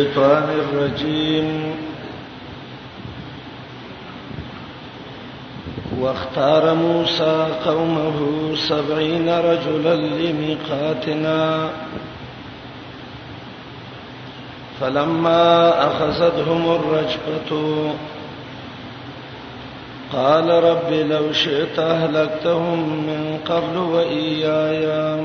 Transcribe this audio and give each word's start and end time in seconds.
الشيطان 0.00 0.44
الرجيم 0.60 1.76
واختار 6.00 6.74
موسى 6.74 7.48
قومه 7.64 8.20
سبعين 8.68 9.28
رجلا 9.28 9.94
لميقاتنا 9.94 11.70
فلما 14.80 15.86
أخذتهم 15.86 16.70
الرجفة 16.76 17.90
قال 20.12 20.50
رب 20.50 20.92
لو 20.92 21.32
شئت 21.32 21.78
أهلكتهم 21.78 23.06
من 23.06 23.38
قبل 23.46 23.76
وإيايا 23.78 25.24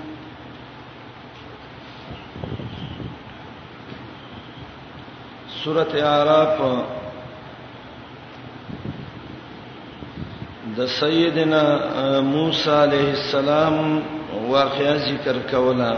سورته 5.63 5.97
اعراف 6.09 6.59
د 10.77 10.87
سیدنا 10.99 11.63
موسی 12.33 12.69
علیه 12.83 13.09
السلام 13.19 13.75
واقعا 14.53 14.95
ذکر 15.07 15.37
کولا 15.51 15.91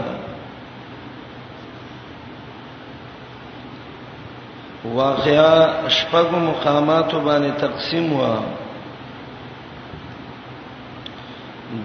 واقعا 4.98 5.54
شپږ 5.96 6.28
مقامات 6.48 7.10
باندې 7.26 7.52
تقسیم 7.64 8.06
وا 8.18 8.34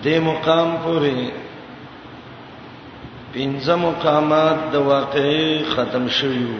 د 0.03 0.19
مقام 0.29 0.69
پورې 0.83 1.19
پنځه 3.33 3.73
مقامات 3.87 4.57
د 4.73 4.85
واقعې 4.91 5.47
ختم 5.75 6.03
شویو 6.19 6.59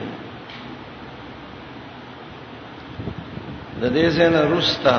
د 3.82 3.84
دې 3.96 4.06
زنه 4.18 4.42
رستا 4.56 4.98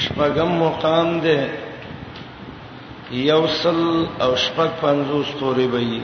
شپږم 0.00 0.50
مقام 0.64 1.08
ده 1.24 1.38
یوصل 3.30 3.80
او 4.24 4.30
شپږ 4.44 4.70
پنځو 4.82 5.18
ستوري 5.30 5.66
وي 5.74 5.94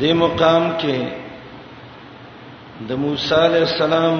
دې 0.00 0.12
مقام 0.24 0.64
کې 0.80 0.98
د 2.88 2.90
موسی 3.02 3.34
عليه 3.46 3.64
السلام 3.70 4.16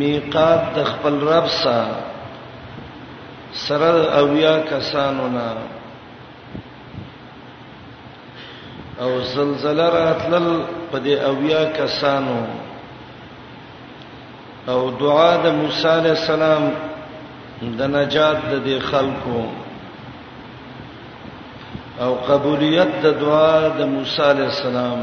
میقات 0.00 0.62
د 0.76 0.78
خپل 0.92 1.14
رب 1.32 1.46
سره 1.62 1.86
سره 3.66 3.92
اویا 4.20 4.54
کسانو 4.72 5.26
نه 5.36 5.48
او 9.02 9.10
زلزلہ 9.32 9.86
راتل 9.94 10.34
په 10.90 10.98
دې 11.04 11.14
اویا 11.30 11.62
کسانو 11.78 12.38
او 14.72 14.80
دعا 15.00 15.32
د 15.44 15.46
موسی 15.60 15.88
علی 15.88 16.10
السلام 16.10 16.62
د 17.78 17.80
نجات 17.94 18.38
د 18.50 18.52
دې 18.66 18.76
خلکو 18.90 19.40
او 22.04 22.12
قبولیت 22.28 22.90
د 23.04 23.06
دعا 23.24 23.56
د 23.78 23.80
موسی 23.96 24.22
علی 24.30 24.42
السلام 24.44 25.00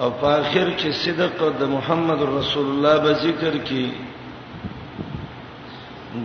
او 0.00 0.08
په 0.20 0.28
اخر 0.40 0.68
کې 0.78 0.88
صدق 1.04 1.38
د 1.60 1.62
محمد 1.74 2.20
رسول 2.38 2.66
الله 2.72 2.96
به 3.04 3.12
ذکر 3.26 3.54
کې 3.70 3.86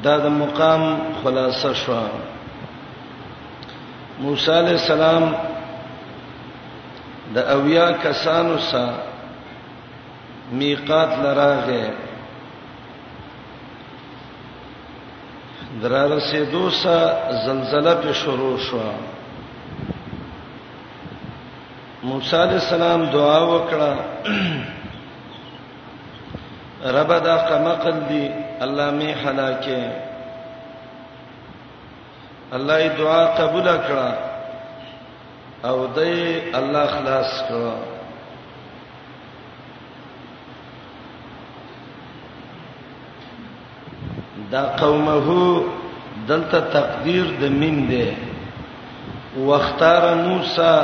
دا 0.03 0.16
د 0.18 0.25
مقام 0.44 0.81
خلاصه 1.23 1.72
شوه 1.85 2.06
موسی 4.19 4.51
علی 4.51 4.69
السلام 4.72 5.24
د 7.35 7.38
اویا 7.38 7.90
کسانو 8.03 8.57
سره 8.72 8.96
میقات 10.57 11.09
لراغه 11.24 11.85
درار 15.81 16.19
سه 16.31 16.44
دوسه 16.51 16.96
زلزلہ 17.46 17.94
په 18.03 18.13
شروع 18.22 18.57
شو 18.69 18.84
موسی 22.07 22.35
علی 22.44 22.53
السلام 22.53 23.06
دعا 23.13 23.38
وکړه 23.41 23.91
رب 27.00 27.12
دا 27.25 27.35
قمقل 27.50 27.97
دی 28.09 28.25
الله 28.66 28.91
می 28.91 29.12
هلاکه 29.25 30.12
الله 32.56 32.74
ای 32.74 32.90
دعا 32.97 33.25
قبول 33.36 33.68
کړه 33.88 34.09
او 35.69 35.88
دای 35.96 36.18
الله 36.59 36.86
خلاص 36.94 37.31
کړه 37.47 37.74
دا 44.52 44.62
قومه 44.84 45.28
دلته 46.28 46.59
تقدیر 46.78 47.25
د 47.42 47.58
مين 47.62 47.86
ده 47.90 48.08
واختار 49.50 50.03
موسی 50.28 50.80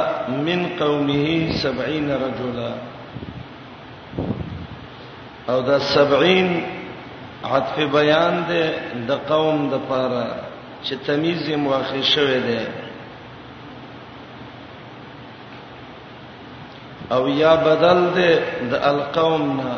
من 0.50 0.62
قومه 0.84 1.62
70 1.62 2.12
رجلا 2.26 2.72
او 5.50 5.62
دا 5.72 5.80
70 5.94 6.52
عطف 7.56 7.76
بیان 7.98 8.46
ده 8.48 8.64
د 9.08 9.12
قوم 9.34 9.70
د 9.70 9.74
پاره 9.90 10.28
چې 10.84 10.96
تمیز 11.06 11.42
یې 11.50 11.56
مؤخر 11.66 12.02
شوی 12.16 12.40
دی 12.48 12.62
او 17.16 17.24
یا 17.42 17.54
بدل 17.68 18.00
دی 18.18 18.32
د 18.72 18.74
القوم 18.92 19.46
نه 19.62 19.76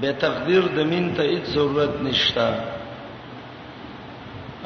به 0.00 0.10
تقدیر 0.24 0.62
د 0.76 0.78
مين 0.92 1.06
ته 1.16 1.22
هیڅ 1.32 1.44
ضرورت 1.54 1.94
نشته 2.06 2.48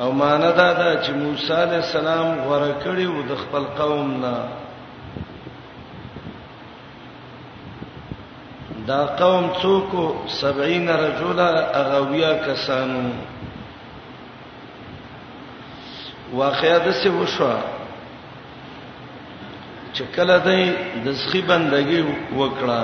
او 0.03 0.09
مانه 0.21 0.50
دا 0.61 0.69
ده 0.81 0.91
چې 1.05 1.11
موسی 1.22 1.53
عليه 1.62 1.81
السلام 1.87 2.31
غوړه 2.47 2.72
کړی 2.84 3.06
و 3.16 3.22
د 3.31 3.34
خپل 3.43 3.65
قوم 3.81 4.09
نه 4.25 4.34
دا 8.88 9.00
قوم 9.19 9.44
څوک 9.62 9.91
70 10.41 10.91
رجلا 11.05 11.50
اغویا 11.82 12.32
کسانو 12.47 13.09
واقعیا 16.39 16.78
د 16.87 16.95
څه 17.00 17.09
وشو 17.21 17.49
چې 19.95 20.05
کله 20.17 20.37
دای 20.47 20.62
د 21.05 21.17
سخی 21.22 21.41
بندګي 21.49 22.00
وکړه 22.39 22.83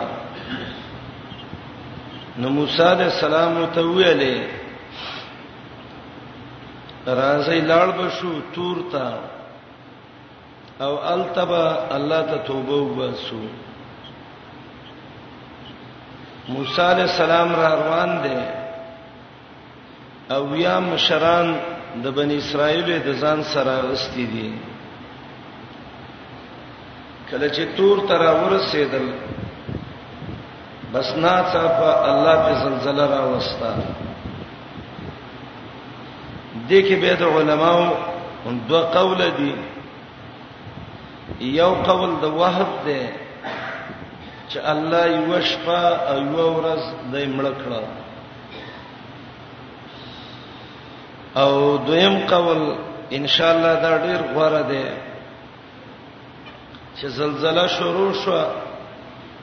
نو 2.41 2.49
موسی 2.59 2.83
عليه 2.93 3.09
السلام 3.15 3.55
ته 3.79 3.85
ویلې 3.87 4.37
راځي 7.23 7.61
لاړ 7.71 7.89
بشو 7.99 8.35
تور 8.55 8.77
ته 8.93 9.09
او 10.85 10.93
التبا 11.15 11.65
الله 11.97 12.23
ته 12.31 12.37
توبه 12.51 12.75
وباسو 12.85 13.41
موسی 16.55 16.83
عليه 16.87 17.07
السلام 17.13 17.55
را 17.63 17.71
روان 17.83 18.17
دي 18.25 18.39
او 20.37 20.43
یا 20.65 20.79
مشران 20.81 21.55
د 22.03 22.05
بنی 22.17 22.37
اسرائیل 22.43 22.83
د 23.07 23.11
ځان 23.23 23.39
سره 23.53 23.75
غستی 23.91 24.27
دي 24.33 24.49
کله 27.31 27.49
چې 27.55 27.63
تور 27.77 27.97
تر 28.09 28.23
ورسېدل 28.43 29.07
بس 30.93 31.09
نا 31.25 31.35
صاحب 31.53 31.79
الله 32.11 32.37
په 32.47 32.53
زلزلہ 32.63 33.05
را 33.15 33.21
وستا 33.35 33.73
دې 36.71 36.81
کې 36.87 36.95
به 37.03 37.13
د 37.23 37.25
علماو 37.37 37.83
دوه 38.69 38.81
قول 38.99 39.21
دي 39.39 39.53
یو 41.57 41.73
قول 41.75 42.11
د 42.23 42.25
وحد 42.41 42.71
ده 42.87 43.03
چې 44.49 44.59
الله 44.75 45.05
یو 45.07 45.41
شپه 45.51 45.81
او 46.11 46.17
یو 46.19 46.49
ورځ 46.57 46.83
د 47.13 47.15
مړ 47.37 47.47
کړه 47.65 47.83
او 51.37 51.77
دویم 51.79 52.27
قول 52.27 52.75
ان 53.13 53.27
شاء 53.27 53.57
الله 53.57 53.75
دا 53.83 53.97
ډیر 53.99 54.21
غوړه 54.35 54.63
دی 54.71 54.83
چې 57.01 57.07
زلزلہ 57.09 57.67
شروع 57.79 58.13
شو 58.25 58.39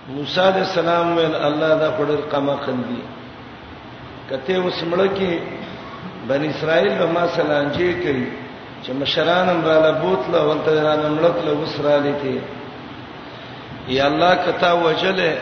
موسی 0.07 0.41
علیہ 0.41 0.61
السلام 0.61 1.17
ول 1.17 1.35
الله 1.35 1.67
دا 1.67 1.89
پړ 1.97 2.29
قما 2.31 2.55
خندي 2.65 3.01
کته 4.29 4.59
وسمړه 4.59 5.09
کې 5.17 5.39
بن 6.27 6.43
اسرائیل 6.49 6.93
به 6.99 7.05
ما 7.11 7.25
سلانجه 7.35 7.91
کوي 8.03 8.27
چې 8.83 8.91
مشرانم 8.91 9.65
را 9.65 9.77
لبوت 9.89 10.29
له 10.33 10.45
ولته 10.47 10.83
را 10.83 10.95
نمړک 10.95 11.45
له 11.49 11.53
وسره 11.53 11.99
لیکي 12.03 12.39
یا 13.87 14.05
الله 14.07 14.35
کتا 14.35 14.73
وجله 14.73 15.33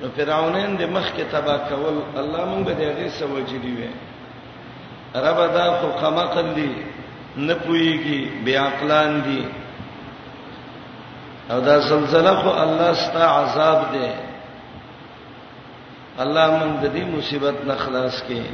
نو 0.00 0.08
فرعونین 0.16 0.76
د 0.76 0.82
مخ 0.96 1.06
کې 1.16 1.24
تبا 1.32 1.56
کول 1.68 1.96
الله 2.16 2.40
مونږ 2.50 2.64
به 2.66 2.74
دغه 2.74 3.08
سوجدي 3.20 3.72
وي 3.78 3.90
رب 5.16 5.46
دا 5.54 5.70
خو 5.80 5.88
خمقل 6.00 6.54
دي 6.54 6.74
نه 7.36 7.54
پويږي 7.54 8.32
بیا 8.44 8.62
عقلان 8.66 9.20
دي 9.24 9.44
او 11.50 11.60
دا 11.60 11.78
زلزلہ 11.88 12.30
خو 12.42 12.48
الله 12.60 12.92
ستا 13.04 13.26
عذاب 13.38 13.82
دی 13.92 14.08
الله 16.22 16.46
مونږ 16.58 16.80
د 16.84 16.94
دې 16.94 17.04
مصیبت 17.16 17.64
نه 17.64 17.74
خلاص 17.74 18.22
کړي 18.22 18.48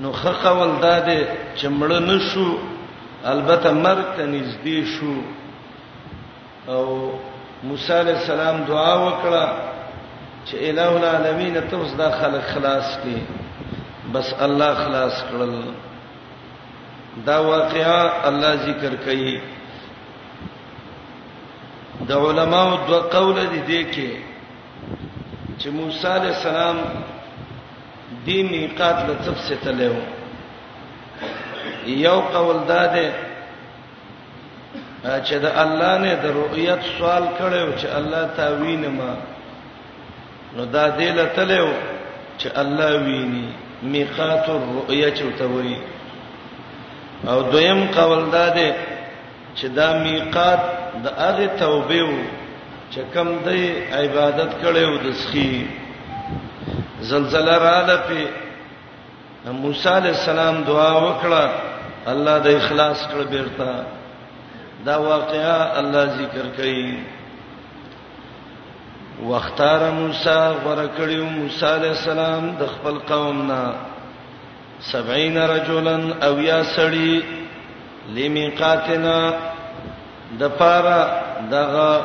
نو 0.00 0.12
خقول 0.12 0.70
داده 0.82 1.26
چې 1.56 1.66
مړ 1.68 1.92
نه 1.98 2.18
شو 2.18 2.58
البته 3.24 3.70
مرګ 3.72 4.04
ته 4.16 4.24
نږدې 4.26 4.84
شو 4.98 5.14
او 6.68 7.12
موسی 7.62 7.92
علی 8.00 8.10
السلام 8.12 8.62
دعا 8.64 8.94
وکړه 8.94 9.48
چې 10.46 10.54
الہ 10.70 10.88
العالمین 11.00 11.60
ته 11.70 11.76
اوس 11.76 11.92
دا 11.96 12.10
خلک 12.20 12.42
خلاص 12.54 12.96
کړي 12.98 13.46
بس 14.12 14.28
الله 14.44 14.74
خلاص 14.84 15.16
کړل 15.30 15.50
دا 17.26 17.38
واقعا 17.46 18.28
الله 18.28 18.52
ذکر 18.68 18.92
کوي 19.04 19.34
د 22.10 22.12
علماو 22.28 22.82
دو 22.88 22.98
قول 23.16 23.36
دي 23.52 23.60
دي 23.70 23.80
کې 23.92 24.10
چې 25.60 25.68
موسی 25.80 26.06
عليه 26.12 26.32
السلام 26.38 26.76
دی 28.26 28.38
میقات 28.52 28.98
له 29.10 29.14
تفسه 29.28 29.56
تلو 29.66 29.94
یو 31.86 32.20
قول 32.20 32.58
داده 32.68 33.12
چې 35.26 35.34
د 35.46 35.48
الله 35.66 35.92
نه 36.06 36.14
د 36.26 36.28
رؤیت 36.40 36.80
سوال 36.98 37.24
کړو 37.38 37.80
چې 37.80 37.86
الله 38.00 38.22
تعوینما 38.42 39.12
نو 40.56 40.62
دا 40.64 40.84
دې 40.98 41.10
له 41.16 41.24
تلو 41.40 41.68
چې 42.38 42.58
الله 42.64 42.90
ویني 43.08 43.48
میقات 43.82 44.48
الرؤیا 44.48 45.10
چوتوي 45.10 45.76
او 47.28 47.42
دویم 47.52 47.84
قول 47.86 48.30
داده 48.30 48.74
چې 49.56 49.64
دا 49.66 49.98
میقات 49.98 50.60
د 51.04 51.06
هغه 51.18 51.46
توبه 51.58 52.02
و 52.02 52.16
چې 52.92 53.00
کم 53.14 53.28
دی 53.44 53.70
عبادت 53.92 54.50
کړو 54.62 54.98
د 55.06 55.12
سخی 55.14 55.66
زلزلہ 57.00 57.50
رااله 57.56 57.96
په 59.44 59.52
موسی 59.62 59.88
علی 59.88 60.08
السلام 60.08 60.56
دعا 60.68 60.92
وکړه 61.04 61.50
الله 62.06 62.38
د 62.38 62.46
اخلاص 62.56 63.06
کړ 63.10 63.20
بیرته 63.30 63.68
دا 64.86 64.96
واقعا 65.08 65.78
الله 65.78 66.04
ذکر 66.20 66.46
کوي 66.56 66.98
واختار 69.26 69.80
موسی 69.92 70.36
ورکړیو 70.64 71.22
موسی 71.30 71.64
علی 71.66 71.88
السلام 71.88 72.44
د 72.58 72.66
خپل 72.74 72.98
قوم 73.06 73.40
نه 73.50 73.64
70 74.88 75.38
رجلن 75.52 76.04
او 76.26 76.32
یا 76.42 76.58
سړی 76.74 77.22
لمیقاتنا 78.18 79.16
د 80.42 80.56
پاره 80.58 81.50
دغه 81.50 82.00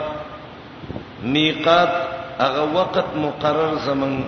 میقات 1.35 1.93
هغه 2.39 2.63
وخت 2.75 3.15
مقرر 3.25 3.75
زمون 3.85 4.19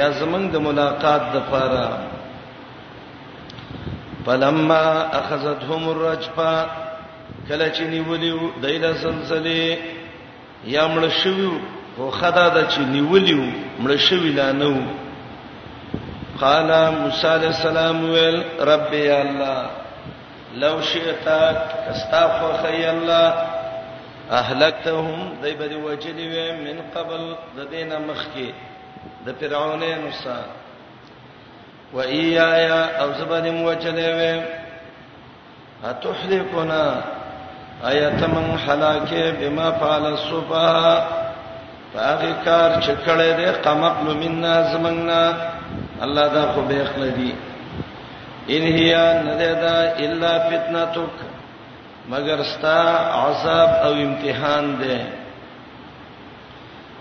یا 0.00 0.10
زمون 0.18 0.48
د 0.52 0.56
ملاقات 0.70 1.22
د 1.36 1.46
پاره 1.52 1.84
فلما 4.28 4.82
اخذتهم 5.12 5.88
الرجفه 5.94 6.54
کله 7.48 7.72
چې 7.74 7.80
نیولیو 7.96 8.38
دایله 8.66 8.94
سلسله 9.06 9.78
یا 10.76 10.86
مړ 10.94 11.08
شویو 11.22 11.56
خو 11.96 12.06
خدا 12.20 12.46
د 12.54 12.56
چې 12.72 12.78
نیولیو 12.94 13.44
مړ 13.82 13.90
شوی 14.08 14.32
لا 14.38 14.48
نو 14.60 14.72
قال 16.42 16.68
موسی 17.00 17.26
علیہ 17.36 17.48
السلام 17.56 17.98
ویل 18.12 18.36
رب 18.70 18.92
یا 18.94 19.16
الله 19.20 19.60
لو 20.64 20.74
شئت 20.90 21.24
استغفر 21.92 22.52
خی 22.64 22.82
الله 22.84 23.34
اهلكتهم 24.30 25.38
دایبه 25.46 25.66
دی 25.72 25.80
وجلی 25.88 26.26
و 26.36 26.44
من 26.64 26.78
قبل 26.98 27.26
د 27.56 27.60
دینه 27.74 27.98
مخکی 28.06 28.52
د 29.28 29.42
فرعونانو 29.42 30.12
سره 30.20 30.48
و 31.96 32.22
ایایا 32.22 32.78
او 33.02 33.12
زبانی 33.20 33.50
موجلی 33.60 34.08
و 34.20 34.32
اتحلقنا 35.90 36.86
ایتمن 37.90 38.56
هلاکه 38.66 39.30
بما 39.42 39.70
فعل 39.84 40.06
الصبح 40.16 41.22
هغه 42.04 42.32
کار 42.46 42.70
چې 42.84 42.92
کړه 43.04 43.30
دې 43.38 43.52
قمقل 43.64 44.08
منا 44.22 44.54
زمنګنا 44.72 45.22
الله 46.04 46.26
دا 46.34 46.44
خو 46.54 46.60
به 46.68 46.84
خلدي 46.94 47.34
ان 48.54 48.62
هي 48.76 48.96
نذدا 49.26 49.78
الا 50.04 50.32
فتنتک 50.48 51.16
مگر 52.10 52.42
ستا 52.48 52.80
عذاب 53.22 53.70
او 53.84 53.92
امتحان 53.92 54.76
ده 54.80 54.98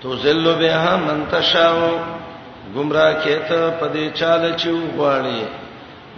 تو 0.02 0.14
ذل 0.16 0.54
بها 0.62 0.96
من 1.08 1.24
تشاو 1.32 1.90
گمراه 2.76 3.14
کته 3.26 3.62
پدې 3.80 4.20
چاله 4.20 4.52
چو 4.64 4.76
غواړي 4.98 5.40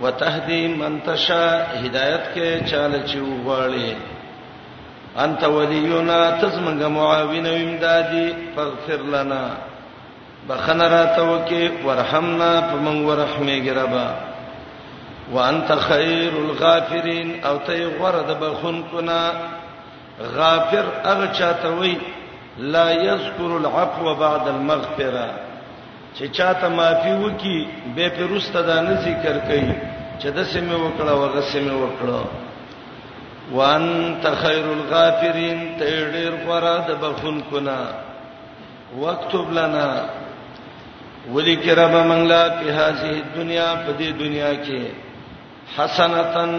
وتهدي 0.02 0.62
من 0.82 1.00
تشا 1.06 1.48
هدایت 1.84 2.26
کې 2.36 2.70
چاله 2.74 3.00
چو 3.12 3.24
غواړي 3.46 3.94
انت 5.26 5.44
ولینا 5.58 6.22
تزمنګ 6.42 6.82
معاون 6.98 7.46
و 7.46 7.56
امدادي 7.66 8.26
فاغفر 8.56 9.02
لنا 9.14 9.44
بخنا 10.50 10.88
را 10.94 11.04
توکي 11.18 11.64
ورحمنا 11.86 12.50
فمن 12.70 12.98
ورحمه 13.08 13.58
ګربا 13.66 14.08
وانت 15.36 15.70
خير 15.88 16.34
الغافرين 16.46 17.30
او 17.48 17.56
ته 17.68 17.80
غرد 18.00 18.30
بخون 18.42 18.78
کنا 18.92 19.24
غافر 20.38 20.86
اغه 21.12 21.28
چاته 21.38 21.70
وی 21.80 21.94
لا 22.74 22.88
یذکر 23.08 23.52
العفو 23.62 24.16
بعد 24.24 24.46
المغفره 24.56 25.30
چې 26.18 26.24
چاته 26.38 26.68
معافي 26.78 27.12
وکي 27.24 27.58
به 27.96 28.08
پرسته 28.18 28.62
دا 28.68 28.78
نه 28.86 28.94
ذکر 29.06 29.38
کوي 29.48 29.74
چې 30.20 30.28
دسمه 30.38 30.76
وکړه 30.84 31.14
وغسمه 31.24 31.74
وکړه 31.82 32.22
وانت 33.54 34.28
خير 34.44 34.66
الغافرين 34.74 35.60
ته 35.80 35.92
ډیر 36.12 36.32
غره 36.48 36.76
د 36.88 36.90
بخون 37.02 37.38
کنا 37.52 37.80
واكتب 39.00 39.46
لنا 39.60 39.88
ولیکرب 41.36 41.94
منلا 42.10 42.44
په 42.60 42.68
هذه 42.80 43.12
دنیا 43.36 43.70
په 43.86 43.92
دې 44.02 44.10
دنیا 44.24 44.52
کې 44.66 44.84
حسنتن 45.78 46.54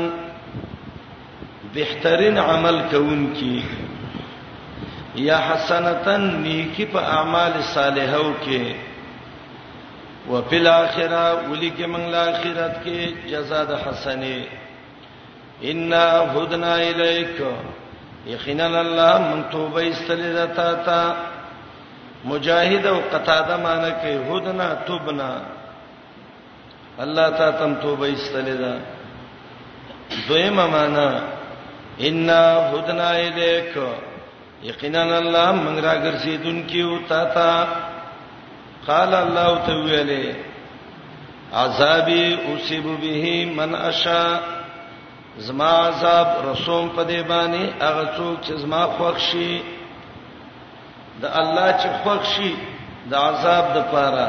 بهترین 1.75 2.37
عمل 2.39 2.77
کوون 2.91 3.23
کی 3.39 3.59
یا 5.29 5.39
حسنتن 5.49 6.23
نیکی 6.45 6.85
په 6.95 6.99
اعمال 7.19 7.55
صالحو 7.75 8.29
کې 8.45 8.65
وفي 10.31 10.57
الاخره 10.61 11.25
ولیکه 11.51 11.87
منلا 11.99 12.23
اخرت 12.31 12.75
کې 12.85 13.31
جزاء 13.35 13.65
د 13.73 13.75
حسنه 13.87 14.39
ان 15.65 15.93
هدنا 16.33 16.75
الیک 16.89 17.39
یقینا 18.27 18.67
الله 18.85 19.19
من 19.19 19.45
توبه 19.51 19.89
استلیدا 19.89 20.47
تا 20.47 20.75
تا 20.87 21.01
مجاهد 22.25 22.87
او 22.87 22.99
قتاده 23.13 23.55
معنی 23.65 23.91
کوي 24.03 24.15
هدنا 24.31 24.69
توبنا 24.87 25.33
الله 27.03 27.29
تا 27.39 27.47
تم 27.59 27.75
توبه 27.83 28.13
استلیدا 28.13 28.73
دویمه 30.29 30.67
معنی 30.75 31.11
ان 32.09 32.31
هدنا 32.73 33.09
الیک 33.27 33.75
یقینا 34.63 35.17
الله 35.19 35.53
من 35.53 35.79
را 35.83 35.95
ګرځیدون 36.05 36.67
کیو 36.71 36.99
تا 37.09 37.21
تا 37.35 37.67
قال 38.87 39.15
الله 39.15 39.51
تعالی 39.67 40.25
عذابی 41.65 42.39
اصيب 42.53 42.87
به 43.01 43.45
من 43.57 43.75
اشاء 43.75 44.58
زما 45.39 45.69
عذاب 45.71 46.29
رسوم 46.49 46.89
په 46.97 47.03
دی 47.09 47.23
باندې 47.23 47.83
هغه 47.83 48.05
څوک 48.17 48.37
چې 48.47 48.53
زما 48.63 48.83
خوښ 48.99 49.19
شي 49.29 49.63
د 51.23 51.31
الله 51.41 51.69
چې 51.83 51.89
خوښ 52.03 52.23
شي 52.35 52.55
د 53.11 53.15
عذاب 53.15 53.65
د 53.77 53.85
پاره 53.93 54.29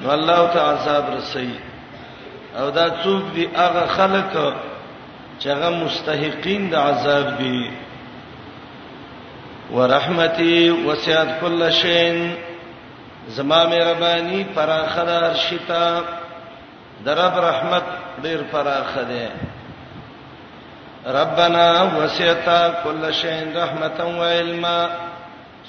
نو 0.00 0.10
الله 0.10 0.46
تعالی 0.54 0.78
عذاب 0.80 1.04
رسي 1.16 1.50
او 2.58 2.70
دا 2.70 2.86
څوک 3.04 3.22
دی 3.34 3.48
هغه 3.56 3.86
خلک 3.86 4.30
چې 5.40 5.46
هغه 5.48 5.70
مستحقین 5.70 6.68
د 6.70 6.74
عذاب 6.74 7.36
دي 7.38 7.70
ورحمتي 9.72 10.70
وسعت 10.70 11.40
كل 11.40 11.70
شيء 11.72 12.30
زما 13.28 13.64
مهرباني 13.66 14.44
فراخدار 14.54 15.34
شتا 15.34 15.90
درب 17.04 17.34
رحمت 17.48 17.84
ډیر 18.22 18.40
فراخ 18.52 18.94
ده 19.08 19.45
ربنا 21.06 21.66
وسعت 21.82 22.48
كل 22.84 23.02
شيء 23.14 23.54
رحمتا 23.56 24.04
وعلما 24.04 24.78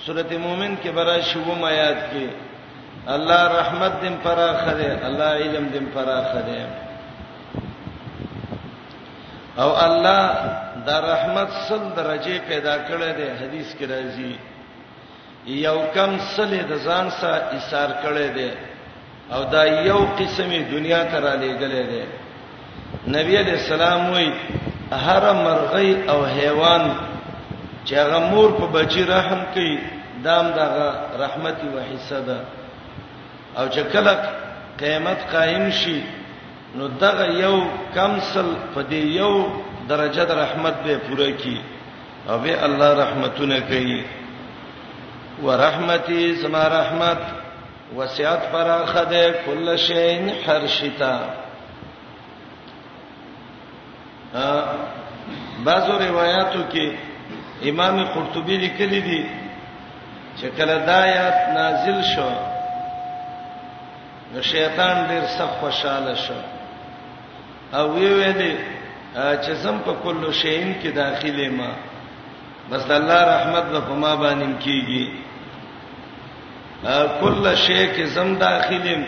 سورۃ 0.05 0.31
مومن 0.33 0.75
کې 0.83 0.89
برا 0.93 1.19
شوه 1.21 1.55
میات 1.61 1.97
کې 2.09 2.27
الله 3.07 3.39
رحمت 3.59 3.91
دې 4.01 4.09
پراخه 4.23 4.71
دې 4.73 5.05
الله 5.07 5.31
علم 5.45 5.65
دې 5.73 5.81
پراخه 5.93 6.41
دې 6.41 6.61
او 9.61 9.69
الله 9.85 10.23
دا 10.87 10.97
رحمت 11.01 11.49
سل 11.69 11.81
درجه 11.97 12.37
پیدا 12.49 12.75
کړې 12.89 13.11
ده 13.19 13.35
حدیث 13.41 13.69
کې 13.77 13.85
راځي 13.85 14.33
یو 15.45 15.77
کم 15.95 16.15
سل 16.35 16.51
د 16.65 16.71
ځان 16.85 17.09
سره 17.21 17.41
ایثار 17.53 17.89
کړې 18.03 18.27
ده 18.37 18.51
او 19.35 19.43
دا 19.43 19.63
یو 19.89 19.99
قسمه 20.19 20.59
دنیا 20.71 21.03
ته 21.11 21.19
را 21.19 21.35
لېګلې 21.35 21.83
ده 21.91 22.03
نبی 23.17 23.37
علیہ 23.37 23.57
السلام 23.61 24.11
وایي 24.11 24.31
هر 24.91 25.33
مرغۍ 25.33 26.09
او 26.09 26.25
حیوان 26.25 26.91
چې 27.85 27.93
هغه 27.93 28.19
مور 28.31 28.51
په 28.59 28.67
بچی 28.71 29.03
رحم 29.03 29.41
کوي 29.53 29.77
دام 30.23 30.47
دغه 30.47 30.87
رحمتي 31.19 31.67
وحصہ 31.75 32.19
ده 32.27 32.37
او 33.57 33.67
چې 33.69 33.79
کله 33.93 34.17
قیامت 34.79 35.17
قائم 35.33 35.69
شي 35.71 36.01
نو 36.75 36.87
دغه 36.87 37.25
یو 37.25 37.67
کمسل 37.95 38.45
په 38.75 38.81
دې 38.89 39.03
یو 39.19 39.47
درجه 39.89 40.23
د 40.23 40.31
رحمت 40.39 40.73
به 40.85 40.97
پوره 41.07 41.31
کی 41.31 41.61
او 42.29 42.39
به 42.39 42.65
الله 42.65 42.93
رحمتونه 42.93 43.59
کوي 43.59 44.03
ورحمتي 45.43 46.35
زما 46.35 46.67
رحمت 46.67 47.19
وسعت 47.97 48.41
فراخده 48.51 49.35
کل 49.45 49.75
شی 49.77 50.29
هر 50.45 50.67
شتا 50.67 51.46
بعضو 55.65 55.97
روایتو 55.99 56.59
کې 56.71 56.91
امام 57.69 58.03
قرطبي 58.13 58.57
لیکلی 58.63 58.99
دی 59.07 59.23
چې 60.37 60.45
کله 60.57 60.75
دا 60.87 60.95
آیات 61.03 61.37
نازل 61.55 62.01
شو 62.13 62.29
نو 64.33 64.41
شیطان 64.51 65.03
ډیر 65.09 65.23
سخت 65.37 65.55
خوشاله 65.61 66.13
شو 66.25 66.39
او 67.77 67.83
وی 67.93 68.07
ویلې 68.07 68.55
چې 69.15 69.51
زم 69.63 69.77
په 69.85 69.93
کلو 70.03 70.31
شین 70.41 70.73
کې 70.81 70.87
داخله 70.95 71.49
ما 71.57 71.71
بس 72.69 72.89
الله 72.99 73.21
رحمت 73.35 73.63
به 73.73 73.79
په 73.89 73.93
ما 74.03 74.15
باندې 74.15 74.65
کیږي 74.65 75.09
کل 77.21 77.53
شی 77.65 77.83
کې 77.93 78.03
زم 78.15 78.35
داخلم 78.47 79.03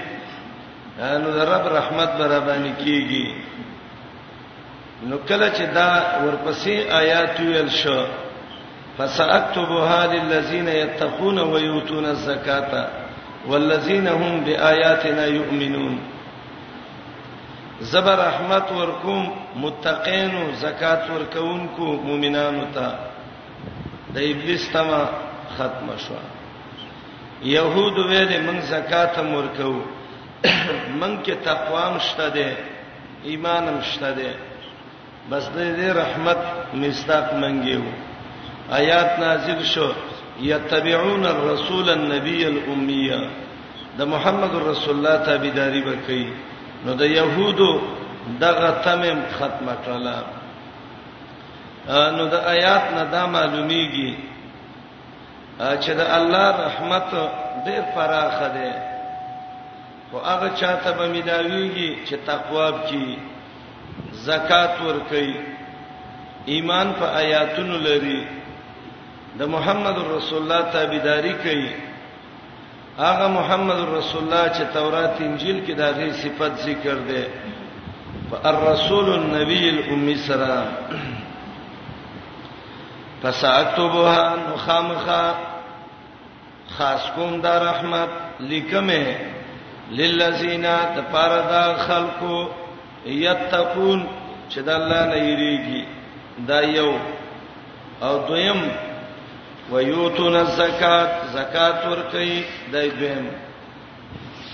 نو 1.24 1.30
رب 1.54 1.66
رحمت 1.80 2.10
به 2.20 2.28
را 2.28 2.40
باندې 2.40 2.84
کیږي 2.84 3.26
نو 5.08 5.18
کله 5.28 5.50
چې 5.58 5.64
دا 5.76 5.90
ورپسې 6.26 6.78
آیات 7.02 7.40
ویل 7.40 7.70
شو 7.82 8.00
فساكتبها 8.98 10.00
للذين 10.14 10.68
يتقون 10.68 11.38
ويؤتون 11.40 12.06
الزكاه 12.06 12.88
والذين 13.50 14.08
هم 14.08 14.42
بآياتنا 14.46 15.26
يؤمنون 15.26 16.00
زبر 17.92 18.18
رحمت 18.20 18.72
ورکوم 18.78 19.28
متقین 19.60 20.36
او 20.38 20.44
زکات 20.62 21.04
ورکوونکو 21.14 21.86
مؤمنانو 22.08 22.66
ته 22.76 22.90
د 24.18 24.20
ابلیس 24.32 24.68
تما 24.74 25.00
ختم 25.56 25.94
شو 26.08 26.14
يهود 27.54 28.00
ویله 28.12 28.38
من 28.50 28.62
زکات 28.76 29.20
مرکو 29.32 29.72
من 31.00 31.24
کې 31.24 31.32
تقوا 31.50 31.90
مشته 31.96 32.30
ده 32.38 32.58
ایمانم 33.32 33.82
شته 33.94 34.12
ده 34.22 34.36
بس 35.32 35.46
دې 35.56 35.90
رحمت 36.02 36.40
مستاق 36.82 37.28
منګیو 37.42 37.84
آیات 38.80 39.10
نازل 39.20 39.60
شو 39.74 39.90
یتبعون 40.52 41.24
الرسول 41.26 41.88
النبی 41.90 42.46
الامیہ 42.46 43.20
د 43.98 44.00
محمد 44.16 44.54
رسول 44.68 44.94
الله 44.96 45.16
تابعداري 45.30 45.82
وکړي 45.86 46.26
نو 46.86 46.92
د 47.04 47.06
يهودو 47.14 47.72
دغه 48.44 48.70
تمم 48.90 49.20
ختمه 49.38 49.76
کړه 49.88 50.20
نو 52.20 52.24
د 52.36 52.38
آیات 52.56 52.86
نه 52.98 53.04
دا 53.16 53.24
معلومیږي 53.38 54.12
چې 55.60 55.92
د 56.04 56.06
الله 56.20 56.48
رحمت 56.66 57.10
ډېر 57.66 57.84
فراخ 57.96 58.38
ده 58.56 58.72
او 60.14 60.18
هغه 60.20 60.50
چاته 60.56 60.92
به 60.92 61.06
ملاويږي 61.14 62.06
چې 62.08 62.16
تقوا 62.30 62.68
کوي 62.86 63.18
زکات 64.26 64.82
ور 64.86 65.00
کوي 65.10 65.34
ایمان 66.54 66.88
په 67.00 67.06
آیاتونو 67.22 67.76
لري 67.88 68.20
د 69.40 69.42
محمد 69.54 69.98
رسول 70.16 70.40
الله 70.44 70.62
تابعداري 70.76 71.34
کوي 71.46 71.70
هغه 73.06 73.28
محمد 73.40 73.80
رسول 73.98 74.22
الله 74.24 74.46
چې 74.56 74.64
تورات 74.76 75.16
انجیل 75.28 75.58
کې 75.66 75.74
دا 75.82 75.90
غي 76.00 76.10
صفت 76.22 76.54
ذکر 76.68 76.96
ده 77.10 77.24
فالرسول 78.32 79.08
النبي 79.20 79.64
الامي 79.70 80.16
سره 80.28 80.60
فساكتبها 83.24 84.36
نخامخا 84.54 85.26
خاص 86.78 87.04
کوم 87.16 87.38
دا 87.46 87.56
رحمت 87.70 88.10
لیکمه 88.40 89.18
للذین 90.00 90.66
تفردا 90.96 91.64
خلقو 91.88 92.40
یتقون 93.06 94.06
چې 94.50 94.60
د 94.66 94.70
الله 94.70 95.06
نه 95.12 95.18
یریږي 95.30 95.84
دا 96.48 96.62
یو 96.62 96.92
او 98.02 98.18
دویم 98.28 98.62
ویوتون 99.72 100.36
الزکات 100.46 101.10
زکات 101.34 101.80
ور 101.92 102.02
کوي 102.12 102.44
دای 102.74 102.90
دویم 102.90 103.28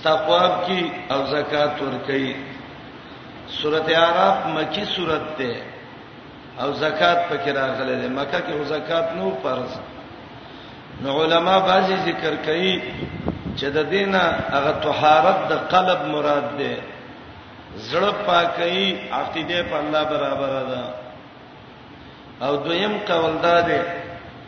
تقوا 0.03 0.65
کی 0.67 0.89
او 1.11 1.25
زکات 1.31 1.75
ور 1.81 1.97
کوي 2.07 2.33
سورته 3.49 3.93
আরাف 4.05 4.37
مکی 4.47 4.85
سورته 4.85 5.35
ده 5.37 5.53
او 6.61 6.73
زکات 6.73 7.19
پکې 7.29 7.49
راغله 7.49 7.95
ده 8.01 8.07
مکه 8.09 8.39
کې 8.47 8.63
زکات 8.65 9.07
نو 9.17 9.31
فرض 9.43 9.71
نو 11.03 11.23
علما 11.23 11.57
بعضی 11.59 11.95
ذکر 12.05 12.35
کوي 12.45 12.81
چې 13.57 13.65
د 13.65 13.89
دینه 13.89 14.21
هغه 14.53 14.71
طهارت 14.83 15.37
د 15.49 15.53
قلب 15.73 16.05
مراد 16.15 16.57
ده 16.57 16.73
زړه 17.77 18.11
پاکي 18.25 18.97
عقیده 19.17 19.59
په 19.69 19.75
الله 19.81 20.03
برابر 20.13 20.53
ده 20.69 20.81
او 22.47 22.55
دویم 22.65 22.93
قول 23.07 23.33
ده 23.43 23.61
ده 23.67 23.81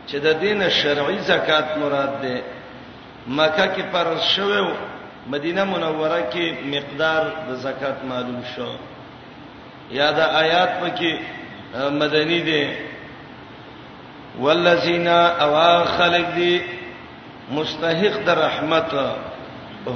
چې 0.08 0.16
د 0.24 0.28
دین 0.42 0.68
شرعي 0.70 1.18
زکات 1.32 1.76
مراد 1.80 2.12
ده 2.22 2.36
مکه 3.36 3.66
کې 3.74 3.82
فرض 3.92 4.20
شوه 4.34 4.70
مدینه 5.34 5.64
منوره 5.64 6.20
کې 6.32 6.46
مقدار 6.74 7.22
د 7.48 7.50
زکات 7.66 7.98
معلوم 8.04 8.40
شو 8.54 8.70
یا 9.90 10.08
د 10.18 10.20
آیات 10.42 10.70
پکې 10.82 11.12
مدني 12.00 12.40
دي 12.48 12.64
والذین 14.40 15.08
اوا 15.44 15.84
خلق 15.84 16.26
دي 16.36 16.60
مستحق 17.56 18.14
د 18.26 18.28
رحمت 18.30 18.90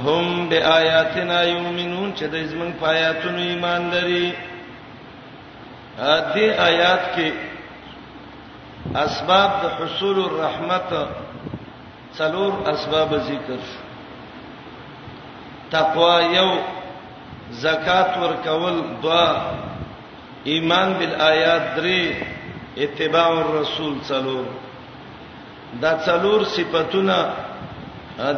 هم 0.05 0.25
بیااتنا 0.49 1.39
یؤمنون 1.53 2.09
چې 2.17 2.25
د 2.33 2.45
زمون 2.51 2.71
پایاتونو 2.81 3.41
ایمان 3.49 3.81
لري 3.93 4.27
ا 5.99 6.15
دې 6.33 6.47
آیات 6.69 7.03
کې 7.15 7.29
اسباب 9.05 9.49
د 9.63 9.65
حصول 9.77 10.17
الرحمت 10.27 10.89
څلور 12.17 12.51
اسباب 12.73 13.11
ذکر 13.29 13.59
شو 13.69 13.81
تقوا 15.73 16.15
یو 16.37 16.49
زکات 17.65 18.11
ورکول 18.23 18.75
دوا 19.03 19.27
ایمان 20.55 20.89
بالآیات 20.99 21.63
درې 21.75 22.01
اتباع 22.85 23.29
الرسول 23.45 23.93
څلور 24.09 24.45
دا 25.81 25.91
څلور 26.05 26.43
صفاتونه 26.55 27.17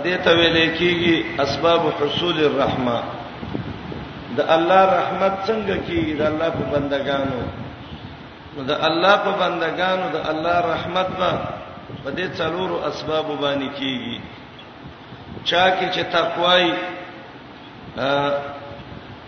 دې 0.03 0.15
ته 0.23 0.31
ویل 0.39 0.57
کېږي 0.79 1.15
اسباب 1.45 1.81
حصول 1.99 2.37
الرحمه 2.49 2.97
د 4.37 4.39
الله 4.55 4.81
رحمت 4.99 5.33
څنګه 5.47 5.75
کېږي 5.87 6.13
د 6.19 6.23
الله 6.29 6.49
په 6.57 6.63
بندگانو 6.73 7.41
د 8.69 8.71
الله 8.87 9.15
په 9.25 9.31
بندگانو 9.43 10.05
د 10.15 10.17
الله 10.31 10.57
رحمت 10.73 11.09
به 11.19 11.31
په 12.03 12.09
دې 12.17 12.27
څلورو 12.39 12.77
اسباب 12.89 13.27
باندې 13.43 13.69
کېږي 13.79 14.17
چا 15.49 15.65
کې 15.77 15.85
چې 15.95 16.03
تقوای 16.17 16.65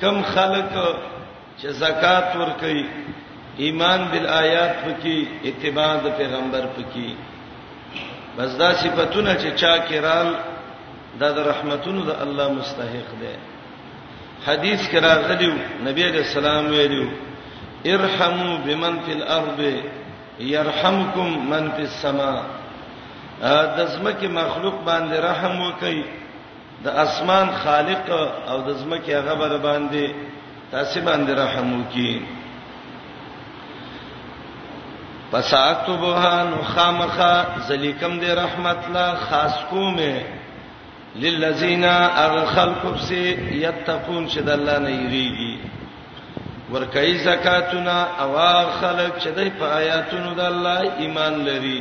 کم 0.01 0.15
خلق 0.33 0.71
چې 1.59 1.67
زکات 1.83 2.27
ور 2.39 2.51
کوي 2.61 2.83
ایمان 3.63 3.99
بالآیات 4.11 4.73
پکې 4.83 5.15
اتباع 5.49 5.93
د 6.03 6.07
پیغمبر 6.19 6.63
پکې 6.75 7.07
بس 8.37 8.49
دا 8.61 8.69
صفاتونه 8.81 9.33
چې 9.41 9.49
چا 9.61 9.73
کرام 9.89 10.27
دا 11.19 11.27
د 11.37 11.39
رحمتونو 11.51 12.01
د 12.09 12.11
الله 12.23 12.47
مستحق 12.59 13.09
دي 13.21 13.35
حدیث 14.47 14.81
کرا 14.91 15.13
غلیو 15.29 15.53
نبی 15.87 16.03
علیہ 16.09 16.23
السلام 16.29 16.63
ویلو 16.73 17.05
ارحموا 17.93 18.53
بمن 18.65 18.93
فی 19.05 19.11
الارض 19.19 19.59
يرحمكم 20.55 21.27
من 21.51 21.63
فی 21.75 21.81
السما 21.89 22.33
د 23.77 23.79
زمکه 23.95 24.27
مخلوق 24.39 24.75
باندې 24.85 25.15
رحم 25.29 25.61
وکي 25.61 25.99
د 26.85 26.97
اسمان 27.05 27.47
خالق 27.63 28.09
او 28.47 28.61
د 28.67 28.69
زمکه 28.81 29.11
هغه 29.19 29.33
بر 29.41 29.57
باندې 29.57 30.11
تاسو 30.71 30.99
باندې 31.07 31.29
رحم 31.43 31.67
وکي 31.81 32.13
پس 35.31 35.53
اكتبها 35.53 36.43
نخامخه 36.43 37.35
ذلیکم 37.67 38.17
دی 38.19 38.27
رحمت 38.35 38.87
لا 38.93 39.07
خاص 39.29 39.55
کومه 39.69 40.25
للذین 41.23 41.83
اغخلقوا 41.85 42.97
سے 43.07 43.19
یتقون 43.65 44.27
شد 44.33 44.49
الله 44.49 44.77
نه 44.83 44.89
یریږي 44.89 45.57
ورکای 46.73 47.17
زکاتنا 47.23 47.95
اوا 48.25 48.51
خلق 48.81 49.17
شدی 49.23 49.49
په 49.59 49.65
آیاتونو 49.77 50.33
د 50.37 50.47
الله 50.51 50.79
ایمان 51.05 51.33
لري 51.47 51.79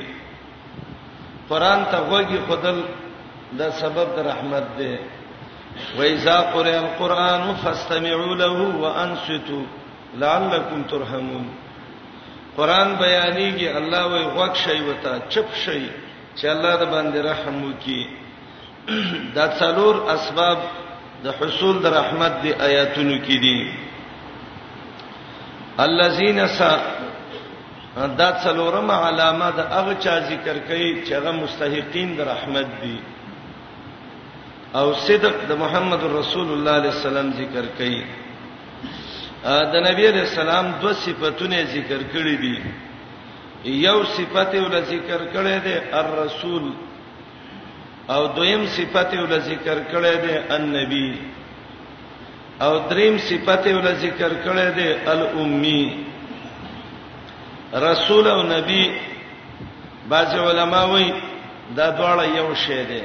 قران 1.51 1.85
ته 1.93 1.99
وګي 2.13 2.39
خدل 2.49 2.81
د 3.61 3.71
سبب 3.83 4.09
د 4.17 4.27
رحمت 4.29 4.67
دی 4.79 4.97
وإذا 5.99 6.37
قرئ 6.55 6.75
القرآن 6.77 7.43
فاستمعوا 7.63 8.35
له 8.35 8.63
وأنصتوا 8.83 9.65
لعلكم 10.25 10.83
ترحمون 10.91 11.47
قران 12.59 12.89
بیانېږي 13.03 13.69
الله 13.79 14.03
وای 14.13 14.25
غوښ 14.37 14.55
شي 14.65 14.79
وتا 14.89 15.13
چپ 15.33 15.49
شي 15.65 15.83
چې 16.39 16.45
الله 16.55 16.73
د 16.83 16.85
باندې 16.95 17.19
رحم 17.31 17.57
وکي 17.69 18.01
دا 19.37 19.47
څلور 19.61 19.95
اسباب 20.17 20.59
د 21.25 21.35
حصول 21.39 21.77
د 21.85 21.93
رحمت 22.01 22.33
دی 22.43 22.51
آیاتونو 22.69 23.17
کې 23.27 23.37
دي 23.45 23.59
الذين 25.87 26.41
س 26.59 26.61
دا 28.21 28.29
څلورم 28.45 28.89
علامه 29.07 29.49
د 29.59 29.73
هغه 29.75 29.95
چا 30.05 30.15
ذکر 30.31 30.57
کوي 30.69 30.91
چې 31.07 31.13
هغه 31.19 31.33
مستحقین 31.45 32.09
د 32.19 32.29
رحمت 32.33 32.69
دي 32.83 32.97
او 34.79 34.87
صدق 35.07 35.37
د 35.51 35.59
محمد 35.63 36.03
رسول 36.21 36.49
الله 36.53 36.55
صلی 36.55 36.61
الله 36.61 36.79
علیه 36.81 36.97
وسلم 37.09 37.29
ذکر 37.41 37.65
کوي 37.79 38.03
د 39.47 39.75
نبی 39.87 40.07
علیہ 40.09 40.25
السلام 40.31 40.67
دوه 40.83 40.93
صفاتونه 40.93 41.59
ذکر 41.75 42.01
کړې 42.13 42.37
دي 42.45 42.57
یو 43.83 43.99
صفت 44.05 44.55
ول 44.55 44.75
ذکر 44.85 45.21
کړې 45.33 45.57
ده 45.67 46.01
الرسول 46.01 46.65
او 48.15 48.27
دویم 48.39 48.65
صفت 48.79 49.15
ول 49.19 49.35
ذکر 49.51 49.79
کړې 49.91 50.17
ده 50.25 50.55
النبی 50.57 51.21
او 52.65 52.73
دریم 52.91 53.19
صفت 53.29 53.67
ول 53.75 53.89
ذکر 54.07 54.33
کړې 54.45 54.69
ده 54.79 55.13
الامي 55.13 56.05
رسول 57.89 58.27
او 58.29 58.43
نبی 58.43 58.83
بعض 60.09 60.35
علما 60.49 60.83
وایي 60.85 61.11
دا 61.77 61.91
دواړه 61.97 62.37
یو 62.37 62.51
شی 62.67 62.83
دي 62.93 63.03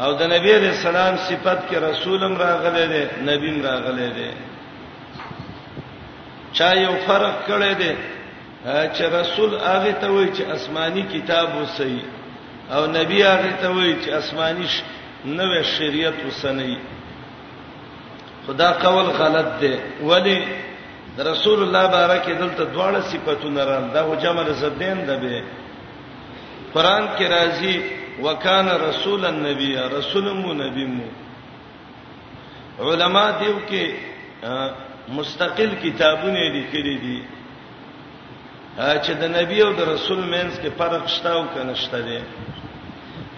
او 0.00 0.12
د 0.18 0.22
نبی 0.38 0.52
رسول 0.56 0.74
سلام 0.88 1.14
صفت 1.28 1.70
کې 1.70 1.76
رسولم 1.90 2.36
راغلي 2.46 2.86
دي 2.94 3.04
نبیم 3.34 3.62
راغلي 3.70 4.10
دي 4.18 4.30
چا 6.56 6.70
یو 6.86 6.94
فرق 7.06 7.34
کړی 7.46 7.72
دی 7.80 7.92
چې 8.96 9.02
رسول 9.18 9.50
هغه 9.54 9.92
ته 10.02 10.08
وایي 10.10 10.28
چې 10.36 10.42
آسماني 10.56 11.02
کتاب 11.14 11.48
وسي 11.62 11.98
او 12.74 12.82
نبی 12.98 13.22
هغه 13.22 13.50
ته 13.62 13.68
وایي 13.76 13.94
چې 14.02 14.08
آسماني 14.20 14.66
نوې 15.24 15.62
شریعت 15.64 16.14
وسني 16.26 16.76
خدا 18.46 18.68
قول 18.84 19.06
غلط 19.22 19.48
دی 19.60 19.74
ولی 20.10 20.38
رسول 21.18 21.62
الله 21.62 21.84
بارک 21.86 22.30
دلته 22.40 22.64
دواړه 22.74 23.00
صفاتونه 23.12 23.64
راند 23.64 23.92
دا 23.92 24.14
جمع 24.22 24.44
زدین 24.62 25.06
ده 25.06 25.16
به 25.16 25.42
قران 26.74 27.08
کې 27.18 27.24
راځي 27.36 27.74
وکانه 28.22 28.74
رسول 28.88 29.24
النبی 29.26 29.76
رسول 29.76 30.32
مو 30.34 30.52
نبی 30.54 30.84
مو 30.86 31.04
علما 32.78 33.26
دیو 33.40 33.56
کې 33.68 33.92
مستقل 35.12 35.70
کتابونه 35.82 36.48
لیکلي 36.52 36.98
دي 36.98 37.18
چې 38.76 39.10
د 39.20 39.24
نبی 39.36 39.60
او 39.62 39.72
د 39.72 39.88
رسول 39.94 40.18
مینس 40.20 40.58
کې 40.60 40.68
فرق 40.78 41.08
شته 41.08 41.30
او 41.32 41.44
کنه 41.54 41.74
شته 41.74 42.00
دي 42.00 42.20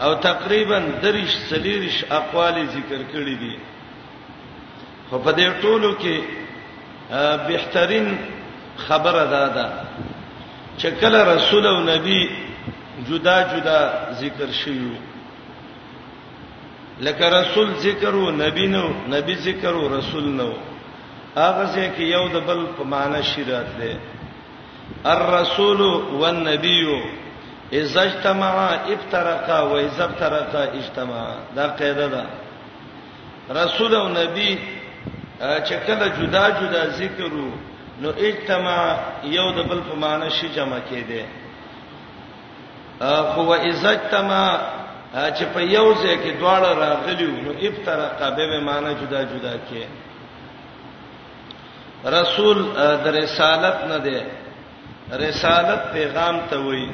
او 0.00 0.14
تقریبا 0.14 0.78
دریش 1.02 1.32
سلیریش 1.50 2.04
اقوال 2.18 2.66
ذکر 2.74 3.02
کړی 3.12 3.34
دي 3.40 3.56
خو 5.10 5.18
په 5.18 5.32
دې 5.32 5.48
ټولو 5.62 5.90
کې 5.98 6.16
بهترین 7.48 8.16
خبره 8.86 9.24
ده 9.34 9.48
ده 9.56 9.66
چې 10.78 10.86
کله 11.00 11.24
رسول 11.34 11.66
او 11.66 11.80
نبی 11.82 12.26
جدا 13.08 13.36
جدا 13.42 13.80
ذکر 14.20 14.52
شیو 14.64 14.92
لکه 17.00 17.28
رسول 17.30 17.74
ذکر 17.80 18.12
او 18.14 18.30
نبی 18.30 18.66
نو 18.66 18.88
نبی 19.10 19.34
ذکر 19.48 19.72
او 19.74 19.88
رسول 19.98 20.28
نو 20.36 20.52
هغه 21.44 21.64
ځکه 21.76 22.02
یو 22.16 22.24
د 22.34 22.36
بل 22.48 22.60
په 22.76 22.82
معنی 22.92 23.20
شرات 23.32 23.68
دی 23.80 23.92
الرسول 25.14 25.80
والنبي 26.20 26.84
اذا 27.80 28.00
اجتمع 28.08 28.54
افترقا 28.94 29.58
واذا 29.70 30.04
افترقا 30.10 30.62
اجتمع 30.80 31.22
دا 31.56 31.66
قاعده 31.78 32.06
ده 32.14 32.24
رسول 33.62 33.94
او 33.94 34.08
نبی 34.20 34.50
چې 35.66 35.74
کله 35.86 36.06
جدا 36.18 36.44
جدا 36.60 36.82
ذکرو 37.00 37.48
نو 38.02 38.08
اجتماع 38.28 38.84
یو 39.38 39.46
د 39.58 39.68
بل 39.70 39.80
په 39.88 39.94
معنی 40.04 40.30
شي 40.30 40.48
جمع 40.56 40.78
کېده 40.90 41.22
خو 43.32 43.54
اذا 43.70 43.90
اجتمع 43.98 44.42
چې 45.36 45.44
په 45.54 45.60
یو 45.76 45.86
ځای 46.02 46.16
کې 46.22 46.32
دواړه 46.40 46.70
راغلي 46.84 47.30
نو 47.46 47.50
افترقا 47.68 48.30
به 48.36 48.60
معنی 48.70 48.92
جدا 49.00 49.20
جدا 49.32 49.54
کې 49.68 49.82
رسول 52.04 52.62
د 52.76 53.06
رسالت 53.06 53.78
نه 53.88 53.98
دی 54.04 54.18
رسالت 55.26 55.82
پیغام 55.92 56.36
ته 56.50 56.56
وایي 56.58 56.88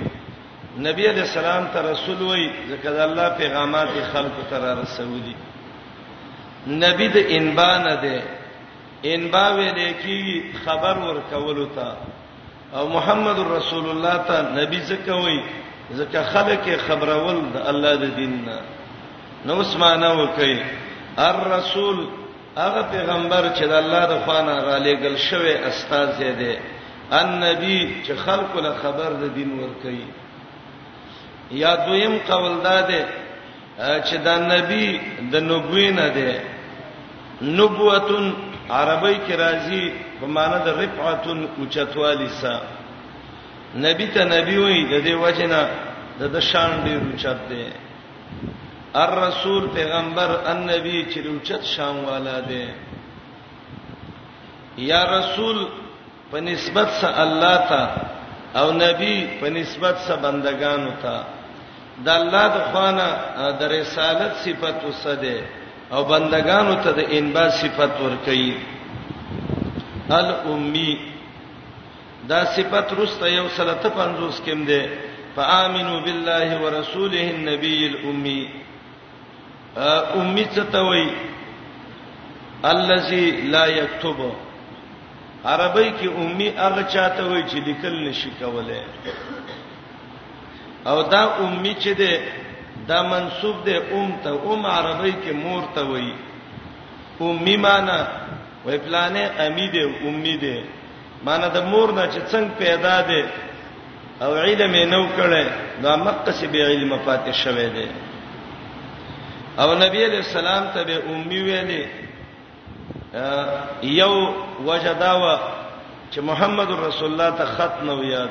نبی 0.79 1.09
علیہ 1.09 1.23
السلام 1.23 1.65
ته 1.73 1.79
رسول 1.93 2.23
وایي 2.23 2.51
ځکه 2.71 2.91
د 2.91 3.01
الله 3.01 3.29
پیغامات 3.39 3.89
خلکو 4.13 4.43
ته 4.51 4.59
رسولي 4.83 5.35
نبی 6.69 7.09
د 7.09 7.17
انبا 7.29 7.79
نه 7.79 7.95
دی 8.03 8.19
انبا 9.15 9.49
ویل 9.53 9.93
کی 10.03 10.53
خبر 10.65 10.97
ورکول 10.99 11.65
تا 11.77 11.95
او 12.79 12.87
محمد 12.89 13.39
رسول 13.51 13.89
الله 13.91 14.17
ته 14.29 14.49
نبی 14.61 14.81
ځکه 14.87 15.13
وایي 15.13 15.43
ځکه 15.99 16.23
خلک 16.33 16.65
خبرول 16.89 17.41
د 17.55 17.67
الله 17.71 17.95
د 18.07 18.17
دین 18.17 18.43
نه 18.47 18.59
نو 19.47 19.61
اسمانه 19.61 20.11
وکي 20.23 20.59
الرسول 21.29 22.07
هغه 22.57 22.83
پیغمبر 22.95 23.43
چې 23.57 23.65
د 23.71 23.73
الله 23.83 24.03
د 24.13 24.15
خوانه 24.25 24.55
غالي 24.67 24.95
ګل 25.03 25.17
شوی 25.29 25.55
استاد 25.71 26.09
دی 26.41 26.55
ان 27.21 27.29
نبی 27.45 27.79
چې 28.07 28.13
خلق 28.25 28.53
له 28.67 28.73
خبر 28.83 29.11
د 29.23 29.25
دین 29.37 29.51
ور 29.61 29.73
کوي 29.83 30.07
یا 31.63 31.73
دویم 31.87 32.15
قول 32.29 32.55
داده 32.69 33.03
چې 34.07 34.17
دا 34.27 34.35
نبی 34.55 34.87
د 35.33 35.35
نبوی 35.51 35.89
نه 36.01 36.09
دی 36.17 36.33
نبوتن 37.59 38.27
عربی 38.77 39.17
کې 39.27 39.35
راځي 39.45 39.85
په 40.21 40.27
معنی 40.35 40.59
د 40.65 40.69
رفعتن 40.81 41.39
اوچتوالی 41.59 42.29
سا 42.41 42.55
نبی 43.87 44.07
ته 44.15 44.23
نبی 44.37 44.57
وایي 44.59 44.83
د 44.93 44.95
دې 45.07 45.15
وجنه 45.25 45.61
د 46.21 46.23
د 46.35 46.41
شان 46.51 46.71
ډیر 46.85 46.99
اوچت 47.11 47.39
دی 47.51 47.65
الرسول 49.01 49.67
پیغمبر 49.75 50.31
النبی 50.47 51.03
چې 51.13 51.19
لوچت 51.25 51.63
شان 51.67 52.05
والا 52.05 52.41
دی 52.49 52.67
یا 54.89 55.01
رسول 55.19 55.59
په 56.31 56.39
نسبت 56.41 56.89
سره 57.01 57.15
الله 57.23 57.57
ته 57.71 57.83
او 58.61 58.67
نبی 58.73 59.17
په 59.41 59.49
نسبت 59.59 59.97
سره 60.07 60.17
بندگانو 60.27 60.91
ته 61.03 61.15
د 62.05 62.07
الله 62.21 62.45
د 62.57 62.59
خوانه 62.73 63.09
د 63.61 63.63
رسالت 63.77 64.33
صفت 64.45 64.77
وسده 64.89 65.37
او 65.93 66.01
بندگانو 66.13 66.75
ته 66.85 66.91
د 66.99 67.01
انبا 67.19 67.45
صفت 67.61 67.93
ورکړي 68.05 68.51
الامی 70.11 70.93
دا 72.29 72.41
صفت 72.57 72.87
رسته 73.01 73.27
یو 73.33 73.47
350 73.57 74.45
کېم 74.45 74.61
ده 74.73 74.83
فآمنوا 75.37 75.99
بالله 76.01 76.49
ورسوله 76.65 77.23
النبي 77.37 77.87
الأمي 77.93 78.43
امي 79.79 80.45
ستوي 80.53 81.07
الذي 82.65 83.31
لا 83.51 83.67
يكتب 83.67 84.33
عربی 85.45 85.91
کې 85.91 86.07
امي 86.21 86.51
هغه 86.57 86.83
چاته 86.93 87.27
وي 87.27 87.43
چې 87.49 87.55
لیکل 87.55 88.05
نشي 88.09 88.31
کولای 88.41 88.85
او 90.87 91.03
دا 91.03 91.25
امي 91.45 91.75
چې 91.75 91.89
ده 91.99 92.21
دا 92.89 93.03
منسوب 93.03 93.65
ده 93.65 93.83
ام 93.93 94.13
ته 94.25 94.31
ام 94.53 94.67
عربی 94.67 95.13
کې 95.25 95.33
مور 95.33 95.63
ته 95.75 95.83
وي 95.87 96.15
امي 97.21 97.57
معنا 97.57 98.07
وای 98.67 98.79
پلانې 98.79 99.41
امي 99.47 99.69
ده 99.73 100.09
امي 100.09 100.37
ده 100.37 100.65
معنا 101.25 101.49
د 101.49 101.59
مور 101.67 101.93
نه 101.93 102.07
چې 102.07 102.33
څنګه 102.33 102.59
پیدا 102.59 103.01
ده 103.01 103.27
او 104.23 104.35
علم 104.35 104.75
یې 104.75 104.87
نو 104.87 105.05
کړي 105.17 105.45
دا 105.83 105.97
مقصد 105.97 106.51
به 106.53 106.65
علم 106.67 106.99
فاتح 107.05 107.33
شوه 107.35 107.69
ده 107.77 107.87
او 109.61 109.73
نبی 109.75 110.05
علیہ 110.05 110.17
السلام 110.25 110.65
ته 110.75 110.83
به 110.85 111.03
امي 111.15 111.41
ویلې 111.43 111.89
یو 113.95 114.15
وجداوا 114.65 115.39
چې 116.11 116.21
محمد 116.29 116.71
رسول 116.85 117.13
الله 117.13 117.31
ته 117.41 117.45
خط 117.57 117.83
نو 117.89 117.97
یاد 118.05 118.31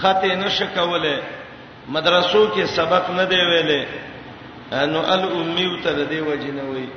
خط 0.00 0.24
نشه 0.24 0.66
کوله 0.74 1.22
مدرسو 1.96 2.46
کې 2.48 2.64
سبق 2.76 3.10
نه 3.18 3.24
دی 3.32 3.36
ویلې 3.36 3.86
انو 4.82 5.00
ال 5.14 5.26
امي 5.40 5.66
ته 5.84 6.04
دی 6.12 6.20
وجنه 6.20 6.62
وی 6.68 6.88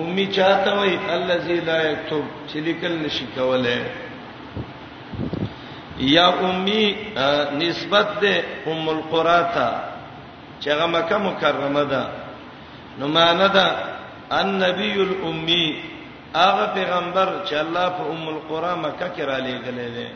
امي 0.00 0.26
چاته 0.26 0.74
وی 0.80 0.98
الذي 1.08 1.60
لا 1.60 1.78
يكتب 1.90 2.24
چې 2.52 2.56
لیکل 2.56 2.98
نشي 3.06 3.24
کوله 3.36 3.84
یا 6.12 6.28
امي 6.50 6.84
نسبت 7.64 8.06
ده 8.22 8.36
ام 8.66 8.88
القرآن 8.88 9.46
ته 9.56 9.91
چې 10.62 10.68
هغه 10.74 10.86
مکه 10.94 11.16
مکرمه 11.28 11.82
ده 11.92 12.02
نو 12.98 13.06
معنا 13.16 13.46
ده 13.56 13.64
النبی 14.40 14.92
الامی 15.06 15.64
هغه 16.42 16.64
پیغمبر 16.76 17.28
چې 17.46 17.54
الله 17.64 17.86
په 17.98 18.02
ام 18.12 18.22
القرى 18.34 18.72
مکه 18.86 19.08
کې 19.14 19.22
را 19.30 19.38
لېګلې 19.46 19.88
ده 19.96 20.08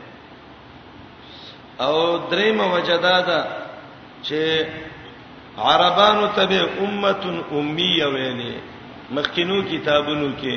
او 1.87 1.95
دریم 2.31 2.59
وجدا 2.75 3.17
ده 3.29 3.41
چې 4.27 4.41
عربانو 5.71 6.27
ته 6.37 6.47
امه 6.85 7.43
امیه 7.59 8.07
ویلې 8.15 8.55
مخکینو 9.15 9.59
کتابونو 9.73 10.29
کې 10.41 10.55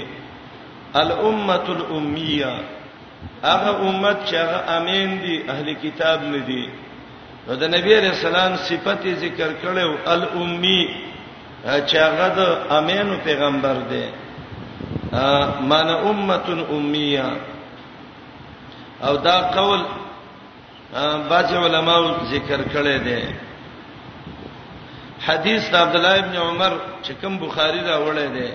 الامه 1.02 1.64
الامیه 1.78 2.54
هغه 3.52 3.72
امت 3.88 4.18
چې 4.28 4.36
هغه 4.44 4.60
امین 4.78 5.10
دي 5.24 5.36
اهل 5.52 5.68
کتاب 5.84 6.20
نه 6.34 6.38
دي 6.48 6.64
نو 7.50 7.56
د 7.62 7.70
نبی 7.76 7.94
رسول 8.10 8.28
الله 8.36 8.58
صفت 8.70 9.04
ذکر 9.24 9.52
کړو 9.62 9.92
الامي 10.16 10.82
چې 11.88 11.98
هغه 12.08 12.28
د 12.38 12.40
امینو 12.80 13.16
پیغمبر 13.28 13.78
دی 13.94 14.02
معنی 15.70 15.96
امه 16.10 16.40
امیه 16.78 17.24
او 19.04 19.18
دا 19.28 19.38
قول 19.56 19.82
بعض 21.32 21.54
علماو 21.62 22.06
ذکر 22.34 22.62
کړی 22.74 22.98
دی 23.08 23.22
حدیث 25.28 25.70
د 25.72 25.76
عبد 25.86 25.96
الله 26.02 26.16
ابن 26.26 26.36
عمر 26.42 26.74
چې 27.06 27.12
کوم 27.22 27.38
بخاری 27.46 27.80
راوړی 27.82 28.28
دی 28.36 28.50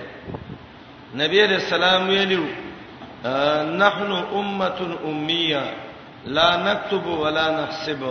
نبی 1.23 1.41
رسول 1.53 1.83
الله 1.83 2.07
ویلو 2.07 2.45
نحن 3.83 4.11
امه 4.21 5.01
امیه 5.09 5.63
لا 6.39 6.47
نكتب 6.69 7.07
ولا 7.25 7.45
نحسب 7.61 8.01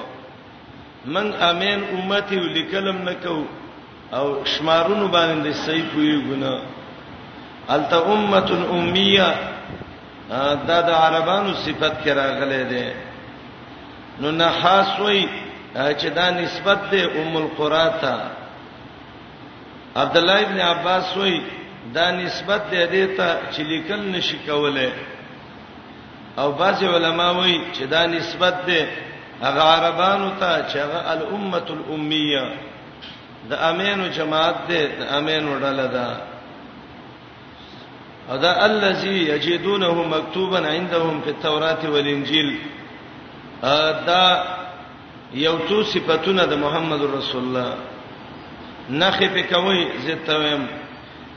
من 1.07 1.31
امین 1.43 1.85
امتی 1.95 2.37
ولیکلم 2.37 3.09
نکو 3.09 3.43
او 4.17 4.29
شمارونو 4.45 5.07
باندې 5.09 5.53
صحیح 5.67 5.83
کوي 5.95 6.21
ګنا 6.29 6.53
التا 7.75 7.99
امه 8.12 8.51
امیه 8.77 9.29
دا 10.69 10.81
د 10.88 10.90
عربانو 10.99 11.55
صفت 11.64 12.05
کرا 12.05 12.25
غلې 12.38 12.62
ده 12.73 12.95
نو 14.21 14.31
نحاس 14.31 15.01
وی 15.01 15.27
چې 15.75 16.07
دا 16.21 16.31
نسبت 16.31 16.79
ده 16.93 17.21
ام 17.23 17.37
القرا 17.37 17.88
ته 17.88 18.14
عبد 20.03 20.17
الله 20.17 20.40
ابن 20.43 20.61
عباس 20.61 21.17
وی 21.17 21.40
دا 21.95 22.11
نسبت 22.11 22.62
ده 22.71 22.87
دې 22.87 23.17
ته 23.17 23.37
چې 23.53 23.61
لیکل 23.73 24.07
نشي 24.14 24.37
کوله 24.47 24.93
او 26.38 26.53
بعض 26.61 26.85
علما 26.85 27.31
وی 27.31 27.61
چې 27.75 27.83
دا 27.90 28.07
نسبت 28.17 28.55
ده 28.67 28.81
هغه 29.42 29.62
عربانو 29.62 30.31
ته 30.40 30.68
چې 30.68 30.77
هغه 30.77 31.12
الامه 31.12 31.62
الامیه 31.70 32.53
د 33.51 33.53
امینو 33.53 34.09
جماعت 34.09 34.55
ده 34.68 34.87
د 34.87 35.12
امینو 35.18 35.59
ډله 35.61 35.87
ده 35.97 36.09
ادا 38.31 38.66
الذي 38.66 39.18
يجدونه 39.29 40.03
مكتوبا 40.05 40.59
عندهم 40.66 41.20
في 41.20 41.31
التوراة 41.31 41.87
والانجيل 41.90 42.59
دا 44.07 44.44
یو 45.35 45.59
څو 45.68 45.83
صفاتونه 45.83 46.44
د 46.44 46.55
محمد 46.57 47.03
رسول 47.18 47.42
الله 47.42 47.75
نخې 48.90 49.25
په 49.35 49.42
کوي 49.51 49.88
زتویم 50.05 50.66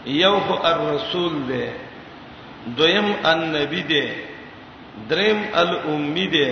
یو 0.05 0.39
خو 0.39 0.53
الرسول 0.67 1.31
دی 1.47 1.65
دویم 2.77 3.13
النبی 3.25 3.81
دی 3.81 4.05
دریم 5.09 5.43
الامی 5.53 6.27
دی 6.27 6.49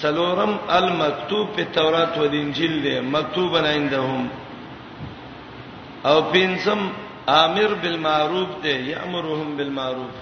سلورم 0.00 0.56
المکتوب 0.78 1.48
په 1.56 1.62
تورات 1.74 2.18
او 2.18 2.24
انجیل 2.32 2.82
دی 2.82 3.00
مکتوب 3.00 3.56
عندهم 3.56 4.28
او 6.04 6.20
پنځم 6.32 6.80
امر 7.32 7.70
بالمعروف 7.82 8.48
دی 8.62 8.76
یامرهم 8.92 9.56
بالمعروف 9.56 10.14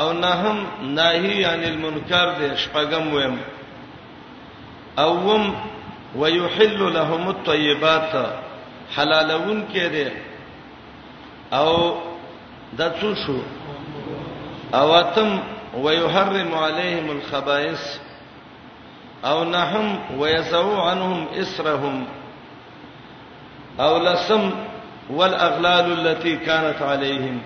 او 0.00 0.12
نهم 0.12 0.56
نهی 0.98 1.44
عن 1.44 1.62
المنکر 1.72 2.26
دی 2.38 2.48
شپږم 2.62 3.06
ویم 3.14 3.36
اوم 4.98 5.54
ويحل 6.16 6.78
لهم 6.94 7.28
الطيبات 7.28 8.14
حلالون 8.96 9.64
کې 9.72 9.78
دی 9.78 10.08
او 11.52 11.72
د 12.78 12.92
څه 13.00 13.06
شو 13.26 13.38
اوتم 14.80 15.38
ويحرم 15.74 16.54
عليهم 16.54 17.10
الخبائث 17.10 17.98
او 19.24 19.44
نحم 19.44 19.96
ويسو 20.18 20.74
عنهم 20.76 21.26
اسرهم 21.40 22.06
او 23.80 23.98
لسم 24.08 24.50
والاغلال 25.10 26.06
التي 26.06 26.36
كانت 26.36 26.82
عليهم 26.82 27.38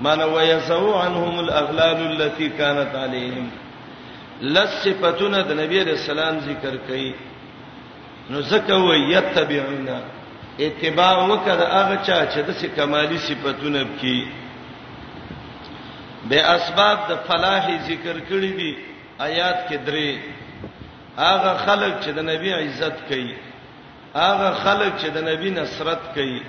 معنى 0.00 0.24
ويسو 0.24 0.94
عنهم 0.94 1.40
الاغلال 1.40 2.22
التي 2.22 2.48
كانت 2.48 2.94
عليهم 2.96 3.50
لصفتنا 4.42 5.40
د 5.42 5.52
نبی 5.52 5.82
رسول 5.82 6.18
الله 6.18 6.38
ذکر 6.48 6.76
کړي 6.88 7.14
نو 8.30 8.40
زکه 8.40 8.74
و 8.76 8.92
یتبعونا 8.92 10.00
اتباع 10.60 11.26
وکړه 11.28 11.64
هغه 11.78 11.96
چا 12.06 12.26
چې 12.34 12.38
د 12.38 12.50
کمالي 12.76 13.18
صفاتونه 13.18 13.82
بکی 13.84 14.26
به 16.28 16.44
اسباب 16.56 16.98
د 17.08 17.12
فلاح 17.28 17.64
ذکر 17.88 18.16
کړی 18.30 18.52
دي 18.58 18.76
آیات 19.20 19.68
کې 19.68 19.76
درې 19.86 20.10
هغه 21.26 21.52
خلک 21.66 21.94
چې 22.04 22.08
د 22.18 22.20
نبی 22.30 22.52
عزت 22.52 22.96
کوي 23.08 23.34
هغه 24.14 24.48
خلک 24.64 24.92
چې 25.02 25.08
د 25.16 25.18
نبی 25.30 25.50
نصرت 25.60 26.02
کوي 26.16 26.42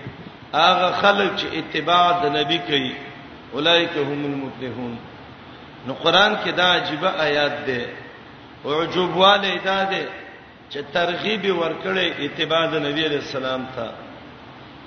هغه 0.54 0.90
خلک 1.02 1.30
چې 1.40 1.46
اتباع 1.60 2.06
د 2.24 2.26
نبی 2.38 2.58
کوي 2.70 2.92
اولایک 3.54 3.94
هم 4.10 4.26
المفلحون 4.32 4.96
نو 5.88 5.94
قران 5.94 6.36
کې 6.44 6.50
دا 6.62 6.68
عجيبه 6.76 7.10
آیات 7.28 7.56
ده 7.68 7.86
عجوب 8.82 9.18
والے 9.24 9.54
دا 9.66 9.80
ده 9.92 10.06
چې 10.72 10.80
ترغیب 10.94 11.44
ورکړې 11.62 12.08
اتباع 12.26 12.64
د 12.74 12.86
نبی 12.86 13.06
عليه 13.06 13.18
السلام 13.26 13.66
ته 13.76 13.90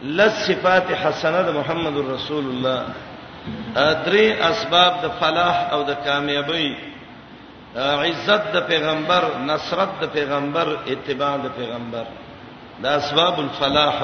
لس 0.03 0.47
صفات 0.47 0.92
حسنه 0.92 1.42
د 1.49 1.51
محمد 1.59 2.01
رسول 2.14 2.45
الله 2.45 2.87
درې 3.77 4.45
اسباب 4.53 5.01
د 5.05 5.09
فلاح 5.21 5.57
او 5.73 5.83
د 5.90 5.95
کامیابی 6.05 6.71
عزت 7.76 8.44
د 8.54 8.66
پیغمبر 8.68 9.24
نصرت 9.48 9.88
د 10.00 10.04
پیغمبر 10.16 10.68
اتباع 10.92 11.37
د 11.44 11.46
پیغمبر 11.58 12.04
دا 12.82 12.90
اسباب 13.00 13.37
الفلاح 13.46 13.98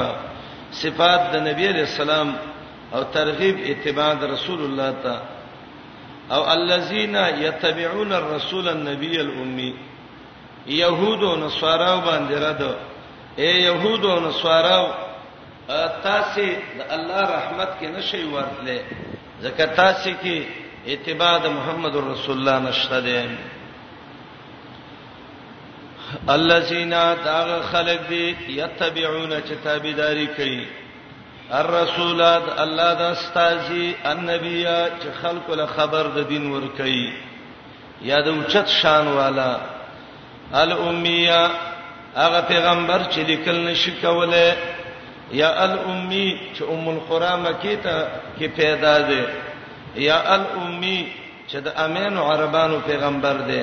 صفات 0.82 1.22
د 1.32 1.36
نبی 1.48 1.68
رسول 1.80 2.08
الله 2.10 2.34
او 2.94 3.02
ترغیب 3.16 3.56
اتباع 3.70 4.12
د 4.14 4.22
رسول 4.34 4.60
الله 4.66 4.90
ته 5.02 5.16
او 6.34 6.42
الذين 6.58 7.16
يتبعون 7.44 8.10
الرسول 8.12 8.66
النبي 8.68 9.20
الامي 9.20 9.70
يهود 10.66 11.22
او 11.28 11.36
نصارا 11.44 11.92
باندې 12.06 12.34
رد 12.46 12.62
اي 13.38 13.60
يهود 13.68 14.04
او 14.04 14.20
نصارا 14.28 14.78
تاسو 16.06 16.40
د 16.78 16.80
الله 16.96 17.22
رحمت 17.36 17.70
کې 17.80 17.86
نشي 17.96 18.24
ورتله 18.34 18.78
ځکه 19.42 19.64
تاسو 19.80 20.10
کې 20.22 20.36
اتباع 20.94 21.38
د 21.38 21.46
محمد 21.56 21.94
رسول 22.12 22.36
الله 22.38 22.58
نشته 22.68 23.00
دي 23.00 23.18
الذين 26.30 26.90
داغ 27.24 27.62
خلق 27.62 28.00
دي 28.08 28.36
يتبعون 28.48 29.38
كتابداري 29.38 30.26
کوي 30.36 30.66
الرسولات 31.60 32.44
الله 32.64 32.90
د 33.00 33.02
استازي 33.16 33.86
النبي 34.12 34.64
چې 35.00 35.08
خلق 35.22 35.46
له 35.60 35.66
خبر 35.66 36.04
د 36.16 36.18
دین 36.28 36.44
ور 36.52 36.66
کوي 36.76 37.06
یا 38.10 38.18
د 38.26 38.28
اوچت 38.28 38.68
شان 38.82 39.06
والا 39.18 39.52
الاميه 40.62 41.42
هغه 42.16 42.40
پیغمبر 42.52 43.00
چې 43.12 43.18
لیکل 43.32 43.56
نشي 43.70 43.92
کوله 44.02 44.56
یا 45.40 45.50
الامی 45.64 46.28
چې 46.56 46.62
ام 46.62 46.88
القران 46.94 47.40
مکی 47.42 47.76
ته 47.76 48.08
کې 48.38 48.44
پیدا 48.60 48.94
ده 49.00 49.26
یا 49.96 50.16
الامی 50.36 50.98
چې 51.50 51.56
د 51.66 51.68
امین 51.84 52.18
عربانو 52.28 52.80
پیغمبر 52.86 53.36
ده 53.50 53.62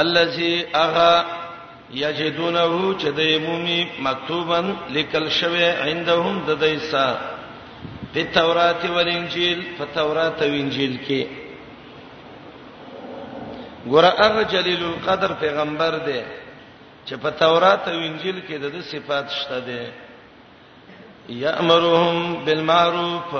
الذي 0.00 0.64
اغا 0.76 1.14
یجدونه 2.04 2.94
چې 3.00 3.08
د 3.16 3.20
مومي 3.46 3.80
مکتوبن 4.06 4.66
لیکل 4.96 5.28
شوی 5.38 5.64
عندهم 5.64 6.36
د 6.46 6.50
دیسا 6.60 7.06
په 8.14 8.22
تورات 8.34 8.84
او 8.88 8.98
انجیل 8.98 9.60
په 9.78 9.84
تورات 9.94 10.42
او 10.42 10.48
انجیل 10.60 10.94
کې 11.08 11.22
ګور 13.92 14.04
هغه 14.22 14.42
جلیل 14.52 14.82
القدر 14.88 15.32
پیغمبر 15.44 15.98
دی 16.06 16.20
چې 17.06 17.14
په 17.22 17.30
تورات 17.44 17.88
او 17.88 17.98
انجیل 17.98 18.40
کې 18.48 18.56
د 18.64 18.80
صفات 18.92 19.30
شته 19.40 19.58
دي 19.68 19.82
یامرهم 21.42 22.44
بالمعروف 22.44 23.34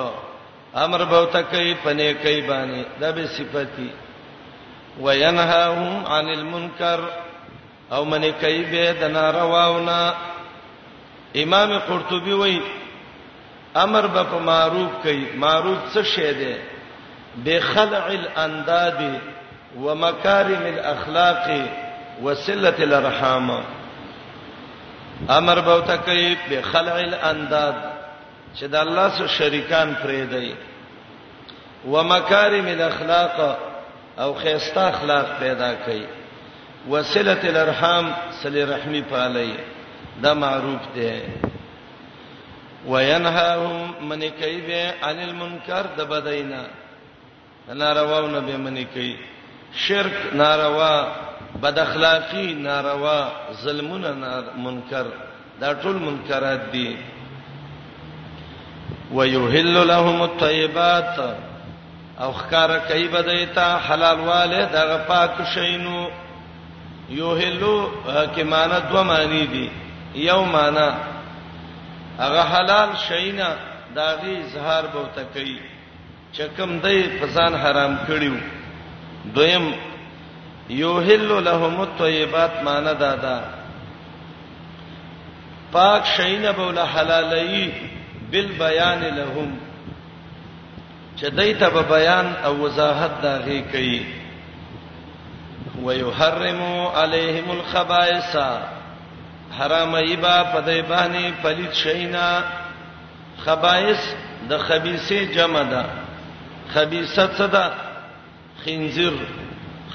امر 0.85 1.05
به 1.05 1.25
تکي 1.33 1.75
پنه 1.85 2.13
کوي 2.13 2.43
باندې 2.43 3.01
دا 3.01 3.11
به 3.11 3.27
صفاتي 3.27 3.89
وينهاهم 5.01 6.07
عن 6.07 6.29
المنكر 6.29 7.05
او 7.93 8.05
من 8.05 8.33
کوي 8.41 8.63
به 8.65 8.93
د 8.93 9.05
نارواونه 9.05 10.15
امام 11.37 11.79
قرطبي 11.79 12.33
وایي 12.33 12.63
امر 13.77 14.07
به 14.07 14.23
په 14.23 14.35
معروف 14.39 14.91
کوي 15.03 15.25
معروف 15.37 15.79
څه 15.95 16.03
شی 16.03 16.33
دی 16.33 16.55
بخلع 17.45 18.07
الانداد 18.07 19.19
ومكارم 19.79 20.63
الاخلاق 20.67 21.69
وصله 22.23 22.75
الارحام 22.79 23.65
امر 25.31 25.61
به 25.61 25.81
تا 25.81 25.97
کوي 25.97 26.37
بخلع 26.51 26.97
الانداد 26.97 27.75
چې 28.61 28.63
د 28.65 28.75
الله 28.75 29.09
سره 29.19 29.27
شریکان 29.27 29.97
پرې 30.03 30.35
دی 30.35 30.55
ومكارم 31.87 32.67
الاخلاق 32.67 33.57
او 34.19 34.33
خيستا 34.35 34.87
اخلاق 34.89 35.27
پیدا 35.41 35.73
کړي 35.75 36.03
وسله 36.89 37.41
الارحام 37.49 38.11
صلی 38.43 38.65
رحمی 38.67 39.01
پالای 39.09 39.53
دا 40.23 40.35
معروف 40.45 40.83
دی 40.95 41.11
وینهاهم 42.87 44.07
من 44.09 44.21
کیف 44.39 44.69
عن 45.03 45.19
المنکر 45.29 45.87
د 45.99 46.09
بدینا 46.15 46.63
نارواونه 47.69 48.41
به 48.41 48.57
من 48.57 48.77
کی 48.95 49.17
شرک 49.89 50.15
ناروا 50.35 51.07
بد 51.63 51.79
اخلاقی 51.79 52.53
ناروا 52.55 53.21
ظلمونه 53.63 54.13
نار 54.25 54.43
منکر 54.67 55.07
دا 55.61 55.75
ټول 55.83 55.97
منکرات 56.03 56.61
دي 56.73 56.97
ويحل 59.15 59.87
لهم 59.89 60.23
الطيبات 60.23 61.19
او 62.21 62.33
خکار 62.33 62.71
کوي 62.89 63.09
بدایتا 63.09 63.67
حلال 63.89 64.21
والے 64.29 64.65
دغه 64.73 64.97
پاک 65.09 65.31
شینو 65.55 66.09
یوهلو 67.11 67.77
کې 68.35 68.43
معنا 68.55 68.79
دو 68.93 69.03
معنی 69.05 69.47
دي 69.53 69.69
یو 70.25 70.45
معنا 70.45 70.89
هغه 72.19 72.43
حلال 72.57 72.97
شینا 73.09 73.49
داغي 73.97 74.37
اظهار 74.43 74.87
به 74.95 75.05
تکي 75.17 75.59
چکم 76.33 76.79
دای 76.85 77.03
فسان 77.23 77.55
حرام 77.55 77.97
کړیو 78.07 78.39
دویم 79.35 79.73
یوهل 80.71 81.41
لهم 81.45 81.81
الطيبات 81.81 82.63
معنا 82.63 82.93
دادا 82.93 83.41
پاک 85.73 86.05
شینا 86.17 86.51
بوله 86.53 86.85
حلالای 86.95 87.69
بالبیان 88.33 89.03
لهم 89.19 89.59
چې 91.23 91.29
دایته 91.39 91.69
به 91.71 91.83
بیان 91.83 92.37
او 92.45 92.53
وضاحت 92.63 93.21
دا 93.23 93.37
غي 93.47 93.61
کوي 93.73 94.05
ويحرم 95.85 96.63
عليهم 96.87 97.51
الخبائث 97.51 98.37
حرام 99.59 99.95
ایبا 99.95 100.43
پدای 100.45 100.83
باندې 100.83 101.43
پلید 101.43 101.73
شینا 101.73 102.43
خبائث 103.45 104.01
د 104.49 104.59
خبيثه 104.59 105.25
جمع 105.35 105.63
ده 105.63 105.85
خبيثه 106.75 107.29
صدا 107.39 107.73
خنزیر 108.65 109.13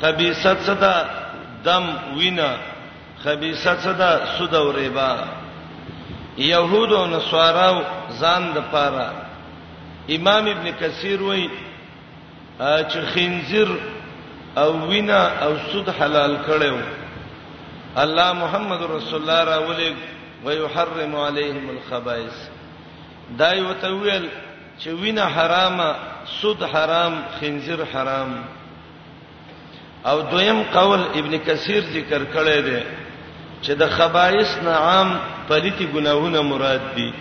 خبيثه 0.01 0.57
صدا 0.63 1.09
دم 1.63 1.83
وینا 2.15 2.51
خبيثه 3.23 3.75
صدا 3.77 4.37
سود 4.37 4.55
او 4.55 4.71
ربا 4.71 5.17
يهود 6.37 6.93
او 6.93 7.05
نصارا 7.07 7.71
ځان 8.21 8.51
د 8.55 8.63
پاره 8.71 9.26
امام 10.15 10.45
ابن 10.47 10.67
کثیر 10.81 11.21
وای 11.23 11.47
چې 12.59 12.97
خنزیر 13.13 13.67
او 14.57 14.71
وینا 14.89 15.19
او 15.43 15.53
سود 15.71 15.89
حلال 15.99 16.35
کړو 16.47 16.73
الله 18.03 18.33
محمد 18.33 18.81
رسول 18.89 19.21
الله 19.29 19.41
را 19.51 19.57
ولې 19.67 19.93
ويحرم 20.45 21.15
عليهم 21.15 21.69
الخبائث 21.75 22.37
دا 23.39 23.51
یو 23.53 23.73
تویل 23.81 24.29
چې 24.79 24.87
وینا 24.87 25.25
حرامه 25.35 25.89
سود 26.41 26.63
حرام 26.73 27.13
خنزیر 27.39 27.83
حرام 27.93 28.29
او 30.05 30.21
دویم 30.31 30.63
قول 30.73 30.99
ابن 31.19 31.37
کثیر 31.37 31.81
ذکر 31.93 32.21
کړی 32.35 32.59
دی 32.65 32.79
چې 33.63 33.69
د 33.81 33.89
خبائث 33.97 34.57
نه 34.63 34.71
عام 34.71 35.17
پلیتی 35.49 35.87
ګناهونه 35.95 36.41
مراد 36.41 36.81
دي 36.95 37.11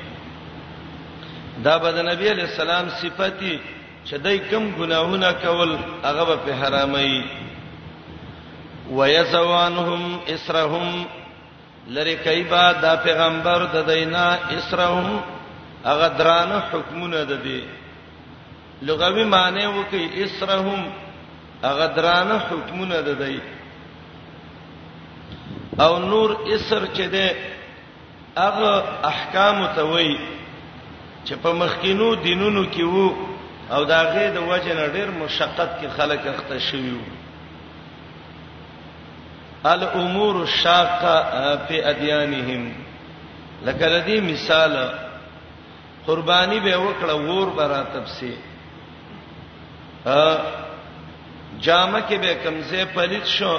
دا 1.65 1.75
به 1.83 1.91
د 1.97 1.99
نبی 2.11 2.27
علی 2.31 2.43
السلام 2.49 2.89
صفتی 3.01 3.61
چې 4.07 4.15
دای 4.25 4.39
کم 4.51 4.65
ګناهونه 4.79 5.33
کول 5.33 5.77
هغه 6.05 6.37
په 6.45 6.53
حرامي 6.61 7.25
ويزوانهم 8.91 10.21
اسرهم 10.35 11.05
لری 11.97 12.17
کایبا 12.25 12.73
دا 12.73 12.95
پیغمبر 13.07 13.65
د 13.75 13.87
دینا 13.91 14.39
اسرهم 14.59 15.21
هغه 15.85 16.09
درانه 16.19 16.63
حکمونه 16.73 17.25
د 17.25 17.33
دی 17.43 17.63
لغوي 18.83 19.25
معنی 19.25 19.67
وکي 19.67 20.25
اسرهم 20.25 20.87
هغه 21.65 21.87
درانه 21.87 22.39
حکمونه 22.51 23.01
د 23.03 23.09
دی 23.25 23.41
او 25.85 25.99
نور 25.99 26.31
اسر 26.55 26.83
چې 26.95 27.01
ده 27.01 27.37
هغه 28.37 28.85
احکام 29.09 29.67
ته 29.75 29.83
وایي 29.85 30.19
چې 31.27 31.35
په 31.43 31.53
مخکینو 31.61 32.15
دینونو 32.15 32.65
کې 32.75 32.83
وو 32.83 33.07
او 33.75 33.85
دا 33.85 34.01
غې 34.15 34.27
د 34.37 34.39
وجه 34.51 34.75
نه 34.79 34.87
ډېر 34.97 35.09
مشقت 35.21 35.71
کې 35.79 35.89
خلک 35.97 36.27
اخته 36.33 36.59
شوی 36.59 36.91
وو 36.91 37.05
الامور 39.75 40.35
الشاقه 40.41 41.15
فی 41.69 41.83
ادیانهم 41.93 42.67
لکه 43.67 43.87
لدی 43.95 44.21
مثال 44.29 44.77
قربانی 46.07 46.61
به 46.67 46.75
وکړه 46.85 47.15
ور 47.31 47.49
برا 47.59 47.83
تبسی 47.95 48.35
ا 50.07 50.39
جامه 51.65 52.01
کې 52.11 52.15
به 52.23 52.35
کمزه 52.45 52.85
پلیت 52.95 53.27
شو 53.27 53.59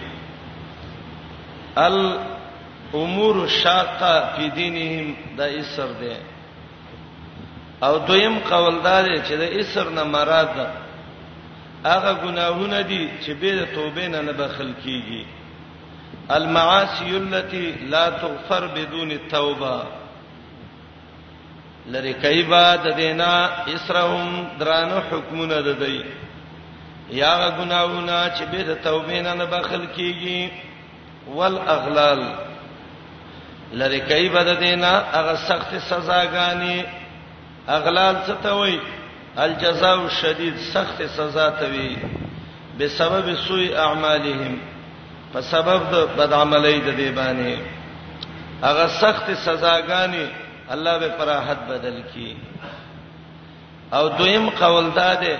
ال 1.84 1.96
امور 2.98 3.46
شاقه 3.54 4.10
فی 4.36 4.48
دینهم 4.58 5.16
دا 5.38 5.44
اسر 5.62 5.88
دی 6.00 6.12
او 7.86 7.96
دویم 8.06 8.36
قوالدار 8.50 9.08
چې 9.16 9.30
د 9.40 9.58
اسر 9.62 9.88
نه 9.96 10.02
مراد 10.12 10.54
هغه 11.84 12.12
ګناهونه 12.24 12.80
دي 12.92 13.00
چې 13.22 13.30
به 13.42 13.50
د 13.58 13.66
توبې 13.74 14.06
نه 14.14 14.20
نه 14.28 14.32
بخل 14.38 14.70
کیږي 14.84 15.24
المعاصی 16.36 17.16
التي 17.16 17.72
لا 17.94 18.02
تغفر 18.22 18.66
بدون 18.76 19.10
التوبه 19.10 19.82
لری 21.94 22.12
کایبا 22.22 22.64
د 22.86 22.96
دینا 22.96 23.28
اسرهم 23.74 24.32
درانه 24.62 25.02
حکمونه 25.10 25.60
ددی 25.68 26.00
یا 27.20 27.32
غناونه 27.50 28.30
چې 28.38 28.42
به 28.42 28.62
د 28.62 28.78
توبې 28.84 29.22
نه 29.28 29.34
نه 29.34 29.44
بخل 29.54 29.86
کیږي 29.96 30.67
والاغلال 31.34 32.20
لری 33.78 34.00
کوي 34.00 34.28
بد 34.28 34.58
دینا 34.58 34.92
هغه 35.12 35.34
سخت 35.48 35.74
سزاګانی 35.88 36.82
اغلال 37.68 38.16
څه 38.28 38.34
ته 38.42 38.52
وای 38.54 38.80
الجزاء 39.44 39.96
الشدید 40.04 40.54
سخت 40.74 41.02
سزا 41.16 41.50
ته 41.50 41.66
وی 41.70 41.96
به 42.78 42.86
سبب 42.88 43.34
سوء 43.34 43.76
اعمالهم 43.76 44.58
په 45.32 45.40
سبب 45.50 45.80
د 45.92 46.16
بد 46.18 46.32
عملی 46.32 46.80
د 46.86 46.96
دی 46.96 47.10
باندې 47.12 47.58
هغه 48.64 48.86
سخت 49.00 49.30
سزاګانی 49.46 50.26
الله 50.70 50.98
به 50.98 51.08
فراحت 51.18 51.58
بدل 51.68 52.00
کی 52.14 52.36
او 53.92 54.08
دویم 54.08 54.48
قول 54.50 54.90
داده 54.96 55.36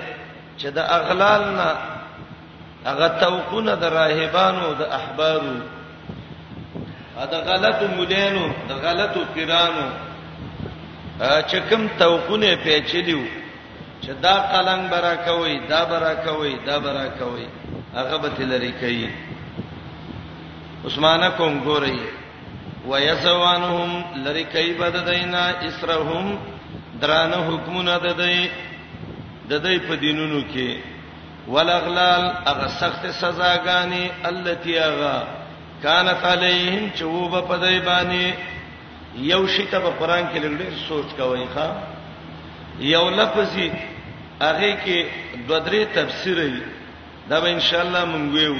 چې 0.59 0.65
د 0.65 0.69
دا 0.73 0.85
اغلال 0.85 1.41
نه 1.55 1.69
هغه 2.85 3.07
توقونه 3.07 3.75
د 3.75 3.83
راهبانو 3.83 4.73
د 4.79 4.81
احبارو 4.81 5.55
دا 7.25 7.39
غلطو 7.49 7.87
مولانو 7.95 8.45
دا 8.69 8.75
غلطو 8.83 9.19
پیرانو 9.35 9.87
چې 11.49 11.57
کوم 11.69 11.87
توقونه 11.99 12.49
پیچلیو 12.63 13.23
چې 14.03 14.11
دا 14.23 14.35
قلنګ 14.53 14.81
برا 14.91 15.15
کوي 15.27 15.55
دا 15.69 15.83
برا 15.91 16.13
کوي 16.13 16.53
دا 16.65 16.77
برا 16.79 17.07
کوي 17.19 17.47
هغه 17.95 18.17
به 18.17 18.29
تلری 18.37 18.71
کوي 18.71 19.09
عثمانه 20.85 21.29
کوم 21.29 21.63
ګوري 21.63 21.99
ويسوانهم 22.87 24.03
لری 24.25 24.43
کوي 24.43 24.73
بددینا 24.73 25.43
اسرهم 25.67 26.39
درانه 27.01 27.37
حکمونه 27.49 27.97
ددای 27.97 28.49
ددای 29.49 29.79
په 29.79 29.95
دینونو 29.95 30.41
کې 30.53 30.69
ولغلال 31.47 32.31
هغه 32.47 32.67
سخت 32.67 33.05
سزاګانی 33.11 34.09
التی 34.27 34.77
هغه 34.79 35.38
کانت 35.83 36.21
علیهم 36.33 36.83
چوب 36.99 37.33
پدای 37.49 37.79
باندې 37.89 38.25
یو 39.31 39.41
شیته 39.55 39.77
په 39.85 39.89
قران 39.99 40.23
کې 40.31 40.39
لګړې 40.45 40.67
سوچ 40.87 41.07
کوي 41.19 41.45
ښا 41.53 41.67
یو 42.95 43.05
لفظي 43.19 43.67
هغه 44.47 44.71
کې 44.83 44.97
دوه 45.47 45.59
درې 45.67 45.81
تفسیرې 45.95 46.61
دا 47.29 47.39
به 47.41 47.47
ان 47.55 47.59
شاء 47.67 47.81
الله 47.85 48.03
مونږ 48.05 48.33
ویو 48.35 48.55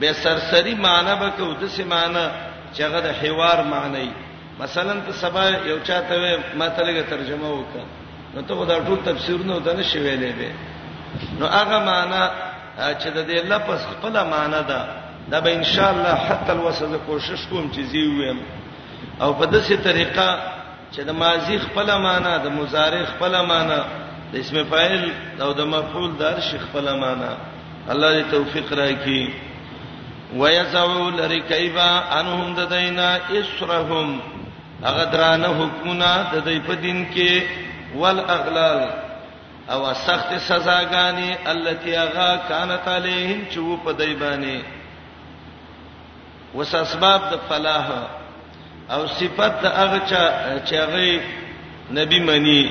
به 0.00 0.12
سرسری 0.22 0.74
معنی 0.86 1.14
به 1.20 1.28
کو 1.36 1.52
د 1.60 1.66
سه 1.76 1.84
معنی 1.94 2.24
چې 2.74 2.80
هغه 2.86 3.00
د 3.06 3.08
حوار 3.22 3.58
معنی 3.72 4.10
مثلا 4.60 4.94
ته 5.06 5.12
سبا 5.22 5.44
یو 5.70 5.78
چاته 5.88 6.14
ما 6.58 6.68
ته 6.68 6.82
لګه 6.88 7.10
ترجمه 7.10 7.50
وکړه 7.54 7.84
نو 8.34 8.40
ته 8.48 8.64
دا 8.70 8.80
ټول 8.88 8.98
تفسیرونه 9.10 9.52
ودانه 9.56 9.82
شویلې 9.82 10.32
به 10.38 10.50
نو 11.38 11.46
هغه 11.58 11.78
معنی 11.90 12.24
چې 12.76 13.08
د 13.16 13.20
دې 13.28 13.38
لفظ 13.52 13.80
خپل 13.92 14.12
معنی 14.32 14.62
ده 14.72 14.80
دا 15.28 15.40
به 15.40 15.54
ان 15.56 15.64
شاء 15.64 15.90
الله 15.90 16.14
حتی 16.14 16.52
الوسه 16.52 16.98
کوشش 17.06 17.46
کوم 17.50 17.70
چې 17.74 17.80
زی 17.90 17.98
ویم 18.06 18.38
او 19.20 19.32
په 19.32 19.46
داسې 19.52 19.74
طریقه 19.84 20.38
چې 20.94 21.00
د 21.06 21.10
ماضی 21.10 21.58
خپل 21.58 21.98
معنا 21.98 22.36
د 22.38 22.46
مضارع 22.46 23.04
خپل 23.04 23.40
معنا 23.46 23.84
د 24.32 24.36
اسم 24.36 24.64
فاعل 24.70 25.10
او 25.40 25.52
د 25.52 25.60
مفعول 25.60 26.12
دار 26.18 26.40
شیخ 26.40 26.62
خپل 26.64 26.96
معنا 27.00 27.36
الله 27.88 28.22
دې 28.22 28.30
توفیق 28.30 28.72
راکړي 28.72 29.30
ويزعو 30.36 31.10
لرکیبا 31.10 32.02
انهم 32.18 32.54
ددینا 32.54 33.18
اسرهم 33.30 34.20
هغه 34.84 35.04
درانه 35.04 35.46
حکمونه 35.48 36.26
د 36.32 36.44
دې 36.46 36.60
په 36.66 36.74
دین 36.74 37.06
کې 37.14 37.42
والاغلال 37.94 38.88
او 39.70 39.94
سخت 39.94 40.32
سزاګانی 40.48 41.36
التي 41.48 41.96
هغه 41.96 42.40
كانت 42.48 42.88
عليهم 42.88 43.40
چې 43.50 43.84
په 43.84 43.90
دای 43.92 44.14
باندې 44.16 44.60
وس 46.58 46.74
اسباب 46.74 47.20
د 47.30 47.34
فلاح 47.48 47.86
او 48.94 49.00
صفات 49.18 49.54
د 49.62 49.64
هغه 49.80 50.00
چا 50.10 50.22
چې 50.66 50.74
هغه 50.84 51.06
نبی 51.98 52.18
منی 52.30 52.62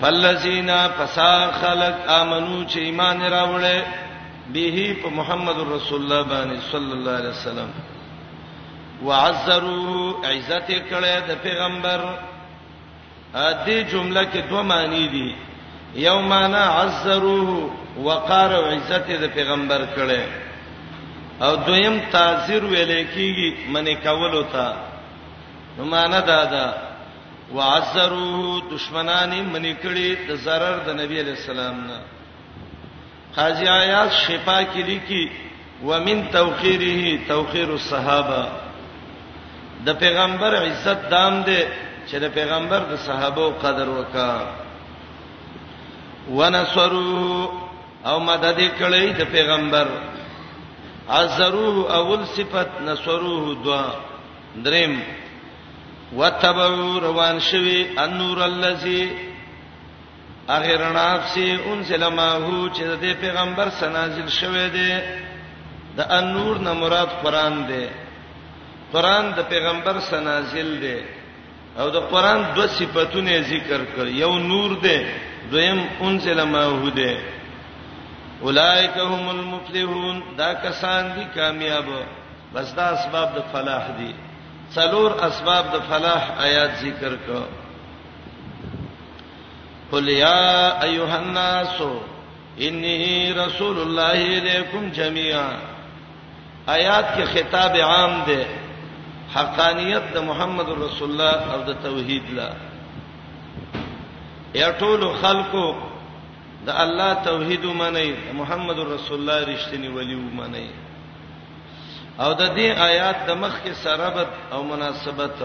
فلذینا 0.00 0.80
فسا 0.98 1.32
خلق 1.62 1.96
امنو 2.20 2.58
چې 2.70 2.78
ایمان 2.88 3.18
راوړل 3.34 3.82
به 4.52 4.96
په 5.02 5.08
محمد 5.18 5.58
رسول 5.76 5.98
الله 6.02 6.22
باندې 6.32 6.58
صلی 6.72 6.92
الله 6.96 7.14
علیه 7.20 7.34
وسلم 7.38 7.70
وعذروا 9.06 10.06
عزت 10.30 10.68
کړه 10.90 11.14
د 11.28 11.32
پیغمبر 11.46 12.00
ا 13.34 13.52
دې 13.66 13.78
جمله 13.92 14.22
کې 14.32 14.38
دوه 14.50 14.62
معنی 14.72 15.06
دي 15.14 15.28
یومانا 16.04 16.64
عذروه 16.82 17.50
وقار 18.06 18.52
عزت 18.70 19.10
د 19.24 19.26
پیغمبر 19.34 19.80
کړه 19.96 20.47
او 21.44 21.54
دویم 21.66 21.96
تعذير 22.12 22.62
ویل 22.72 22.92
کیږي 23.14 23.48
منی 23.74 23.94
کولو 24.06 24.42
ته 24.54 24.66
نو 25.76 25.82
معنا 25.94 26.20
دا 26.30 26.42
ده 26.54 26.64
وعذروه 27.54 28.62
دشمنان 28.74 29.32
منی 29.52 29.72
کړي 29.82 30.08
د 30.28 30.30
zarar 30.44 30.76
د 30.86 30.88
نبی 31.00 31.16
علی 31.20 31.30
السلام 31.38 31.76
نه 31.88 31.98
قاضی 33.36 33.68
آیات 33.82 34.10
شفا 34.24 34.58
کې 34.72 34.82
لیکي 34.90 35.24
ومن 35.88 36.18
توخیره 36.38 37.02
توخیر 37.32 37.68
الصحابه 37.74 38.42
د 39.86 39.98
پیغمبر 40.02 40.52
عزت 40.64 41.10
دام 41.10 41.42
ده 41.48 41.60
چې 42.10 42.14
د 42.24 42.28
پیغمبر 42.38 42.80
د 42.92 42.94
صحابه 43.06 43.50
قدر 43.64 43.88
وکا 43.98 44.32
ونصروا 46.36 47.48
او 48.08 48.20
مدد 48.20 48.60
کړي 48.80 49.20
د 49.20 49.24
پیغمبر 49.34 49.86
ازروه 51.08 51.76
اول 51.98 52.22
صفت 52.36 52.70
نصروه 52.86 53.54
دوا 53.64 53.84
دریم 54.64 54.94
وتبو 56.18 56.98
روان 57.00 57.38
شوی 57.40 57.84
انور 58.04 58.38
الذی 58.42 59.10
اغیرنا 60.48 61.00
افسی 61.16 61.56
انزل 61.72 62.06
ما 62.06 62.30
هو 62.32 62.68
چې 62.68 62.82
د 62.82 63.04
پیغمبر 63.20 63.68
سنازل 63.78 64.28
شوی 64.28 64.68
دی 64.72 64.92
د 65.96 66.00
انور 66.18 66.58
نه 66.58 66.72
مراد 66.72 67.10
قران 67.22 67.56
دی 67.68 67.86
قران 68.92 69.32
د 69.36 69.48
پیغمبر 69.48 70.00
سنازل 70.10 70.70
دی 70.82 70.98
او 71.78 71.90
د 71.90 71.96
قران 72.12 72.44
دوه 72.54 72.66
صفاتونه 72.66 73.40
ذکر 73.40 73.80
کړ 73.96 74.06
یو 74.06 74.38
نور 74.38 74.70
دی 74.82 74.98
دویم 75.50 75.80
انزل 76.00 76.42
ما 76.42 76.62
هو 76.64 76.88
دی 76.90 77.14
اولائک 78.42 78.98
هم 78.98 79.30
المفلحون 79.30 80.22
دا 80.36 80.52
کسان 80.52 81.08
دي 81.14 81.24
کامیاب 81.34 81.86
بس 82.54 82.72
دا 82.76 82.86
اسباب 82.94 83.34
د 83.36 83.40
فلاح 83.52 83.88
دي 83.98 84.10
څلور 84.74 85.10
اسباب 85.28 85.64
د 85.72 85.76
فلاح 85.90 86.28
آیات 86.44 86.74
ذکر 86.84 87.16
کو 87.26 87.40
قل 89.90 90.08
یا 90.10 90.68
ایها 90.82 91.18
الناس 91.22 91.82
انی 92.68 93.32
رسول 93.36 93.78
الله 93.80 94.36
الیکم 94.38 94.88
جميعا 95.00 95.48
آیات 96.68 97.06
کې 97.16 97.34
خطاب 97.34 97.76
عام 97.90 98.16
ده 98.26 98.46
حقانیت 99.36 100.10
د 100.14 100.18
محمد 100.30 100.68
رسول 100.86 101.10
الله 101.10 101.54
او 101.54 101.60
د 101.72 101.76
توحید 101.88 102.30
لا 102.40 102.48
یا 104.54 104.70
ټول 104.82 105.12
خلکو 105.22 105.68
د 106.68 106.70
الله 106.84 107.10
توحید 107.28 107.62
ومني 107.70 108.08
محمد 108.40 108.78
رسول 108.94 109.18
الله 109.20 109.38
رښتینی 109.52 109.88
ولی 109.96 110.14
ومني 110.14 110.68
او 112.24 112.30
د 112.40 112.42
دې 112.56 112.68
آیات 112.90 113.16
د 113.28 113.30
مخ 113.42 113.54
کې 113.64 113.72
سرابت 113.84 114.30
او 114.54 114.60
مناسبت 114.72 115.36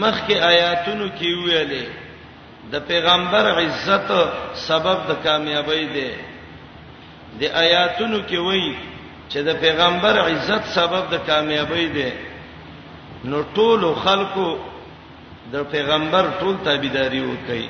مخ 0.00 0.16
کې 0.26 0.36
آیاتونو 0.52 1.06
کې 1.18 1.28
ویلې 1.42 1.86
د 2.72 2.74
پیغمبر 2.90 3.44
عزت 3.60 4.08
سبب 4.68 4.98
د 5.10 5.12
کامیابی 5.26 5.84
دی 5.94 6.10
د 7.40 7.42
آیاتونو 7.64 8.18
کې 8.28 8.38
وایي 8.48 8.74
چې 9.30 9.38
د 9.48 9.50
پیغمبر 9.64 10.14
عزت 10.30 10.62
سبب 10.78 11.02
د 11.14 11.16
کامیابی 11.30 11.86
دی 11.96 12.10
نو 13.30 13.38
ټول 13.56 13.82
خلکو 14.04 14.48
د 15.52 15.56
پیغمبر 15.74 16.24
ټول 16.40 16.54
تابعداري 16.66 17.22
وکړي 17.30 17.66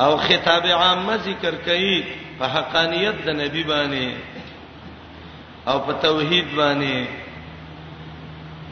او 0.00 0.16
خطاب 0.16 0.66
عام 0.66 1.10
ذکر 1.24 1.54
کوي 1.66 2.02
په 2.38 2.46
حقانيت 2.54 3.16
د 3.26 3.34
نبی 3.40 3.62
باندې 3.62 4.08
او 5.68 5.78
په 5.86 5.92
توحید 6.02 6.48
باندې 6.56 7.04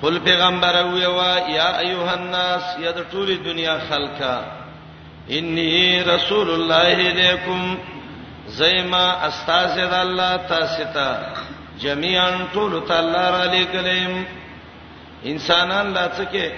قل 0.02 0.18
پیغمبر 0.24 0.74
او 0.82 0.96
یا 0.96 1.68
ایها 1.78 2.14
الناس 2.14 2.62
یا 2.84 2.90
د 2.90 3.02
ټولې 3.12 3.36
دنیا 3.44 3.78
خلکا 3.88 4.34
انی 5.30 6.00
رسول 6.06 6.50
الله 6.50 7.08
الیکم 7.12 7.76
زیما 8.58 9.06
استاذ 9.28 9.74
د 9.78 9.94
الله 10.02 10.36
تاسو 10.48 10.84
ته 10.94 11.16
جميعا 11.80 12.30
ټول 12.54 12.80
تعالی 12.88 13.26
را 13.38 13.44
لګلم 13.54 14.24
انسانان 15.24 15.92
لا 15.92 16.06
څه 16.16 16.24
کې 16.32 16.50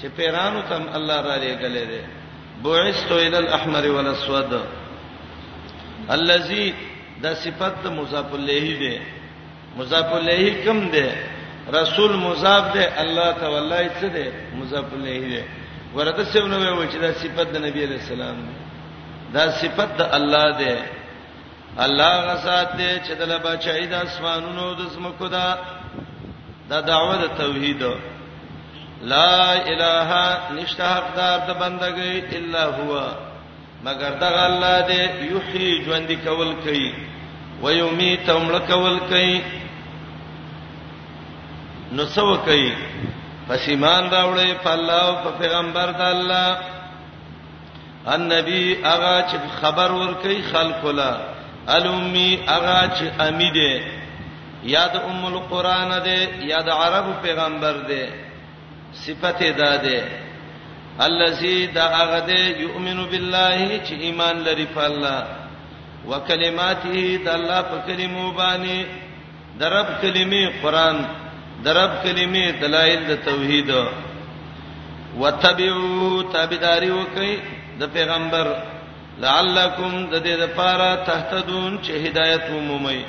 چې 0.00 0.06
پیرانو 0.16 0.62
تم 0.68 0.82
الله 0.94 1.20
را 1.20 1.36
لګلې 1.36 1.84
ده 1.92 2.19
بعثت 2.64 3.12
الى 3.12 3.38
الاحمر 3.38 3.88
والاسود 3.88 4.52
الذي 6.10 6.66
دا 7.24 7.32
صفت 7.42 7.74
د 7.84 7.86
مضاف 7.98 8.30
الیه 8.40 8.66
دی 8.82 8.94
مضاف 9.78 10.08
الیه 10.20 10.52
کم 10.64 10.78
دی 10.94 11.08
رسول 11.78 12.12
مضاف 12.26 12.64
دی 12.76 12.84
الله 13.02 13.28
تعالی 13.40 13.88
څه 14.00 14.06
دی 14.16 14.26
مضاف 14.60 14.92
الیه 14.94 15.22
دی 15.28 15.42
ورته 15.94 16.24
څه 16.32 16.36
نو 16.50 16.60
وایي 16.76 16.88
چې 16.92 16.98
دا 17.06 17.10
صفت 17.22 17.46
د 17.54 17.56
نبی 17.66 17.80
علیہ 17.84 18.00
السلام 18.02 18.36
دی 18.44 18.52
دا 19.34 19.44
صفت 19.60 19.90
د 19.98 20.02
الله 20.20 20.46
دی 20.58 20.74
الله 21.84 22.12
غسات 22.30 22.70
دی 22.78 22.90
چې 23.04 23.12
د 23.20 23.28
لبا 23.34 23.56
چای 23.56 23.86
د 23.86 23.94
اسمانونو 23.94 24.74
د 24.74 24.82
زمکو 24.94 25.26
دا 25.28 25.46
دا 26.70 26.80
دعوه 26.80 27.16
د 27.22 27.26
توحید 27.38 27.78
دی 27.84 27.94
لا 29.02 29.52
اله 29.68 30.10
نشته 30.60 30.84
حقدار 30.96 31.38
د 31.48 31.50
بندګۍ 31.60 32.16
الا 32.36 32.64
هو 32.78 32.92
مگر 33.86 34.10
دغه 34.24 34.42
الله 34.50 34.76
دې 34.88 35.02
یحیی 35.32 35.70
ژوند 35.84 36.10
کول 36.24 36.52
کوي 36.64 36.90
و 37.62 37.72
یمیت 37.72 38.28
عمر 38.30 38.58
کول 38.66 38.98
کوي 39.08 39.40
نو 41.92 42.04
سو 42.14 42.36
کوي 42.36 42.70
پس 43.48 43.68
ایمان 43.68 44.10
راوړې 44.10 44.52
په 44.64 44.70
الله 44.74 45.02
او 45.08 45.14
په 45.24 45.30
پیغمبر 45.40 45.92
د 46.00 46.02
الله 46.16 46.48
النبي 48.14 48.64
اغا 48.84 49.16
چې 49.28 49.38
خبر 49.60 49.90
ورکړي 49.92 50.38
خلق 50.52 50.84
لا 51.00 51.12
الومي 51.76 52.30
اغا 52.48 52.80
چې 52.96 53.20
امیده 53.20 53.84
یاد 54.76 54.96
ام 54.96 55.22
القران 55.26 56.02
ده 56.02 56.44
یاد 56.54 56.68
عرب 56.80 57.06
پیغمبر 57.22 57.76
ده 57.90 58.04
صفت 58.94 59.42
داده 59.56 60.04
الذي 61.00 61.66
دا 61.66 61.84
هغه 61.86 62.26
دې 62.26 62.60
يؤمن 62.60 63.04
بالله 63.10 63.80
چې 63.84 63.92
ایمان 63.92 64.42
لري 64.44 64.66
په 64.74 64.84
الله 64.86 65.24
وکلماته 66.06 67.18
د 67.24 67.28
الله 67.28 67.62
په 67.62 67.76
کلمو 67.86 68.32
باندې 68.32 68.84
درب 69.58 69.86
کلمې 70.02 70.52
قران 70.62 71.04
درب 71.64 71.92
کلمې 72.04 72.60
دلایل 72.60 73.00
د 73.08 73.12
توحید 73.24 73.70
وتبعوا 75.18 76.22
تابعداري 76.32 76.90
وکي 76.90 77.38
د 77.80 77.90
پیغمبر 77.94 78.46
لعلکم 79.18 80.10
د 80.10 80.14
دې 80.24 80.34
لپاره 80.44 81.04
تهتدون 81.06 81.78
چې 81.84 81.90
هدایت 81.90 82.44
ومومي 82.50 83.04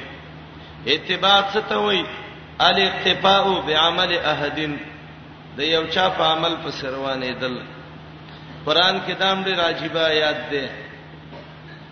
اتباع 0.87 1.43
څه 1.53 1.59
ته 1.69 1.77
وایي 1.77 2.05
الاقتفاء 2.59 3.45
بعمل 3.67 4.17
احدن 4.25 4.75
د 5.57 5.59
یو 5.75 5.83
چا 5.93 6.05
په 6.17 6.23
عمل 6.31 6.53
په 6.63 6.69
سروانه 6.79 7.31
دل 7.41 7.55
قران 8.65 8.95
کې 9.05 9.13
دام 9.21 9.37
لري 9.45 9.53
راجبا 9.63 10.05
یاد 10.23 10.39
ده 10.51 10.65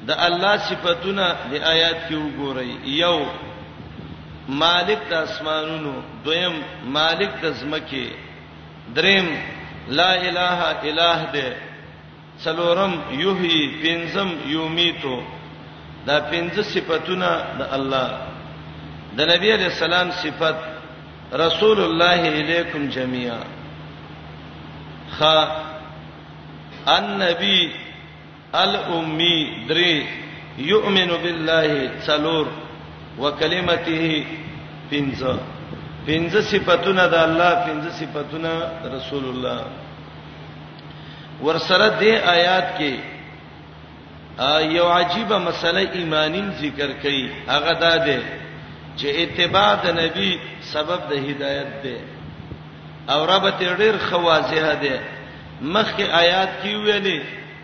د 0.07 0.09
الله 0.27 0.53
صفاتونه 0.69 1.25
د 1.51 1.53
آیات 1.73 1.97
کې 2.07 2.15
وګورئ 2.23 2.71
یو 3.03 3.17
مالک 4.63 4.99
د 5.11 5.13
اسمانونو 5.27 5.93
دویم 6.25 6.55
مالک 6.97 7.31
د 7.43 7.45
زمکه 7.61 8.05
دریم 8.97 9.27
لا 9.99 10.11
اله 10.29 10.59
اله 10.89 11.21
ده 11.35 11.47
څلورم 12.43 12.93
یحیی 13.23 13.61
پنځم 13.83 14.29
یومیتو 14.55 15.15
دا 16.07 16.17
پنځه 16.31 16.61
صفاتونه 16.73 17.29
د 17.59 17.61
الله 17.77 18.07
د 19.17 19.19
نبی 19.31 19.49
علی 19.55 19.65
السلام 19.73 20.11
صفات 20.23 20.57
رسول 21.33 21.79
الله 21.81 22.21
الیکم 22.35 22.87
جميعا 22.89 23.41
خ 25.15 25.21
النبی 26.87 27.71
الامی 28.53 29.65
درې 29.67 30.03
یؤمن 30.57 31.07
بالله 31.23 31.91
څلور 32.07 32.47
وکلمته 33.19 34.23
پنځه 34.91 35.33
پنځه 36.07 36.41
صفاتونه 36.41 37.07
د 37.07 37.13
الله 37.13 37.51
پنځه 37.65 37.89
صفاتونه 37.99 38.51
رسول 38.93 39.25
الله 39.25 39.61
ورسره 41.43 41.89
دې 41.99 42.13
آیات 42.27 42.67
کې 42.77 42.93
یو 44.77 44.85
عجیب 44.87 45.33
مسله 45.33 45.81
ایمانی 45.93 46.41
ذکر 46.61 46.89
کړي 47.03 47.29
هغه 47.47 47.73
دا 47.79 47.95
ده 48.05 48.38
چې 48.99 49.07
اتباع 49.23 49.71
د 49.85 49.97
نبی 49.99 50.29
سبب 50.73 51.01
د 51.11 51.27
هدایت 51.27 51.69
دی 51.83 51.97
او 53.13 53.19
ربته 53.33 53.67
ډیر 53.81 53.95
خوازه 54.09 54.73
ده 54.83 54.95
مخکې 55.61 56.05
آیات 56.23 56.51
کې 56.61 56.73
ویلې 56.85 57.19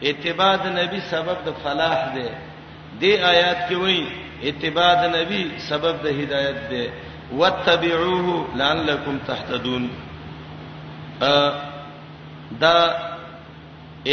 اتباع 0.09 0.53
د 0.65 0.65
نبی 0.79 0.99
سبب 1.11 1.37
د 1.47 1.57
فلاح 1.63 1.97
دی 2.15 2.29
دې 3.01 3.13
آیات 3.33 3.59
کې 3.69 3.75
وایي 3.83 4.03
اتباع 4.51 4.89
د 5.03 5.15
نبی 5.17 5.41
سبب 5.69 5.95
د 6.07 6.19
هدایت 6.21 6.57
دی 6.71 6.83
واتبعوه 7.31 8.47
لعلکم 8.61 9.17
تهتدون 9.27 9.87
ا 11.21 11.53
دا 12.61 12.75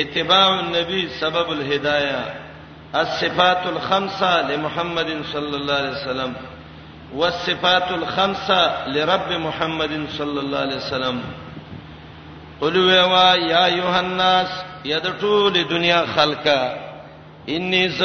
اتباع 0.02 0.50
النبي 0.60 1.08
سبب 1.20 1.50
الهدايه 1.50 2.20
الصفات 3.00 3.66
الخمسه 3.74 4.42
لمحمد 4.48 5.10
صلى 5.32 5.56
الله 5.56 5.74
عليه 5.76 5.90
وسلم 6.00 6.32
والصفات 7.14 7.90
الخمسه 7.90 8.88
لرب 8.88 9.32
محمد 9.32 9.90
صلی 10.18 10.38
الله 10.38 10.56
علیه 10.58 10.76
وسلم 10.76 11.20
قل 12.60 12.76
وا 12.84 13.34
یا 13.36 13.64
ایها 13.64 13.98
الناس 13.98 14.50
یا 14.84 14.98
د 14.98 15.18
ټول 15.20 15.54
دنیا 15.70 16.02
خلقا 16.14 16.62
انی 17.56 17.88
ز 17.88 18.02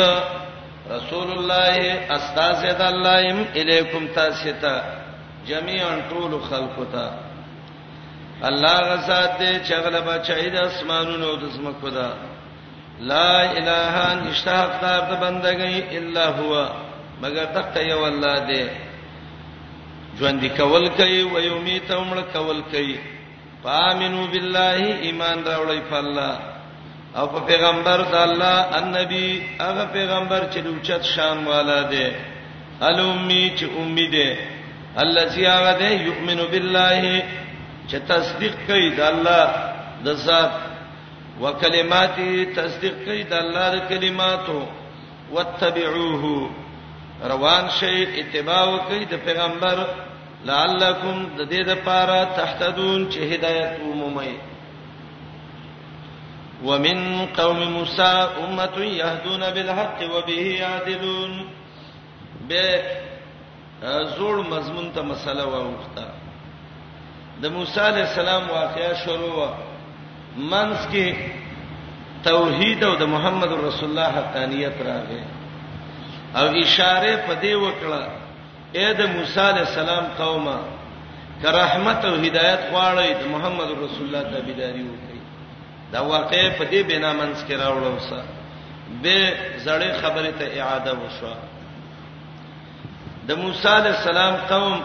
رسول 0.91 1.31
الله 1.31 2.07
استاذ 2.15 2.65
د 2.77 2.81
الله 2.81 3.31
ام 3.31 3.43
الیکم 3.61 4.07
تاسیتا 4.15 4.75
جميعا 5.47 5.93
ټول 6.09 6.31
خلقتا 6.49 7.11
الله 8.49 8.79
غزاد 8.79 9.31
دې 9.39 9.67
چغلبا 9.69 10.17
چاید 10.17 10.55
اسمانونو 10.57 11.35
د 11.35 11.49
زمکو 11.53 11.89
دا 11.89 12.09
لا 12.99 13.41
اله 13.43 13.61
الا 13.61 13.77
الله 13.77 14.29
نشته 14.29 14.51
حق 14.59 14.81
د 14.81 15.19
بندګۍ 15.19 15.93
الا 15.97 16.27
هو 16.27 16.69
مگر 17.21 17.45
تک 17.53 17.77
یو 17.87 18.03
الله 18.05 18.35
دې 18.47 18.86
ژوند 20.19 20.43
کول 20.59 20.85
کوي 20.99 21.21
و 21.23 21.35
یومیت 21.49 21.89
عمر 21.91 22.19
کول 22.35 22.59
کوي 22.71 22.95
فامنو 23.63 24.23
بالله 24.33 24.79
ایمان 25.09 25.37
راوړی 25.49 25.81
په 25.89 25.95
الله 26.03 26.33
او 27.17 27.25
په 27.33 27.39
پیغمبر 27.49 27.99
د 28.13 28.17
الله 28.27 28.57
النبی 28.79 29.27
هغه 29.65 29.85
پیغمبر 29.97 30.43
چې 30.51 30.59
د 30.65 30.67
اوچت 30.73 31.03
شان 31.13 31.37
والا 31.51 31.77
دی 31.93 32.05
الومی 32.89 33.43
چې 33.57 33.65
امید 33.81 34.11
دی 34.17 34.27
الذي 35.05 35.43
هغه 35.55 35.73
دی 35.85 35.91
یؤمن 36.07 36.39
بالله 36.53 37.15
چې 37.89 37.97
تصدیق 38.13 38.55
کوي 38.67 38.89
د 38.99 39.09
الله 39.11 39.45
د 40.05 40.21
ذات 40.27 40.55
وکلماتي 41.43 42.31
تصدیق 42.61 42.95
کوي 43.07 43.23
د 43.33 43.43
الله 43.47 43.67
د 43.75 43.89
کلماتو 43.89 44.59
واتبعوه 45.37 46.49
روان 47.25 47.69
شي 47.79 48.03
اتباع 48.21 48.63
وکړي 48.73 49.05
د 49.11 49.23
پیغمبر 49.25 49.77
لعلکم 50.49 51.15
د 51.37 51.49
دې 51.51 51.61
د 51.69 51.77
پاره 51.85 52.17
تهتدون 52.39 52.99
چې 53.13 53.19
هدایت 53.35 53.73
ومومي 53.89 54.33
ومن 56.67 56.99
قوم 57.37 57.59
موسی 57.77 58.21
امه 58.45 58.77
يهدون 59.01 59.41
بالحق 59.55 59.99
وبه 60.13 60.43
يعدلون 60.63 61.31
به 62.49 62.67
زوړ 64.17 64.35
مضمون 64.53 64.87
ته 64.95 65.01
مسله 65.01 65.43
واوخته 65.45 66.05
د 67.41 67.45
موسی 67.57 67.79
علی 67.87 68.01
السلام 68.01 68.43
واقعیا 68.51 68.93
شروع 69.05 69.31
و 69.41 69.47
منس 70.37 70.79
کې 70.91 71.07
توحید 72.23 72.83
او 72.83 72.95
د 72.95 73.03
محمد 73.15 73.51
رسول 73.65 73.89
الله 73.89 74.07
حقانیت 74.17 74.77
راغی 74.85 75.21
او 76.35 76.47
اشاره 76.63 77.17
په 77.27 77.33
دی 77.41 77.53
وکړه 77.53 78.03
اے 78.73 78.87
د 78.93 79.01
موسی 79.15 79.39
علی 79.39 79.59
السلام 79.59 80.05
قومه 80.17 80.57
که 81.41 81.47
رحمت 81.49 82.05
او 82.05 82.13
هدایت 82.15 82.59
غواړئ 82.71 83.09
د 83.21 83.23
محمد 83.33 83.69
رسول 83.83 84.01
الله 84.07 84.23
تابعداري 84.35 84.83
وکړئ 84.87 85.19
دا 85.91 85.99
واقع 86.03 86.49
په 86.57 86.63
دی 86.71 86.83
بنا 86.83 87.13
منس 87.13 87.43
کې 87.47 87.51
راوړل 87.61 87.93
وسه 87.97 88.21
به 89.01 89.33
زړې 89.65 89.89
خبره 90.05 90.31
ته 90.39 90.45
اعاده 90.59 90.93
وشو 90.93 91.33
د 93.27 93.31
موسی 93.37 93.67
علی 93.67 93.89
السلام 93.89 94.35
قوم 94.49 94.79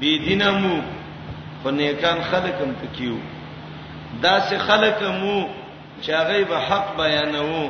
بی 0.00 0.18
دینمو 0.18 0.76
خو 1.62 1.70
نیکان 1.70 2.18
خلکم 2.30 2.72
پکیو 2.80 3.14
دا 4.22 4.40
سه 4.40 4.58
خلکمو 4.58 5.48
چې 6.02 6.10
هغه 6.10 6.44
به 6.48 6.58
حق 6.68 6.96
بیانوو 6.96 7.62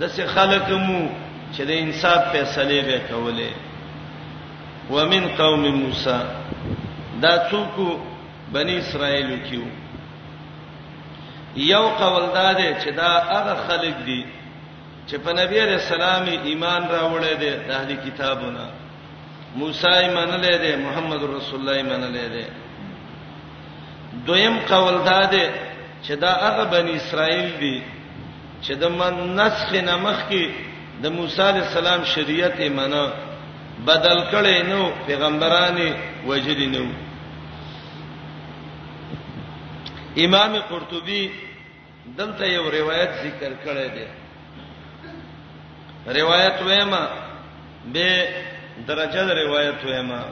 د 0.00 0.06
سه 0.08 0.26
خلکمو 0.26 1.04
چې 1.56 1.62
د 1.70 1.72
انصاف 1.84 2.20
فیصله 2.32 2.78
به 2.88 2.98
کوله 3.10 3.50
ومن 4.94 5.24
قوم 5.40 5.62
موسی 5.82 6.18
دا 7.22 7.34
څوک 7.50 7.74
بنی 8.56 8.74
اسرائیل 8.78 9.30
کیو 9.48 9.64
یو 11.56 11.88
قول 12.00 12.24
داده 12.34 12.68
چې 12.80 12.90
دا 13.00 13.08
هغه 13.30 13.54
خلک 13.68 13.94
دي 14.06 14.22
چې 15.08 15.16
په 15.24 15.30
نبی 15.40 15.60
رسول 15.60 15.94
الله 16.02 16.42
ایمان 16.50 16.82
راوړل 16.94 17.34
دي 17.42 17.50
د 17.68 17.70
اهلي 17.78 17.96
کتابونو 18.10 18.66
موسی 19.60 19.88
ایمان 20.04 20.30
لري 20.46 20.76
محمد 20.84 21.22
رسول 21.36 21.60
الله 21.60 21.72
ایمان 21.80 22.14
لري 22.18 22.46
دویم 24.26 24.58
قول 24.58 24.96
داده 25.10 25.44
چې 26.06 26.10
دا 26.20 26.30
هغه 26.46 26.64
بنی 26.76 26.96
اسرائیل 26.96 27.50
دي 27.60 27.76
چې 28.64 28.72
د 28.80 28.84
من 29.00 29.36
نسخ 29.40 29.74
نمخ 29.90 30.20
کې 30.30 30.74
د 31.02 31.12
موسی 31.16 31.40
علی 31.42 31.58
السلام 31.66 32.00
شریعت 32.14 32.56
ایمانه 32.66 33.02
بدل 33.88 34.18
کړي 34.32 34.58
نو 34.70 34.80
پیغمبراني 35.06 35.88
وجدي 36.28 36.68
نو 36.74 36.84
امام 40.24 40.52
قرطبي 40.70 41.18
دلته 42.20 42.46
یو 42.52 42.64
روایت 42.78 43.12
ذکر 43.24 43.52
کړی 43.64 43.88
دی 43.96 44.06
روایت 46.20 46.56
وېما 46.62 47.02
به 47.92 48.10
درجه 48.86 49.22
د 49.28 49.30
روایت 49.44 49.78
وېما 49.84 50.22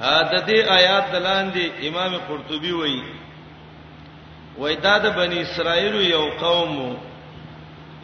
ا 0.00 0.22
د 0.32 0.46
دې 0.46 0.58
آیات 0.78 1.06
دلاندې 1.12 1.64
امام 1.92 2.12
قرطبي 2.32 2.72
وایي 2.72 3.04
وېدا 4.58 4.98
د 5.04 5.16
بنی 5.16 5.40
اسرائیل 5.42 5.94
یو 6.08 6.24
قوم 6.40 6.78
وو 6.78 6.92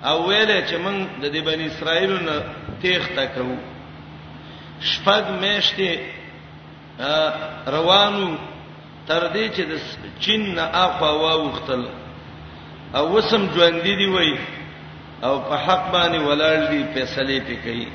او 0.03 0.27
ویلې 0.29 0.61
چې 0.71 0.77
موږ 0.79 0.99
د 1.23 1.25
دې 1.35 1.41
بنی 1.43 1.65
اسرائیل 1.67 2.13
نه 2.27 2.35
تیخ 2.83 3.03
تکو 3.19 3.55
شپږ 4.91 5.23
میشته 5.43 5.91
روانو 7.75 8.27
تر 9.09 9.23
دې 9.35 9.47
چې 9.57 9.63
د 9.71 9.73
چین 10.23 10.43
نه 10.55 10.65
اخوا 10.85 11.11
واوختل 11.23 11.83
او 12.97 13.05
وسم 13.17 13.43
ژوند 13.55 13.83
دي 13.83 14.07
وای 14.07 14.35
او 15.23 15.35
په 15.49 15.57
حق 15.67 15.85
باندې 15.93 16.21
ولړ 16.29 16.59
دي 16.71 16.81
فیصله 16.95 17.41
پی 17.47 17.57
کوي 17.65 17.89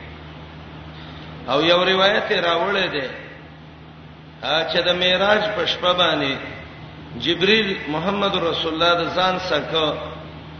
او 1.52 1.62
یو 1.62 1.84
روایت 1.86 2.30
راوړل 2.32 2.90
دي 2.96 3.06
چې 4.72 4.80
د 4.88 4.92
معراج 5.02 5.44
په 5.56 5.66
شپه 5.66 5.94
باندې 5.94 6.36
جبريل 7.26 7.78
محمد 7.88 8.36
رسول 8.36 8.74
الله 8.74 8.94
د 9.00 9.04
ځان 9.16 9.36
سره 9.50 9.98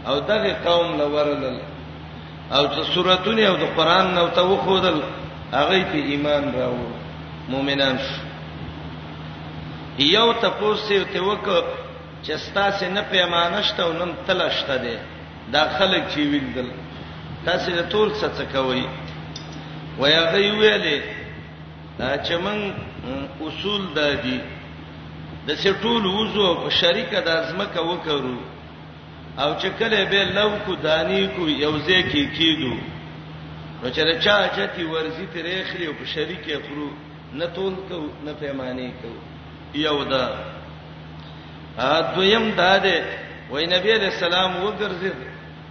او 0.08 0.20
دغه 0.20 0.52
قوم 0.64 0.96
لورلل 0.98 1.58
او 2.50 2.64
چې 2.74 2.82
سوراتونه 2.94 3.42
او 3.48 3.56
د 3.62 3.74
قران 3.76 4.14
نو 4.14 4.26
ته 4.38 4.42
وخودل 4.50 5.00
هغه 5.52 5.82
ته 5.92 5.98
ایمان 6.12 6.44
راو 6.56 6.76
مؤمنان 7.54 7.96
یو 9.98 10.32
ته 10.42 10.48
پوسې 10.60 10.98
ته 11.12 11.20
وک 11.30 11.46
چې 12.22 12.32
ستاسو 12.46 12.86
نه 12.96 13.02
پیمانشته 13.10 13.82
او 13.84 13.92
نن 13.98 14.12
تلشته 14.26 14.76
دي 14.86 14.96
دا 15.56 15.64
خلک 15.78 16.04
چې 16.08 16.18
ویندل 16.32 16.68
تاسو 17.44 17.70
له 17.78 17.82
ټول 17.88 18.12
څه 18.12 18.28
څه 18.38 18.44
کوي 18.52 18.84
ویا 19.98 20.22
غي 20.32 20.48
ویلې 20.50 20.98
چې 21.98 22.32
من 22.32 22.74
اصول 23.46 23.92
دادي 24.00 24.40
د 25.46 25.50
څه 25.50 25.82
ټول 25.82 26.06
وزو 26.06 26.70
شریکه 26.80 27.20
د 27.26 27.36
ازمکه 27.40 27.80
وکړو 27.90 28.36
او 29.38 29.54
چې 29.60 29.68
کله 29.78 30.04
به 30.10 30.24
لو 30.34 30.48
کو 30.66 30.74
دانی 30.82 31.26
کو 31.36 31.48
یوځه 31.48 32.10
کې 32.10 32.38
کیدو 32.38 32.72
نو 33.82 33.90
چې 33.90 34.24
چا 34.24 34.36
چتی 34.56 34.84
ورزی 34.84 35.26
ترې 35.34 35.62
اخلي 35.62 35.86
او 35.86 35.92
په 36.00 36.04
شریکه 36.14 36.58
خرو 36.66 36.90
نه 37.32 37.46
تول 37.46 37.74
کو 37.88 38.00
نه 38.24 38.32
پیمانه 38.40 38.90
کو 39.02 39.08
یو 39.78 40.04
دا 40.10 40.26
ا 41.78 42.00
دویم 42.14 42.50
دا 42.50 42.78
ده 42.78 43.04
وای 43.50 43.66
نبی 43.66 43.90
علیہ 43.92 44.08
السلام 44.14 44.52
وګرځید 44.66 45.20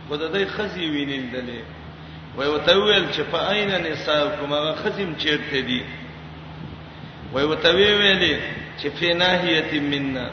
خدای 0.10 0.46
خزی 0.56 0.86
وینیل 0.90 1.30
دلې 1.32 1.62
وای 2.36 2.48
وتویل 2.50 3.06
چې 3.12 3.22
فاین 3.32 3.70
نساء 3.70 4.36
کومه 4.40 4.76
خزم 4.84 5.16
چیرته 5.16 5.60
دي 5.70 5.82
وای 7.34 7.46
وتویل 7.46 8.40
چې 8.80 8.88
فیناهیت 9.00 9.74
مننا 9.74 10.28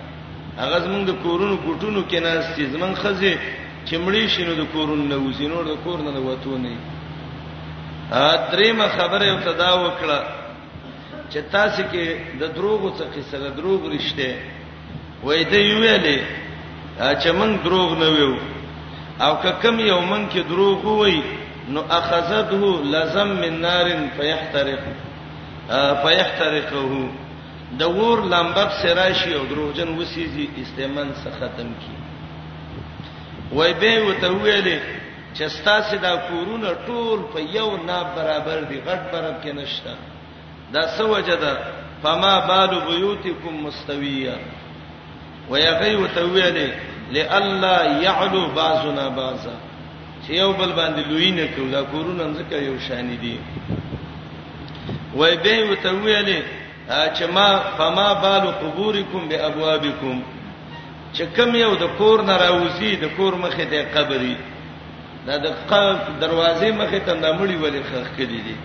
هغه 0.62 0.78
زمونږ 0.84 1.02
د 1.10 1.12
کورونو 1.24 1.54
ګټونو 1.66 2.00
کې 2.10 2.18
نه 2.24 2.30
ستې 2.48 2.64
زمونږ 2.74 2.94
خزه 3.02 3.32
چمړې 3.88 4.24
شینو 4.34 4.54
د 4.58 4.62
کورونو 4.74 5.04
نه 5.12 5.16
وزینو 5.26 5.58
د 5.70 5.72
کور 5.84 5.98
نه 6.06 6.12
وته 6.26 6.54
نه 6.64 6.72
ا 8.22 8.26
دریمه 8.52 8.86
خبره 8.96 9.24
یو 9.30 9.38
تدا 9.46 9.70
وکړه 9.84 10.18
چې 11.30 11.38
تاسو 11.54 11.82
کې 11.92 12.04
د 12.40 12.42
دروغو 12.56 12.88
څخه 13.00 13.18
سره 13.30 13.46
دروغ 13.58 13.80
رښتې 13.94 14.30
وای 15.24 15.44
ته 15.50 15.56
یو 15.70 15.76
ویلې 15.82 16.18
چې 17.22 17.28
مونږ 17.38 17.52
دروغ 17.66 17.88
نه 18.02 18.08
ویو 18.14 18.32
او 19.24 19.32
که 19.42 19.50
کم 19.62 19.76
یو 19.92 20.00
مونږ 20.10 20.24
کې 20.32 20.40
دروغ 20.52 20.80
وای 20.98 21.18
نو 21.74 21.80
اخذته 21.98 22.60
لزم 22.94 23.28
من 23.42 23.54
نار 23.66 23.86
فیحترق 24.16 24.82
فیحترقه 26.02 26.80
د 27.78 27.82
ور 27.98 28.18
لمبب 28.30 28.70
سراشي 28.82 29.34
او 29.38 29.44
دروژن 29.50 29.94
وسیږي 29.98 30.46
استعمال 30.62 31.10
څخه 31.14 31.38
ختم 31.38 31.70
کی 31.82 31.94
وای 33.56 33.72
به 33.80 34.02
وته 34.06 34.28
ویلې 34.30 34.78
چې 35.34 35.46
ستاسو 35.56 35.96
دا 35.96 36.16
کورونه 36.16 36.72
ټول 36.86 37.20
په 37.32 37.38
یو 37.56 37.70
نه 37.86 38.02
برابر 38.16 38.62
دي 38.70 38.78
غټ 38.86 39.00
برابر 39.12 39.38
کې 39.42 39.52
نشته 39.54 39.96
دا 40.72 40.82
سوجه 40.98 41.34
ده 41.34 41.58
فما 42.02 42.34
بال 42.50 42.78
بيوتكم 42.90 43.64
مستويه 43.66 44.36
ويغي 45.50 45.96
وتويله 45.96 46.74
لالا 47.12 47.76
يعلو 48.02 48.46
بعضنا 48.54 49.08
بعضا 49.08 49.54
چې 50.26 50.30
یو 50.30 50.52
بل 50.52 50.72
باندې 50.72 51.08
لوی 51.10 51.30
نه 51.30 51.46
کو 51.56 51.66
دا 51.72 51.82
کورونه 51.82 52.24
ځکه 52.34 52.54
یو 52.54 52.78
شان 52.88 53.18
دي 53.20 53.38
وای 55.14 55.36
به 55.44 55.70
وتویلې 55.74 56.58
چې 56.90 57.22
ما 57.32 57.48
فما 57.78 58.12
بال 58.22 58.46
قبورکم 58.62 59.28
بابوابکم 59.28 60.18
چې 61.14 61.22
کم 61.36 61.54
یو 61.64 61.74
د 61.82 61.90
کور 61.98 62.18
نه 62.28 62.34
راوځي 62.44 62.92
د 63.02 63.12
کور 63.16 63.32
مخې 63.42 63.66
ته 63.72 63.80
قبري 63.94 64.36
دا 65.26 65.36
د 65.44 65.46
دروازې 66.22 66.70
مخې 66.80 67.00
ته 67.06 67.14
نامړي 67.22 67.56
ولې 67.62 67.82
خخ 67.90 68.06
کړي 68.18 68.38
دي 68.46 68.56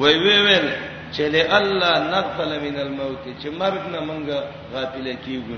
وای 0.00 0.16
وی 0.24 0.38
ویل 0.46 0.68
چې 1.14 1.24
له 1.34 1.42
الله 1.58 1.94
نغفل 2.14 2.50
من 2.66 2.76
الموت 2.84 3.22
چې 3.42 3.48
مرګ 3.62 3.82
نه 3.94 4.00
مونږه 4.08 4.38
غافل 4.74 5.06
کیږو 5.24 5.56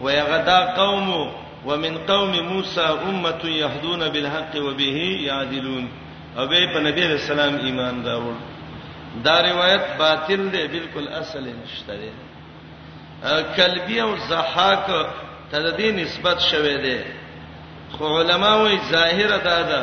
وای 0.00 0.20
غدا 0.30 0.58
قوم 0.78 1.08
ومن 1.66 1.94
قوم 2.10 2.32
موسى 2.52 2.86
امه 3.08 3.40
يهدون 3.60 4.02
بالحق 4.12 4.52
وبه 4.66 4.96
يعدلون 5.28 5.84
او 6.38 6.46
به 6.50 6.60
په 6.74 6.78
نبی 6.80 7.02
رسول 7.14 7.40
الله 7.40 7.64
ایمان 7.66 7.96
راوړل 8.04 8.57
دا 9.26 9.36
روایت 9.50 9.84
باطل 10.02 10.40
دی 10.54 10.62
بالکل 10.74 11.06
اصل 11.20 11.44
نشته 11.62 11.94
دی 12.02 12.10
کلبی 13.58 13.96
او 14.06 14.12
زحاک 14.30 14.86
ته 15.50 15.58
د 15.64 15.68
دې 15.78 15.88
نسبت 16.00 16.38
شوه 16.50 16.74
دی 16.84 16.98
خو 17.94 18.04
علما 18.18 18.52
وی 18.62 18.76
ظاهر 18.92 19.30
ادا 19.40 19.60
ده 19.70 19.80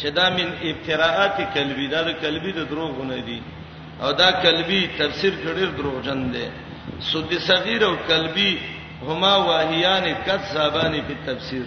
چې 0.00 0.06
دا 0.18 0.26
من 0.38 0.48
ابتراءات 0.70 1.36
کلبی 1.54 1.86
دا 1.94 2.00
د 2.08 2.10
کلبی 2.22 2.52
د 2.58 2.60
دروغونه 2.70 3.16
دي 3.28 3.40
او 4.02 4.08
دا 4.22 4.30
کلبی 4.44 4.80
تفسیر 5.00 5.34
کړي 5.44 5.64
دروغجن 5.78 6.20
دی 6.34 6.46
سودی 7.12 7.38
صغیر 7.50 7.80
او 7.88 7.94
کلبی 8.08 8.50
هما 9.08 9.34
واهیان 9.48 10.04
کذابانی 10.26 11.00
په 11.08 11.14
تفسیر 11.28 11.66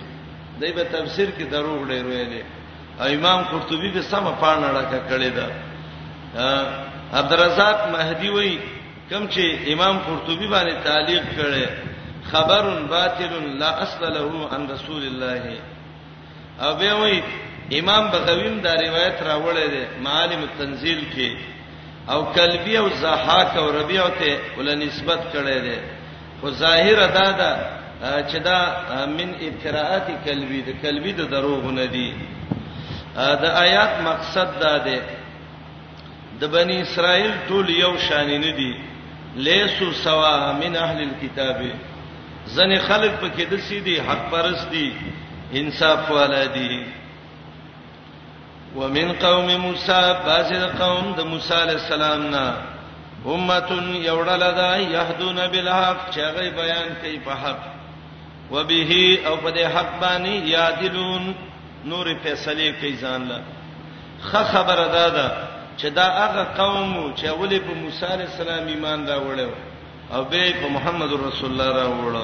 دای 0.62 0.72
په 0.78 0.84
تفسیر 0.96 1.30
کې 1.38 1.44
دروغ 1.54 1.80
ډېر 1.92 2.04
ویلي 2.10 2.44
امام 3.18 3.40
قرطبی 3.50 3.90
به 3.96 4.02
سم 4.12 4.26
پاڼه 4.42 4.70
راکړې 4.78 5.32
ده 5.38 5.48
عبدالرزاق 7.20 7.80
مهدی 7.96 8.30
وای 8.30 8.58
کوم 9.10 9.26
چې 9.34 9.44
امام 9.74 9.98
قرطبي 10.06 10.48
باندې 10.54 10.76
تعلیق 10.88 11.24
کړي 11.38 11.66
خبر 12.32 12.64
باطل 12.94 13.34
لا 13.60 13.70
اصل 13.84 14.02
له 14.16 14.28
عن 14.56 14.62
رسول 14.74 15.04
الله 15.08 15.60
او 16.62 16.76
به 16.80 16.94
وای 17.02 17.22
امام 17.80 18.08
بغویم 18.16 18.56
دا 18.66 18.74
روایت 18.86 19.18
راوړی 19.28 19.68
دی 19.74 19.84
معالم 20.08 20.42
التنزیل 20.48 21.04
کې 21.16 21.30
او 22.14 22.24
کلبی 22.38 22.78
او 22.78 22.88
زحاک 23.02 23.58
او 23.58 23.70
ربیع 23.78 24.08
ته 24.22 24.32
ول 24.58 24.74
نسبت 24.86 25.20
کړی 25.34 25.62
دی 25.66 25.80
خو 26.42 26.52
ظاهر 26.64 27.00
ادا 27.06 27.28
ده 27.42 27.52
چې 28.30 28.38
دا 28.48 28.60
من 29.18 29.36
افتراءات 29.50 30.08
کلبی 30.26 30.62
د 30.68 30.82
کلبی 30.84 31.12
د 31.20 31.30
دروغ 31.36 31.66
نه 31.80 31.86
دی 31.94 32.10
دا 33.16 33.50
آیات 33.66 34.02
مقصد 34.10 34.60
دا 34.62 34.78
دی 34.90 35.00
د 36.40 36.44
بنی 36.54 36.80
اسرائیل 36.82 37.32
ټول 37.48 37.70
یو 37.70 37.94
شان 38.08 38.28
نه 38.44 38.52
دي 38.60 38.72
لیسو 39.48 39.92
سوا 40.00 40.32
من 40.64 40.74
اهل 40.86 41.02
الكتاب 41.04 41.70
زن 42.58 42.74
خلق 42.88 43.16
پکې 43.22 43.44
د 43.52 43.62
سیدی 43.68 43.96
حق 44.08 44.26
پرست 44.34 44.70
دي 44.72 44.86
انصاف 45.62 46.12
والا 46.18 46.42
دي 46.58 46.84
ومن 48.76 49.12
قوم 49.20 49.50
موسی 49.64 50.02
باز 50.28 50.52
قوم 50.80 51.12
د 51.18 51.22
موسی 51.32 51.54
علی 51.62 51.74
السلام 51.78 52.22
نه 52.36 52.46
امتون 53.36 53.90
یوړل 54.06 54.40
دا 54.60 54.70
یهدون 54.84 55.42
بالحق 55.58 56.06
چې 56.12 56.20
غي 56.38 56.50
بیان 56.62 56.94
کوي 57.02 57.20
په 57.30 57.36
حق 57.46 57.64
وبه 58.52 59.02
او 59.28 59.38
په 59.38 59.52
دې 59.58 59.76
حق 59.80 59.98
باندې 60.02 60.48
یادلون 60.56 61.34
نور 61.94 62.14
فیصله 62.24 62.72
کوي 62.80 62.96
ځان 63.02 63.28
له 63.28 63.42
خ 64.32 64.44
خبر 64.56 64.86
ادا 64.88 65.10
ده 65.20 65.28
چې 65.82 65.88
دا 66.00 66.06
هغه 66.22 66.44
قوم 66.60 67.14
چې 67.20 67.28
ولې 67.40 67.60
په 67.68 67.74
موسی 67.84 68.06
عليه 68.06 68.28
السلام 68.34 68.66
ایمان 68.74 69.00
راوړل 69.10 69.52
او 70.16 70.22
به 70.32 70.54
په 70.62 70.68
محمد 70.76 71.12
رسول 71.28 71.50
الله 71.52 71.70
راوړل 71.80 72.18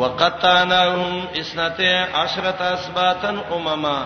وقطعناهم 0.00 1.14
اسنته 1.40 1.92
عشرت 2.22 2.60
اسباتن 2.60 3.36
امما 3.56 3.98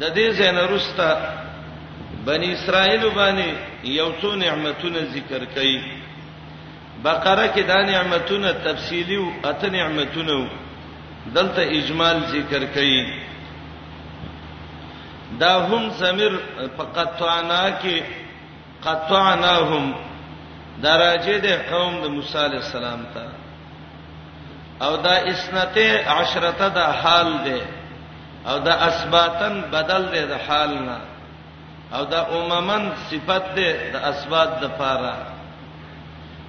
د 0.00 0.04
دې 0.16 0.26
زین 0.38 0.58
رستا 0.74 1.10
بنی 2.28 2.48
اسرائیل 2.52 3.02
باندې 3.18 3.48
یو 3.84 4.08
څو 4.22 4.26
نعمتونه 4.44 5.00
ذکر 5.16 5.42
کړي 5.54 5.80
بقره 7.04 7.46
کې 7.54 7.60
دا 7.72 7.78
نعمتونه 7.92 8.52
تفصیلی 8.52 9.16
او 9.16 9.32
اته 9.50 9.68
نعمتونه 9.70 10.34
دلته 11.36 11.62
اجمال 11.78 12.16
ذکر 12.34 12.60
کړي 12.74 13.00
دا 15.36 15.56
هم 15.60 15.90
زمير 15.90 16.38
فقطعنا 16.78 17.70
کې 17.82 18.02
قطعناهم 18.84 19.94
دراجه 20.82 21.36
د 21.38 21.46
قوم 21.70 22.02
د 22.02 22.06
موسی 22.16 22.38
عليه 22.38 22.58
السلام 22.58 23.00
ته 23.14 23.28
او 24.86 24.96
دا 24.96 25.16
اسنته 25.32 26.10
عشرته 26.10 26.68
د 26.68 26.78
حال 26.78 27.32
ده 27.44 27.60
او 28.52 28.58
دا 28.58 28.72
اسباتن 28.88 29.60
بدل 29.72 30.02
ده 30.12 30.24
د 30.26 30.36
حال 30.48 30.74
نه 30.86 30.98
او 31.98 32.04
دا 32.04 32.20
عموماً 32.32 32.88
صفت 33.10 33.54
ده 33.56 33.70
د 33.92 33.96
اسبات 34.04 34.58
د 34.60 34.64
پاره 34.78 35.16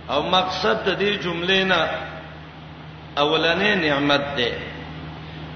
او 0.10 0.24
مقصد 0.24 0.86
د 0.86 0.90
دې 1.00 1.24
جملې 1.24 1.64
نه 1.64 1.90
اولنې 3.18 3.72
نعمت 3.84 4.24
ده 4.38 4.52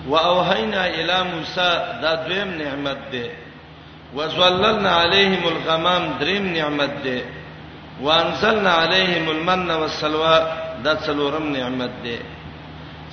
واوحینا 0.09 0.83
الی 0.83 1.21
موسی 1.33 1.69
دا 2.01 2.11
دویم 2.27 2.49
نعمت 2.61 3.01
ده 3.11 3.25
وزللنا 4.17 4.89
علیهم 5.01 5.43
الغمام 5.53 6.03
دریم 6.19 6.45
نعمت 6.57 6.97
ده 7.03 7.21
وانزلنا 8.01 8.73
علیهم 8.81 9.29
المن 9.29 9.71
والسلوى 9.71 10.39
دا 10.83 10.95
څلورم 10.95 11.45
نعمت 11.57 11.91
ده 12.03 12.19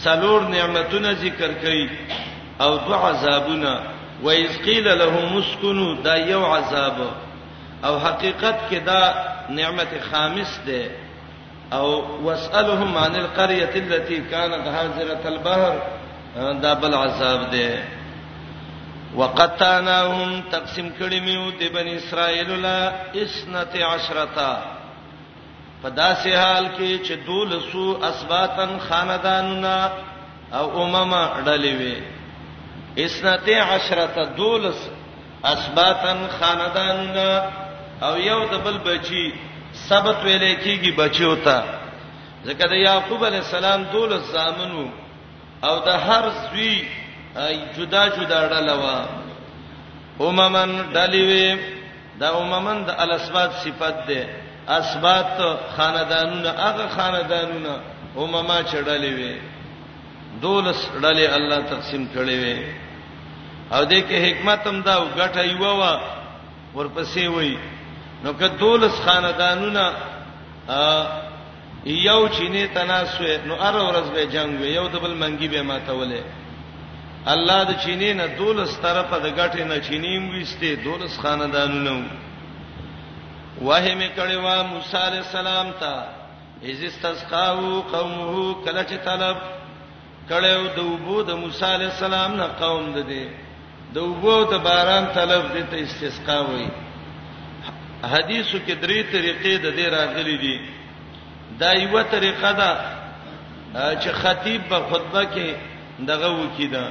څلور 0.04 0.42
نعمتونه 0.56 1.12
ذکر 1.12 1.52
کړي 1.62 1.88
او 2.60 2.76
دو 2.76 2.94
عذابونه 2.94 3.80
وإذ 4.24 4.58
قيل 4.64 4.98
لهم 4.98 5.36
اسكنوا 5.38 5.96
دا 6.04 6.16
یو 6.16 6.44
عذاب 6.46 6.96
او 7.84 7.98
حقیقت 8.00 8.56
کې 8.70 8.74
دا 8.74 9.14
نعمت 9.50 9.92
خامس 10.12 10.58
ده 10.66 10.82
او 11.72 11.86
واسألهم 12.24 12.98
عن 12.98 13.16
القرية 13.16 13.72
التي 13.76 14.18
كانت 14.30 14.68
حاضرة 14.68 15.20
البحر 15.26 15.99
دا 16.36 16.74
بل 16.74 16.94
عذاب 16.94 17.40
دی 17.52 17.70
وقتناهم 19.16 20.30
تقسیم 20.52 20.88
کړی 20.98 21.20
میو 21.26 21.44
د 21.60 21.62
بنی 21.74 21.94
اسرائیل 21.96 22.50
لا 22.64 22.78
12 23.14 24.44
په 25.82 25.88
داسې 25.90 26.28
حال 26.42 26.64
کې 26.76 26.90
چې 27.06 27.14
دولسو 27.26 27.86
اسباتن 28.10 28.78
خاندانونه 28.88 29.90
او 30.52 30.82
امما 30.82 31.22
ډلې 31.46 31.72
وي 31.80 31.98
12 32.96 34.36
دولس 34.36 34.78
اسباتن 35.44 36.26
خاندانونه 36.40 37.28
او 38.02 38.16
یو 38.18 38.40
د 38.52 38.54
بل 38.64 38.78
بچي 38.84 39.26
سبت 39.88 40.16
ویلې 40.24 40.54
کیږي 40.64 40.90
بچیو 40.98 41.34
ته 41.44 41.62
ځکه 42.46 42.64
د 42.68 42.72
یعقوب 42.86 43.24
علی 43.24 43.36
السلام 43.36 43.82
دولس 43.92 44.22
زامنو 44.32 44.86
او 45.64 45.74
د 45.86 45.88
هر 46.06 46.24
زوی 46.48 46.74
جدا 47.76 48.02
جدا 48.16 48.40
ډلوا 48.52 48.98
اممن 50.26 50.70
ډلوي 50.94 51.48
دا 52.20 52.28
اممن 52.40 52.78
د 52.88 52.90
الاسبات 53.04 53.50
صفت 53.64 53.96
ده 54.08 54.20
اسبات 54.80 55.36
خاندانونه 55.76 56.50
هغه 56.64 56.86
خاندانونه 56.96 57.74
امما 58.22 58.58
چړلې 58.70 59.12
وي 59.18 59.34
دولس 60.42 60.80
ډلې 61.04 61.24
الله 61.36 61.60
تقسیم 61.72 62.02
کړې 62.14 62.36
وي 62.44 62.58
او 63.72 63.82
دې 63.90 64.00
کې 64.08 64.18
حکمت 64.26 64.66
هم 64.66 64.82
دا 64.82 64.94
غټه 65.18 65.42
یو 65.52 65.64
وا 65.80 65.92
ورپسې 66.76 67.24
وای 67.34 67.56
نو 68.24 68.32
که 68.32 68.46
دولس 68.48 68.94
خاندانونه 69.06 69.84
یو 71.86 72.28
چینه 72.28 72.66
تناسوې 72.74 73.34
نو 73.48 73.54
ار 73.54 73.74
ورځ 73.76 74.06
به 74.14 74.24
جنگ 74.32 74.60
وي 74.60 74.68
یو 74.70 74.88
دبل 74.88 75.14
منګي 75.14 75.48
به 75.48 75.62
ماتولې 75.62 76.20
الله 77.32 77.64
د 77.64 77.72
چینه 77.84 78.12
نه 78.14 78.26
دولس 78.26 78.78
طرفه 78.82 79.18
د 79.18 79.26
غټې 79.36 79.62
نه 79.64 79.80
چینیم 79.80 80.28
وسته 80.40 80.74
دولس 80.84 81.18
خاندانونو 81.18 82.02
واه 83.62 83.94
می 83.94 84.08
کړي 84.16 84.36
وا 84.36 84.62
موسی 84.62 84.96
عليه 84.96 85.18
السلام 85.18 85.72
ته 85.80 85.94
اذ 86.62 86.82
استسقاو 86.84 87.80
قومه 87.92 88.54
کله 88.64 88.82
چې 88.84 88.96
طلب 89.04 89.36
کړو 90.28 90.76
د 90.76 90.78
وبو 90.84 91.22
د 91.22 91.30
موسی 91.36 91.64
عليه 91.64 91.88
السلام 91.94 92.36
نه 92.36 92.44
قوم 92.60 92.92
ده 92.94 93.00
دي 93.02 93.28
د 93.94 93.98
وبو 94.02 94.42
د 94.44 94.52
باران 94.64 95.06
طلب 95.14 95.42
دې 95.56 95.62
ته 95.70 95.76
استسقا 95.82 96.40
وایي 96.40 96.68
حدیثو 98.12 98.58
کې 98.68 98.72
درې 98.84 99.00
طریقې 99.14 99.52
د 99.64 99.66
دې 99.78 99.86
راغلي 99.96 100.36
دي 100.44 100.56
دا 101.60 101.72
یو 101.74 102.02
طریقه 102.02 102.52
ده 102.52 102.68
چې 104.02 104.08
خطیب 104.22 104.60
په 104.68 104.78
خطبه 104.90 105.22
کې 105.34 105.46
دغه 106.06 106.28
وکیدا 106.40 106.84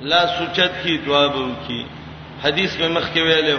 لا 0.00 0.26
سوچت 0.38 0.72
کی 0.82 0.98
دعا 0.98 1.28
به 1.28 1.38
وکي 1.38 1.86
حدیث 2.44 2.76
په 2.76 2.88
مخ 2.88 3.08
کې 3.14 3.18
ویلو 3.20 3.58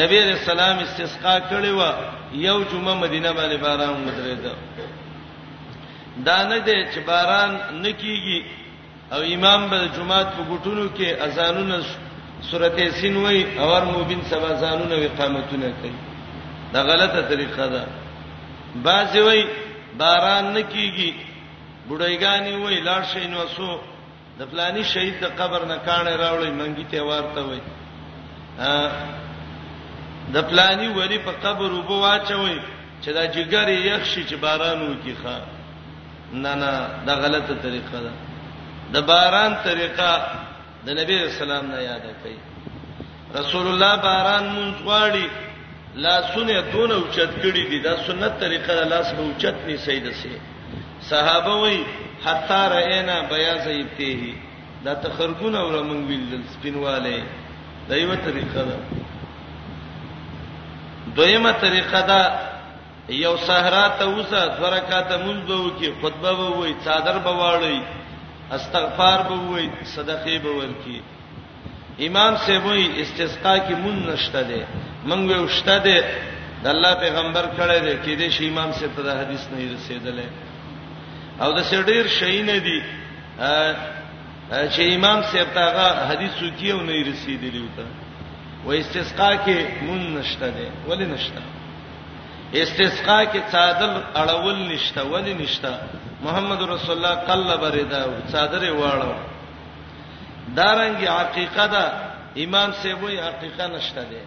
نبی 0.00 0.20
رسول 0.32 0.50
الله 0.60 0.82
استسقا 0.82 1.38
کړي 1.50 1.70
وا 1.78 1.92
یو 2.32 2.64
جمعه 2.72 2.94
مدینه 2.94 3.32
باندې 3.32 3.54
باران 3.62 4.00
مدریدا 4.06 4.52
دا 6.26 6.44
نه 6.48 6.58
دي 6.58 6.86
چې 6.94 6.98
باران 7.06 7.50
نکیږي 7.84 8.42
او 9.12 9.20
امام 9.34 9.68
به 9.70 9.86
جمعه 9.96 10.24
په 10.24 10.42
ګټونو 10.50 10.84
کې 10.98 11.22
اذانونه 11.22 11.82
سورته 12.50 12.90
سین 12.90 13.16
وای 13.16 13.58
اور 13.58 13.84
موبین 13.84 14.20
سبا 14.30 14.48
اذانونه 14.48 14.94
اقامتونه 14.94 15.72
کوي 15.80 15.92
دا 16.72 16.82
غلطه 16.82 17.22
طریقه 17.22 17.66
ده 17.68 17.86
بعض 18.84 19.16
وای 19.16 19.44
باران 19.98 20.44
نکیږي 20.58 21.10
بډایګانی 21.88 22.54
وای 22.62 22.78
لاړ 22.88 23.02
شي 23.12 23.26
نو 23.32 23.44
سو 23.56 23.70
د 24.38 24.40
فلانی 24.50 24.84
شهید 24.92 25.16
د 25.20 25.24
قبر 25.38 25.60
نه 25.70 25.76
کانه 25.86 26.14
راوړی 26.22 26.50
منګی 26.58 26.84
ته 26.90 27.00
ورته 27.08 27.40
وای 27.48 27.60
د 30.34 30.36
پلاني 30.50 30.88
وری 30.96 31.18
په 31.26 31.32
قبر 31.44 31.70
وبو 31.72 31.96
واچوي 32.02 32.58
چې 33.02 33.10
دا 33.16 33.24
جګر 33.34 33.68
یخ 33.70 34.02
شي 34.12 34.22
چې 34.30 34.36
باران 34.44 34.78
وکي 34.90 35.14
ښا 35.22 35.36
نه 36.42 36.52
نه 36.62 36.72
دا 37.06 37.14
غلطه 37.22 37.54
طریقه 37.62 37.98
ده 38.04 38.12
د 38.94 38.96
باران 39.06 39.52
طریقه 39.64 40.10
د 40.86 40.88
نبی 41.00 41.14
اسلام 41.24 41.64
نه 41.72 41.78
یاد 41.82 42.04
کړئ 42.22 42.36
رسول 43.40 43.66
الله 43.66 43.94
باران 43.96 44.44
مونږ 44.56 44.74
غواړي 44.86 45.24
لاسونه 45.94 46.60
دون 46.72 46.92
اوچت 46.92 47.30
کړی 47.42 47.64
دي 47.70 47.78
دا 47.82 47.96
سنت 48.06 48.40
طریقه 48.40 48.74
ده 48.74 48.84
لاس 48.84 49.12
به 49.12 49.22
اوچت 49.22 49.54
نه 49.66 49.76
سید 49.76 50.10
سي 50.12 50.30
صحابه 51.10 51.54
وای 51.60 51.84
حتا 52.24 52.68
راینا 52.68 53.20
بیاز 53.30 53.66
ایتهی 53.66 54.34
دا 54.84 54.94
تخرګونه 54.94 55.58
اور 55.58 55.82
مونږ 55.82 56.08
ویل 56.08 56.42
سپینواله 56.52 57.22
دایو 57.88 58.14
طریقه 58.14 58.64
ده 58.70 58.76
دویمه 61.16 61.52
طریقه 61.52 62.00
ده 62.06 62.22
یو 63.14 63.36
صحرا 63.36 63.88
ته 63.88 64.04
وسه 64.04 64.40
ذرکاته 64.60 65.16
مونږ 65.24 65.38
به 65.48 65.54
وکی 65.56 65.92
خطبه 66.02 66.32
به 66.34 66.50
وای 66.58 66.74
صادر 66.84 67.18
به 67.18 67.32
واړی 67.38 67.76
استغفار 68.52 69.22
به 69.22 69.34
وای 69.48 69.68
صدقه 69.84 70.38
به 70.38 70.50
ورکی 70.50 71.02
امام 72.08 72.36
سیبوی 72.46 73.02
استسقا 73.02 73.58
کی 73.58 73.74
مون 73.74 74.06
نشته 74.12 74.42
ده 74.42 74.66
منګ 75.08 75.30
یو 75.30 75.48
شته 75.58 75.76
دي 75.84 75.98
د 76.62 76.66
الله 76.74 76.92
پیغمبر 77.04 77.44
کړه 77.56 77.76
دي 77.86 77.94
کې 78.04 78.12
دې 78.20 78.28
شي 78.36 78.48
امام 78.48 78.70
سے 78.78 78.86
په 78.94 79.00
حدیث 79.20 79.42
نه 79.52 79.58
رسیدلې 79.74 80.28
او 81.42 81.50
د 81.58 81.60
سړیر 81.70 82.06
شي 82.18 82.42
نه 82.48 82.56
دي 82.66 82.80
چې 84.72 84.82
امام 84.96 85.18
سے 85.32 85.44
تاغه 85.54 85.86
حدیث 86.10 86.34
وکیو 86.42 86.80
نه 86.88 86.94
رسیدلی 87.10 87.60
وته 87.62 87.86
و 88.66 88.70
استسقا 88.80 89.30
کې 89.44 89.56
مون 89.86 90.02
نشته 90.18 90.46
دي 90.56 90.66
ولی 90.88 91.06
نشته 91.12 91.42
استسقا 92.54 93.24
کې 93.32 93.40
صادل 93.54 93.92
اړول 94.22 94.58
نشته 94.72 95.00
ولی 95.14 95.34
نشته 95.40 95.70
محمد 96.26 96.62
رسول 96.72 96.96
الله 96.96 97.14
قلب 97.30 97.64
ردا 97.76 98.02
صادر 98.36 98.62
واړو 98.72 99.14
دارنګي 100.56 101.08
حقیقت 101.20 101.70
دا 101.76 101.84
امام 102.44 102.70
سے 102.82 102.94
وې 102.94 103.26
حقیقت 103.28 103.60
نشته 103.76 104.02
دي 104.10 104.22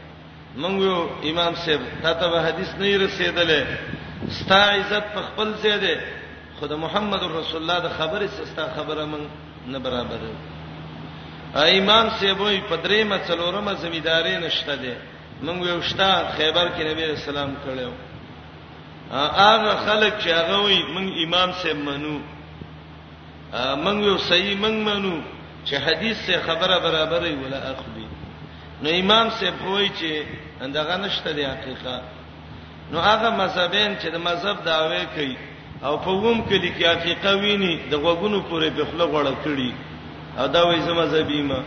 مونږ 0.56 0.82
امام 1.24 1.54
صاحب 1.56 1.82
تا 2.02 2.14
ته 2.14 2.48
حدیث 2.48 2.72
نه 2.80 2.98
رسیدلې 2.98 3.62
ستا 4.32 4.60
عزت 4.76 5.04
په 5.16 5.22
خپل 5.22 5.54
ځای 5.64 5.78
ده 5.84 5.96
خدای 6.62 6.78
محمد 6.78 7.24
رسول 7.24 7.62
الله 7.62 7.80
د 7.80 7.90
خبرې 8.00 8.28
سستا 8.40 8.64
خبره 8.76 9.06
مونږ 9.06 9.24
نه 9.68 9.80
برابر 9.80 10.20
امام 11.56 12.10
صاحب 12.20 12.42
وي 12.42 12.62
پدرې 12.70 13.04
ما 13.04 13.18
څلورمه 13.28 13.74
زمیدارې 13.74 14.46
نشته 14.46 14.76
ده 14.76 14.96
مونږ 15.44 15.68
یو 15.68 15.82
شتا 15.82 16.30
خیبر 16.38 16.68
کې 16.78 16.82
نبی 16.90 17.06
رسول 17.06 17.38
الله 17.38 17.54
کړو 17.66 17.92
هغه 19.42 19.74
خلک 19.86 20.14
چې 20.20 20.28
هغه 20.30 20.60
وي 20.62 20.80
مونږ 20.96 21.28
امام 21.28 21.52
صاحب 21.64 21.76
منو 21.78 22.20
مونږ 23.86 24.04
یو 24.08 24.18
صحیح 24.18 24.58
مونږ 24.62 24.86
منو 24.90 25.18
چې 25.66 25.74
حدیث 25.86 26.18
سے 26.26 26.38
خبره 26.46 26.78
برابرې 26.80 27.34
ولا 27.46 27.58
اخلي 27.72 28.08
نو 28.84 28.90
امام 28.90 29.30
صاحب 29.40 29.68
وایي 29.68 29.90
چې 29.90 30.42
اندغه 30.66 30.96
نشته 31.06 31.32
دی 31.38 31.44
حقیقت 31.54 32.04
نو 32.92 32.98
هغه 33.10 33.30
مذهبین 33.44 33.92
چې 34.02 34.08
د 34.16 34.18
مذهب 34.30 34.58
داوی 34.72 35.06
کوي 35.16 35.38
او 35.86 35.94
په 36.06 36.10
ووم 36.12 36.40
کلی 36.50 36.72
کې 36.78 36.84
حقیقت 36.96 37.26
ویني 37.44 37.74
د 37.92 37.96
وګونو 38.06 38.38
پورې 38.50 38.70
په 38.78 38.84
خله 38.92 39.06
غوړه 39.14 39.34
کړی 39.44 39.72
او 40.40 40.48
دا 40.48 40.62
وایي 40.68 40.82
زما 40.82 41.02
مذهبي 41.02 41.42
ما 41.42 41.60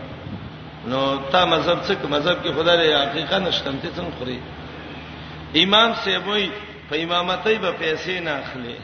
نو 0.91 1.01
تا 1.31 1.45
مذهب 1.45 1.79
څه 1.87 1.95
مذهب 2.15 2.37
کې 2.43 2.51
خدای 2.57 2.77
لري 2.77 2.95
حقیقت 3.05 3.33
نشته 3.47 3.71
ته 3.81 3.89
څنګه 3.97 4.13
خوري 4.19 4.39
امام 5.63 5.89
سیبوی 6.03 6.49
په 6.89 6.95
امامتۍ 7.03 7.55
به 7.63 7.71
پیسې 7.81 8.17
نه 8.25 8.31
اخلي 8.41 8.77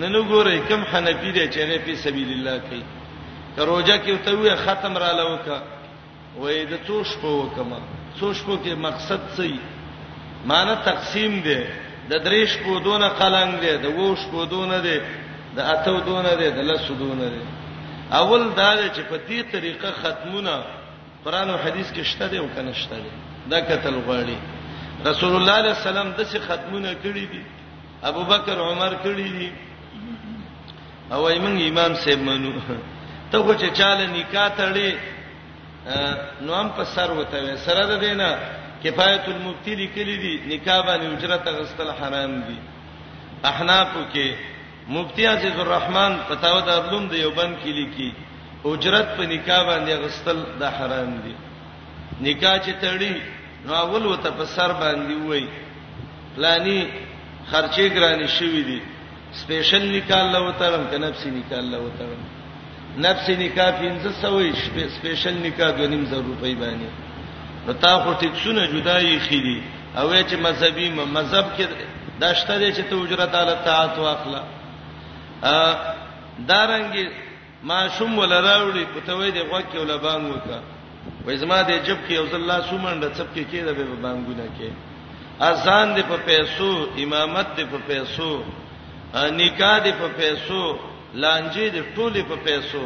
نن 0.00 0.14
وګورئ 0.16 0.56
کوم 0.68 0.82
حنفی 0.92 1.30
دی 1.36 1.44
چې 1.52 1.60
نه 1.70 1.78
په 1.84 1.94
سبیل 2.04 2.30
الله 2.34 2.56
کوي 2.68 2.84
که 3.56 3.62
روزه 3.70 3.96
کې 4.04 4.10
ته 4.24 4.30
وې 4.42 4.54
ختم 4.64 4.94
را 5.02 5.12
لوکا 5.20 5.58
وې 6.40 6.64
د 6.70 6.72
توش 6.86 7.08
په 7.22 7.28
وکما 7.38 7.80
سوشپو 8.18 8.56
کې 8.64 8.74
مقصد 8.80 9.20
څه 9.36 9.50
معنی 10.50 10.74
تقسیم 10.84 11.40
دی 11.44 11.58
د 12.10 12.22
دریش 12.24 12.56
په 12.64 12.78
دونه 12.84 13.08
قلنګ 13.08 13.60
دی 13.60 13.76
د 13.84 13.96
ووش 13.96 14.18
په 14.32 14.44
دونه 14.50 14.78
دی 14.86 14.98
د 15.56 15.60
اتو 15.74 16.00
دونه 16.00 16.34
دی 16.40 16.50
د 16.58 16.62
لسو 16.70 16.94
دونه 17.02 17.28
دی 17.34 17.40
اول 18.20 18.42
دا 18.56 18.70
چې 18.88 19.00
په 19.10 19.16
دې 19.28 19.42
طریقه 19.52 19.90
ختمونه 20.02 20.60
قران 21.24 21.50
او 21.50 21.58
حديث 21.64 21.90
کې 21.92 22.02
شته 22.04 22.28
دی 22.28 22.38
او 22.38 22.48
کنه 22.56 22.72
شته 22.72 22.96
دی 23.04 23.10
دا 23.50 23.60
کتل 23.60 23.94
غواړي 24.06 24.38
رسول 25.06 25.36
الله 25.36 25.52
صلی 25.52 25.52
الله 25.52 25.58
علیه 25.62 25.70
وسلم 25.70 26.12
د 26.12 26.20
څه 26.32 26.38
ختمونه 26.48 26.94
کړی 27.04 27.24
دي 27.32 27.42
ابو 28.10 28.22
بکر 28.32 28.56
عمر 28.66 28.92
کړی 29.04 29.28
دي 29.38 29.52
او 31.12 31.26
ایمن 31.28 31.62
امام 31.68 31.94
سیب 32.04 32.18
منو 32.22 32.52
ته 33.32 33.42
خو 33.44 33.54
چې 33.54 33.68
چاله 33.80 34.06
نکاح 34.16 34.48
تړي 34.58 34.90
نو 36.44 36.50
هم 36.60 36.68
په 36.76 36.82
سر 36.94 37.08
وته 37.20 37.36
وي 37.44 37.54
سره 37.66 37.84
ده 37.90 37.96
دینه 38.04 38.28
کفایت 38.84 39.24
المبتلی 39.34 39.86
کلی 39.94 40.16
دی 40.24 40.34
نکاح 40.52 40.78
باندې 40.86 41.06
اجرت 41.16 41.44
غسل 41.58 41.90
حرام 42.00 42.32
دی 42.48 42.56
احناف 43.50 43.88
کې 44.12 44.26
مفتی 44.94 45.26
عزیز 45.26 45.58
الرحمن 45.60 46.12
پتاوت 46.28 46.68
ابلوم 46.68 47.04
د 47.08 47.12
یوبن 47.24 47.54
کلی 47.64 47.86
کې 47.96 48.12
اجرت 48.70 49.08
په 49.16 49.22
نکاح 49.34 49.60
باندې 49.70 49.92
غسل 50.02 50.38
د 50.60 50.64
حرام 50.76 51.10
دی 51.24 51.34
نکاح 52.26 52.56
چې 52.64 52.72
تړي 52.82 53.14
نو 53.66 53.74
اول 53.84 54.06
وته 54.06 54.30
په 54.38 54.44
سر 54.56 54.70
باندې 54.72 55.28
وای 55.28 55.46
پلانی 56.36 56.80
خرچه 57.50 57.88
ګرانی 57.94 58.28
شوې 58.38 58.62
دي 58.68 58.78
سپیشل 59.42 59.82
نکاح 59.96 60.20
الله 60.26 60.40
وتعالم 60.48 60.84
کنه 60.90 61.08
نفسي 61.08 61.30
نکاح 61.30 61.58
الله 61.58 61.78
وتعالم 61.86 62.39
نفس 62.98 63.28
نکاح 63.30 63.70
1500 63.80 64.88
سپیشل 64.98 65.34
نکاح 65.46 65.70
غنیم 65.78 66.04
زر 66.10 66.22
روپۍ 66.22 66.58
باندې 66.62 66.88
نو 67.66 67.72
تا 67.72 67.94
خو 68.04 68.12
ټیکسونه 68.20 68.66
جدایي 68.66 69.18
خېدي 69.26 69.58
او 69.96 70.22
چې 70.22 70.34
مذهبي 70.46 70.90
مذهب 70.94 71.44
کې 71.56 71.66
داشته 72.24 72.58
دي 72.58 72.72
چې 72.72 72.82
ته 72.90 72.96
اجرت 73.02 73.34
حالت 73.34 73.64
ته 73.68 74.00
واخلا 74.06 74.42
ا 75.42 75.74
دارنګي 76.48 77.08
ما 77.62 77.80
شوم 77.98 78.18
ولا 78.18 78.40
راوړي 78.40 78.84
پتوې 78.94 79.32
دی 79.36 79.40
غوکه 79.40 79.80
ولا 79.80 79.96
بانګ 79.98 80.34
وکا 80.34 80.60
وای 81.24 81.36
زما 81.44 81.62
دې 81.64 81.86
جب 81.86 81.96
کې 82.08 82.12
او 82.12 82.24
الله 82.42 82.60
سومنده 82.70 83.14
سب 83.14 83.26
کې 83.34 83.44
کېده 83.52 83.72
به 83.72 83.84
بانګونه 84.02 84.46
کې 84.58 84.70
اذان 85.48 85.96
دې 85.96 86.02
په 86.08 86.16
پیسو 86.30 86.70
امامت 87.04 87.46
دې 87.56 87.62
په 87.62 87.78
پیسو 87.86 88.30
نکاح 89.14 89.80
دې 89.84 89.90
په 89.90 90.08
پیسو 90.16 90.64
لانجې 91.14 91.66
د 91.74 91.78
ټوله 91.94 92.22
په 92.28 92.36
پیسو 92.44 92.84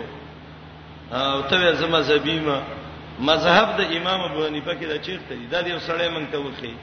او 1.13 1.43
ته 1.43 1.73
زما 1.77 2.01
زبیمه 2.03 2.57
مذهب 3.21 3.69
د 3.79 3.83
امام 3.99 4.21
ابو 4.21 4.47
حنیفه 4.47 4.73
کې 4.75 4.87
دا 4.93 4.99
چیرته 5.07 5.35
دی 5.35 5.47
دا 5.53 5.61
یو 5.69 5.79
سړی 5.89 6.09
مونږ 6.09 6.27
ته 6.33 6.39
وخی 6.41 6.75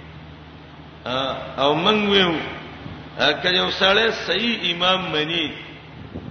او 1.62 1.74
مونږ 1.84 2.00
ویو 2.12 2.34
کله 3.44 3.58
یو 3.58 3.70
سړی 3.82 4.08
صحیح 4.28 4.56
امام 4.74 5.02
مني 5.16 5.46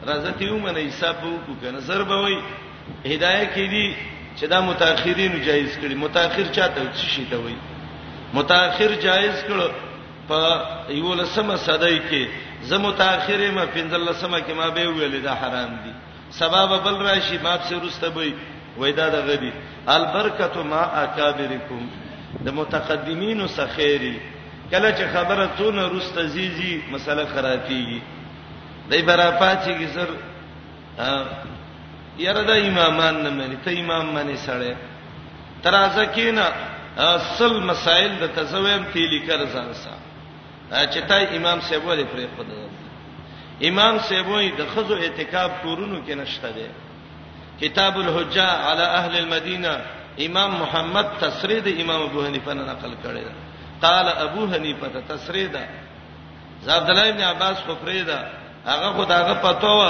رضته 0.08 0.44
یو 0.44 0.58
منه 0.66 0.80
حساب 0.88 1.16
وکړو 1.24 1.54
کنه 1.62 1.80
سر 1.88 2.02
به 2.08 2.16
وای 2.22 2.38
هدايه 3.12 3.46
کې 3.54 3.64
دي 3.74 3.94
چې 4.38 4.44
دا 4.52 4.61
متأخرین 4.61 5.42
جایز 5.42 5.78
کړي 5.82 5.94
متأخر 5.96 6.46
چاته 6.56 6.80
څه 6.94 7.06
شي 7.14 7.24
ته 7.30 7.36
وای 7.36 7.56
متأخر 8.34 8.90
جایز 9.02 9.36
کړه 9.48 9.68
په 10.28 10.38
یو 10.88 11.14
لسمه 11.14 11.56
صدای 11.56 11.98
کې 12.11 12.24
زه 12.62 12.78
متأخر 12.78 13.50
ما 13.54 13.64
پنځل 13.74 14.14
سمه 14.14 14.40
کې 14.40 14.52
ما 14.56 14.68
به 14.68 14.88
ویل 14.88 15.22
دا 15.22 15.34
حرام 15.34 15.76
دي 15.84 15.92
سبب 16.38 16.82
بل 16.84 16.94
راشي 17.06 17.38
باب 17.44 17.61
سره 17.68 17.84
رسته 17.86 18.08
وي 18.16 18.34
وای 18.76 18.92
دا 18.92 19.08
د 19.08 19.16
غدي 19.28 19.50
البرکت 19.88 20.56
ما 20.56 20.82
اکابرکم 21.04 21.82
د 22.44 22.48
متقدمینو 22.61 23.46
سخیری 23.46 24.18
کله 24.70 24.90
چې 24.90 25.04
خبره 25.14 25.48
تونه 25.58 25.86
رسته 25.88 26.26
زیزي 26.26 26.82
مسله 26.92 27.24
خراتيږي 27.26 28.00
دای 28.90 29.02
برافاتي 29.02 29.74
کی 29.78 29.86
سر 29.94 30.08
یره 32.18 32.42
د 32.42 32.50
امامان 32.50 33.22
نه 33.22 33.30
مې 33.40 33.64
ته 33.64 33.80
امام 33.80 34.14
باندې 34.14 34.36
سره 34.46 34.76
ترازه 35.62 36.04
کینا 36.06 36.46
اصل 36.98 37.61
مسائل 37.62 38.11
د 38.20 38.26
تزویم 38.36 38.82
تیلی 38.92 39.18
کر 39.26 39.44
ځان 39.44 39.72
سره 39.82 40.00
چې 40.71 41.01
تای 41.09 41.37
امام 41.37 41.61
صاحب 41.61 41.83
ولې 41.87 42.05
پرې 42.14 42.27
خدای 42.37 42.68
امام 43.68 43.99
صاحب 43.99 44.29
وي 44.29 44.51
د 44.59 44.62
خزو 44.77 44.95
اعتکاب 44.95 45.51
کورونو 45.62 46.03
کې 46.07 46.11
نشته 46.14 46.51
دی 46.55 46.68
کتاب 47.61 47.97
الحجه 47.99 48.43
علی 48.68 48.83
اهل 48.83 49.16
المدینه 49.18 49.73
امام 50.27 50.51
محمد 50.61 51.07
تسرید 51.21 51.66
امام 51.81 52.03
ابو 52.03 52.23
حنیفه 52.27 52.53
نه 52.55 52.62
نقل 52.62 52.93
کړی 53.05 53.18
دی 53.18 53.35
قال 53.83 54.09
ابو 54.27 54.47
حنیفه 54.53 54.89
تسرید 55.09 55.57
عبد 56.68 56.91
الله 56.91 57.09
ابن 57.09 57.21
عباس 57.23 57.57
خو 57.66 57.75
پرې 57.85 58.07
دا 58.07 58.25
هغه 58.66 58.93
خداغه 59.05 59.35
پتو 59.43 59.75
و 59.81 59.85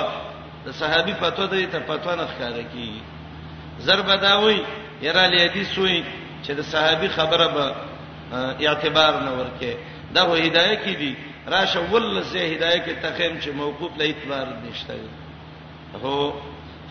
د 0.66 0.72
صحابي 0.80 1.12
پتو 1.20 1.46
دې 1.46 1.72
ته 1.72 1.78
پتو 1.86 2.14
نه 2.16 2.26
ښکارا 2.26 2.62
کی 2.72 3.02
زربداوی 3.86 4.58
یرا 5.02 5.24
لې 5.30 5.40
حدیث 5.48 5.78
وې 5.78 6.02
چې 6.46 6.50
د 6.58 6.62
صحابي 6.72 7.08
خبره 7.08 7.46
به 7.46 7.74
اعتبار 8.68 9.20
نه 9.22 9.30
ورکه 9.38 9.74
دا 10.14 10.22
هو 10.22 10.34
هدايه 10.34 10.76
کې 10.84 10.96
دي 11.00 11.14
راشه 11.48 11.82
ول 11.92 12.22
زه 12.22 12.52
هدايه 12.54 12.84
کې 12.84 13.02
تخیم 13.02 13.40
چې 13.40 13.48
موقوف 13.48 13.98
له 13.98 14.04
اعتبار 14.04 14.56
نشته 14.62 14.96
هو 16.04 16.32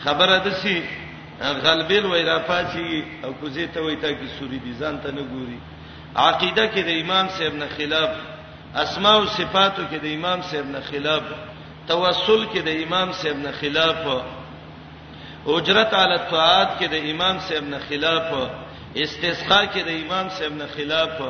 خبره 0.03 0.37
ده 0.37 0.53
سي 0.53 0.83
غلبیل 1.41 2.05
وای 2.05 2.23
را 2.23 2.39
پاچی 2.39 3.03
او 3.23 3.31
کوزه 3.41 3.67
ته 3.67 3.81
وای 3.81 3.95
تا 3.95 4.11
کی 4.11 4.27
سوري 4.39 4.57
دي 4.57 4.73
ځان 4.79 5.03
ته 5.03 5.11
نه 5.11 5.21
ګوري 5.21 5.59
عقیده 6.15 6.69
کې 6.71 6.79
د 6.79 6.89
امام 6.89 7.29
صاحب 7.37 7.53
نه 7.53 7.67
خلاف 7.77 8.09
اسماء 8.75 9.15
او 9.17 9.25
صفاتو 9.25 9.81
کې 9.91 9.97
د 10.03 10.05
امام 10.17 10.41
صاحب 10.41 10.65
نه 10.65 10.79
خلاف 10.81 11.23
توسل 11.87 12.45
کې 12.53 12.57
د 12.65 12.69
امام 12.83 13.11
صاحب 13.11 13.35
نه 13.37 13.51
خلاف 13.51 13.95
اجرت 15.47 15.93
علی 15.93 16.13
الطاعات 16.13 16.79
کې 16.79 16.85
د 16.89 16.95
امام 17.11 17.39
صاحب 17.39 17.63
نه 17.63 17.79
خلاف 17.89 18.49
استسقا 18.95 19.65
کې 19.73 19.79
د 19.85 19.89
امام 20.05 20.29
صاحب 20.29 20.53
نه 20.53 20.67
خلاف 20.75 21.21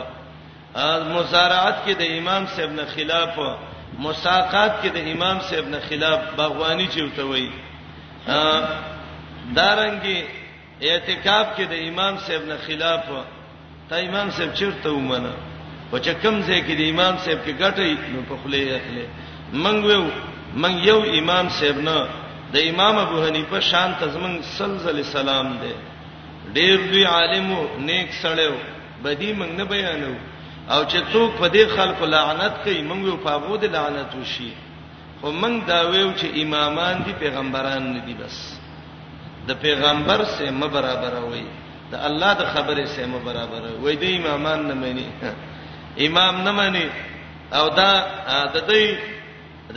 مزارعت 0.77 1.85
کې 1.85 1.93
د 1.95 2.03
امام 2.21 2.45
صاحب 2.55 2.71
نه 2.71 2.85
خلاف 2.95 3.29
مساقات 3.99 4.71
کې 4.83 4.89
د 4.93 4.97
امام 5.13 5.39
صاحب 5.49 5.65
نه 5.67 5.79
خلاف 5.89 6.19
باغوانی 6.37 6.87
چوته 6.93 7.23
وای 7.25 7.49
دارنګي 9.55 10.19
اعتکاف 10.81 11.47
کې 11.57 11.63
د 11.73 11.73
امام 11.89 12.17
صاحب 12.25 12.41
نه 12.49 12.57
خلاف 12.67 13.03
تا 13.89 13.95
امام 13.97 14.29
صاحب 14.31 14.49
چیرته 14.53 14.89
ومنه 14.93 15.31
و 15.93 15.97
چې 15.99 16.11
کم 16.23 16.41
ځای 16.45 16.61
کې 16.67 16.73
د 16.77 16.81
امام 16.93 17.17
صاحب 17.23 17.39
کې 17.45 17.55
ګټي 17.59 17.91
نو 18.13 18.21
په 18.29 18.35
خله 18.43 18.57
اخله 18.77 19.05
منګ 19.53 19.85
وو 19.85 20.07
من 20.55 20.77
یو 20.85 20.99
امام 21.19 21.49
صاحب 21.49 21.77
نه 21.79 22.07
د 22.53 22.57
امام 22.69 22.97
ابو 22.97 23.25
حنیفه 23.27 23.59
شان 23.59 23.93
تزمن 23.99 24.39
سلزل 24.55 25.03
سلام 25.11 25.57
دی 25.63 25.73
ډیر 26.53 26.77
دی 26.91 27.03
عالم 27.05 27.53
نیک 27.77 28.09
سړیو 28.23 28.55
بدی 29.03 29.33
منګ 29.33 29.51
نه 29.57 29.63
بیانو 29.63 30.13
او 30.73 30.81
چې 30.89 30.99
څوک 31.13 31.29
په 31.41 31.47
دې 31.53 31.63
خلکو 31.75 32.05
لعنت 32.13 32.53
کوي 32.63 32.81
موږ 32.89 33.03
په 33.25 33.29
هغه 33.35 33.53
د 33.63 33.65
لعنت 33.75 34.11
وشي 34.21 34.49
خو 35.21 35.31
موږ 35.41 35.55
دا 35.71 35.79
ویو 35.91 36.09
چې 36.19 36.27
امامان 36.43 36.95
دي 37.05 37.13
پیغمبران 37.23 37.83
نه 37.93 38.01
دي 38.07 38.13
بس 38.21 38.35
د 39.47 39.51
پیغمبر 39.65 40.19
سره 40.35 40.51
م 40.61 40.65
برابر 40.75 41.13
وي 41.31 41.45
د 41.91 41.95
الله 42.07 42.31
د 42.41 42.43
خبره 42.53 42.85
سره 42.95 43.07
م 43.13 43.17
برابر 43.29 43.61
وي 43.83 43.95
د 44.03 44.05
امامان 44.17 44.59
نه 44.69 44.75
مانی 44.81 45.07
امام 46.07 46.35
نه 46.45 46.51
مانی 46.57 46.85
او 47.59 47.65
دا 47.81 47.91
د 48.55 48.57
دې 48.69 48.83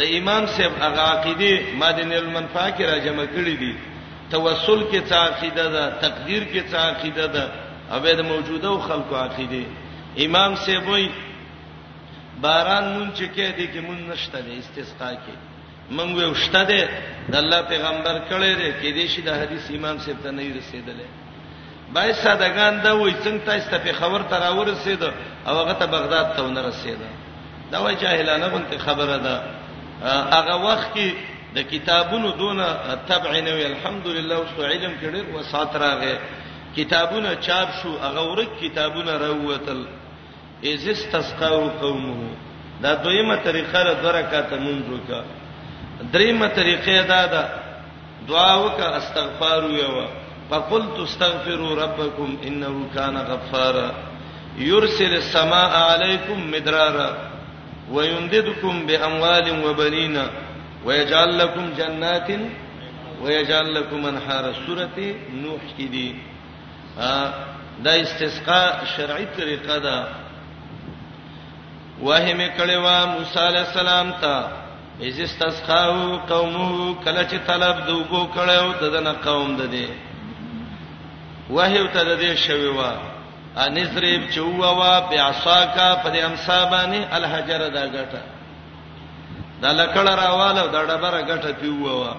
د 0.00 0.02
امام 0.18 0.42
صاحب 0.54 0.72
هغه 0.84 1.02
عقیده 1.14 1.52
مدن 1.82 2.10
المنفعه 2.22 2.68
کې 2.76 2.84
را 2.92 2.98
جمع 3.06 3.26
کړی 3.36 3.54
دي 3.62 3.72
توسل 4.30 4.80
کې 4.90 5.00
څه 5.08 5.14
عقیده 5.28 5.64
ده 5.76 5.84
تقدیر 6.04 6.42
کې 6.52 6.60
څه 6.70 6.76
عقیده 6.90 7.26
ده 7.26 7.44
او 7.92 7.98
د 8.20 8.22
موجوده 8.32 8.78
خلکو 8.88 9.16
عقیده 9.24 9.62
ده 9.70 9.80
امام 10.16 10.54
سیبوی 10.64 11.08
باران 12.42 12.84
مون 12.98 13.10
چې 13.14 13.20
کې 13.34 13.56
دي 13.56 13.66
کې 13.72 13.78
مون 13.86 14.00
نشته 14.10 14.38
د 14.40 14.48
استسقا 14.58 15.10
کې 15.12 15.34
مونږ 15.90 16.20
یو 16.20 16.34
شته 16.34 16.64
ده 16.64 16.88
د 17.30 17.36
الله 17.42 17.60
پیغمبر 17.72 18.18
کړي 18.30 18.52
ده 18.60 18.68
کې 18.82 18.90
دې 18.96 19.06
شي 19.12 19.22
د 19.22 19.30
حدیث 19.40 19.70
امام 19.70 19.98
سیب 20.04 20.16
ته 20.22 20.30
نه 20.32 20.42
رسیدلې 20.42 21.08
بای 21.94 22.12
سادهګان 22.12 22.82
دا 22.84 22.92
وای 22.96 23.12
څنګه 23.14 23.44
تاسو 23.46 23.70
ته 23.70 23.92
خبر 23.92 24.22
تر 24.28 24.42
اور 24.42 24.66
رسید 24.66 25.02
او 25.02 25.12
هغه 25.60 25.72
ته 25.72 25.86
بغداد 25.86 26.36
ته 26.36 26.48
نه 26.48 26.62
رسید 26.66 26.98
دا 27.72 27.78
وای 27.82 27.94
جاهلانه 27.94 28.46
غونته 28.46 28.78
خبره 28.78 29.16
ده 29.16 29.42
هغه 30.36 30.56
وخت 30.56 30.94
کې 30.94 31.08
د 31.54 31.58
کتابونو 31.62 32.30
دون 32.30 32.62
تبع 33.08 33.40
نه 33.40 33.50
وی 33.54 33.64
الحمدلله 33.66 34.34
اوس 34.34 34.52
علم 34.60 34.92
کړي 35.02 35.34
او 35.34 35.42
ساتراغه 35.42 36.18
کتابونه 36.76 37.34
چاپ 37.34 37.68
شو 37.82 37.98
هغه 37.98 38.30
ورک 38.30 38.48
کتابونه 38.60 39.12
راوتل 39.18 39.82
را 39.86 40.01
اذ 40.70 40.88
استسقوا 40.90 41.68
قومه 41.68 42.34
دا 42.82 42.94
دویمه 42.94 43.36
طریقه 43.44 43.82
را 43.82 43.92
درکاته 44.04 44.56
مونږ 44.64 44.82
کا 45.08 45.18
دریمه 46.12 46.48
طریقه 46.56 46.96
دا 47.12 47.22
ده 47.32 47.42
دعا 48.28 48.54
وکړه 48.64 48.90
استغفار 49.00 49.60
ویوا 49.64 50.06
فقلت 50.50 50.96
استغفروا 51.00 51.74
ربكم 51.84 52.30
انه 52.46 52.86
كان 52.94 53.16
غفارا 53.16 53.88
يرسل 54.58 55.14
السماء 55.22 55.70
عليكم 55.90 56.50
مدرارا 56.50 57.10
ويمددكم 57.92 58.86
باموال 58.86 59.64
وبنين 59.66 60.16
ويجعل 60.84 61.38
لكم 61.38 61.70
جنات 61.78 62.28
ويجعل 63.22 63.74
لكم 63.74 64.06
انهار 64.06 64.54
سوره 64.66 64.98
نوح 65.34 65.60
کې 65.78 65.82
دي 65.90 66.14
دا 67.80 68.02
استسقاء 68.02 68.84
شرعي 68.96 69.26
طریقه 69.38 69.78
ده 69.78 70.21
وهم 72.02 72.38
کړوا 72.58 72.98
موسی 73.12 73.38
علی 73.48 73.58
السلام 73.58 74.08
ته 74.20 74.38
اذ 75.08 75.18
استسقاو 75.26 76.16
قومه 76.30 76.70
کله 77.04 77.22
چې 77.22 77.36
طلب 77.50 77.84
دوبو 77.90 78.22
کړو 78.36 78.74
ددن 78.82 79.10
قوم 79.26 79.52
د 79.60 79.70
دې 79.70 79.88
وهیو 81.50 81.86
ته 81.94 82.04
د 82.08 82.18
دې 82.20 82.38
شوی 82.46 82.68
وا 82.78 82.90
انذرب 83.66 84.28
چووا 84.34 84.92
بیاصاکا 85.12 85.88
په 86.02 86.10
دې 86.12 86.24
امصابانی 86.30 87.04
الحجر 87.20 87.64
دا 87.78 87.82
غټه 87.86 88.22
دا 89.62 89.72
لکړه 89.78 90.10
راواله 90.24 90.66
دا 90.76 90.84
ډبره 90.90 91.20
غټه 91.32 91.56
پیووا 91.62 92.12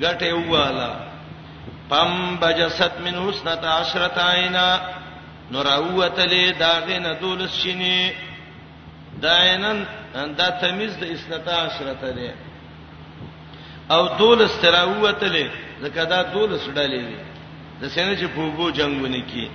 غټه 0.00 0.32
واله 0.32 0.96
پم 1.90 2.36
بجست 2.40 2.92
من 3.08 3.20
حسنت 3.28 3.64
عشرت 3.74 4.18
عینا 4.30 4.70
نور 5.52 5.66
اوتلې 5.74 6.58
داغه 6.64 6.98
ندول 7.04 7.46
شینی 7.60 8.00
دا 9.22 9.36
عینن 9.42 9.78
دا 10.38 10.48
تمیز 10.60 10.92
د 11.00 11.02
اسنتا 11.14 11.52
عشرته 11.66 12.10
دی 12.18 12.30
او 13.94 14.02
دولس 14.18 14.52
تراوتلې 14.62 15.46
زکه 15.82 16.02
دا 16.12 16.20
دولس 16.34 16.64
ډلې 16.76 17.00
دي 17.08 17.18
د 17.80 17.82
سینه 17.94 18.14
چې 18.20 18.24
بوبو 18.36 18.66
جنگونه 18.78 19.20
کی 19.32 19.46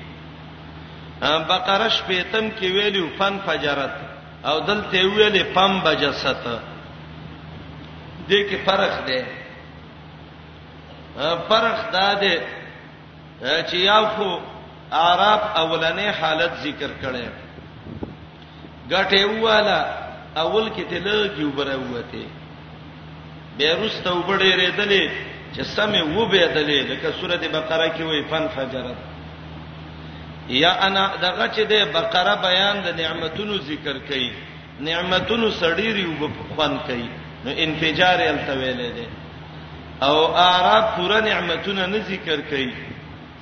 بقره 1.52 1.88
شپیتم 1.98 2.46
کې 2.58 2.68
ویلو 2.76 3.06
فن 3.20 3.34
فجرت 3.48 3.94
او 4.50 4.56
دلته 4.70 5.00
ویلې 5.16 5.44
پم 5.56 5.80
بجست 5.86 6.44
دې 8.30 8.40
کې 8.50 8.58
فرق 8.66 8.94
دی 9.08 9.22
فرق 11.50 11.78
دا 11.98 12.10
دی 12.22 12.36
چې 13.42 13.76
یو 13.92 14.04
خو 14.16 14.30
عرب 14.92 15.42
اولنې 15.56 16.08
حالت 16.22 16.52
ذکر 16.64 16.92
کړي 17.02 17.26
غټه 18.94 19.22
واله 19.46 19.80
اول 20.44 20.66
کې 20.76 20.84
ته 20.90 20.98
لږی 21.06 21.44
وبره 21.50 21.76
وته 21.94 22.26
بیرست 23.58 24.06
وبړې 24.18 24.50
ریدلې 24.62 25.06
چې 25.56 25.62
سمې 25.76 26.02
و 26.16 26.20
به 26.32 26.44
دلې 26.58 26.80
لکه 26.92 27.08
سورته 27.20 27.48
بقره 27.58 27.88
کې 27.96 28.04
وې 28.10 28.22
فن 28.30 28.46
فجرت 28.56 29.00
یا 30.64 30.72
انا 30.88 31.04
دغه 31.26 31.46
چې 31.56 31.62
د 31.72 31.74
بقره 31.98 32.34
بیان 32.48 32.76
د 32.86 32.90
نعمتونو 33.02 33.54
ذکر 33.70 33.96
کړي 34.08 34.28
نعمتونو 34.90 35.48
سړيري 35.62 36.06
وبخوان 36.22 36.74
کړي 36.88 37.08
نو 37.46 37.50
انفجار 37.66 38.18
التویلې 38.32 38.90
ده 38.98 39.08
او 40.08 40.18
اعراب 40.48 40.86
پورا 40.96 41.20
نعمتونه 41.30 41.86
نه 41.94 42.00
ذکر 42.14 42.38
کړي 42.52 42.70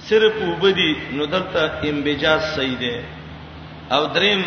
صرف 0.10 0.36
وبدي 0.52 0.92
نو 1.16 1.26
دلته 1.26 1.62
انبجاج 1.90 2.42
صحیح 2.56 2.78
ده 2.84 2.96
او 3.96 4.06
دریم 4.16 4.42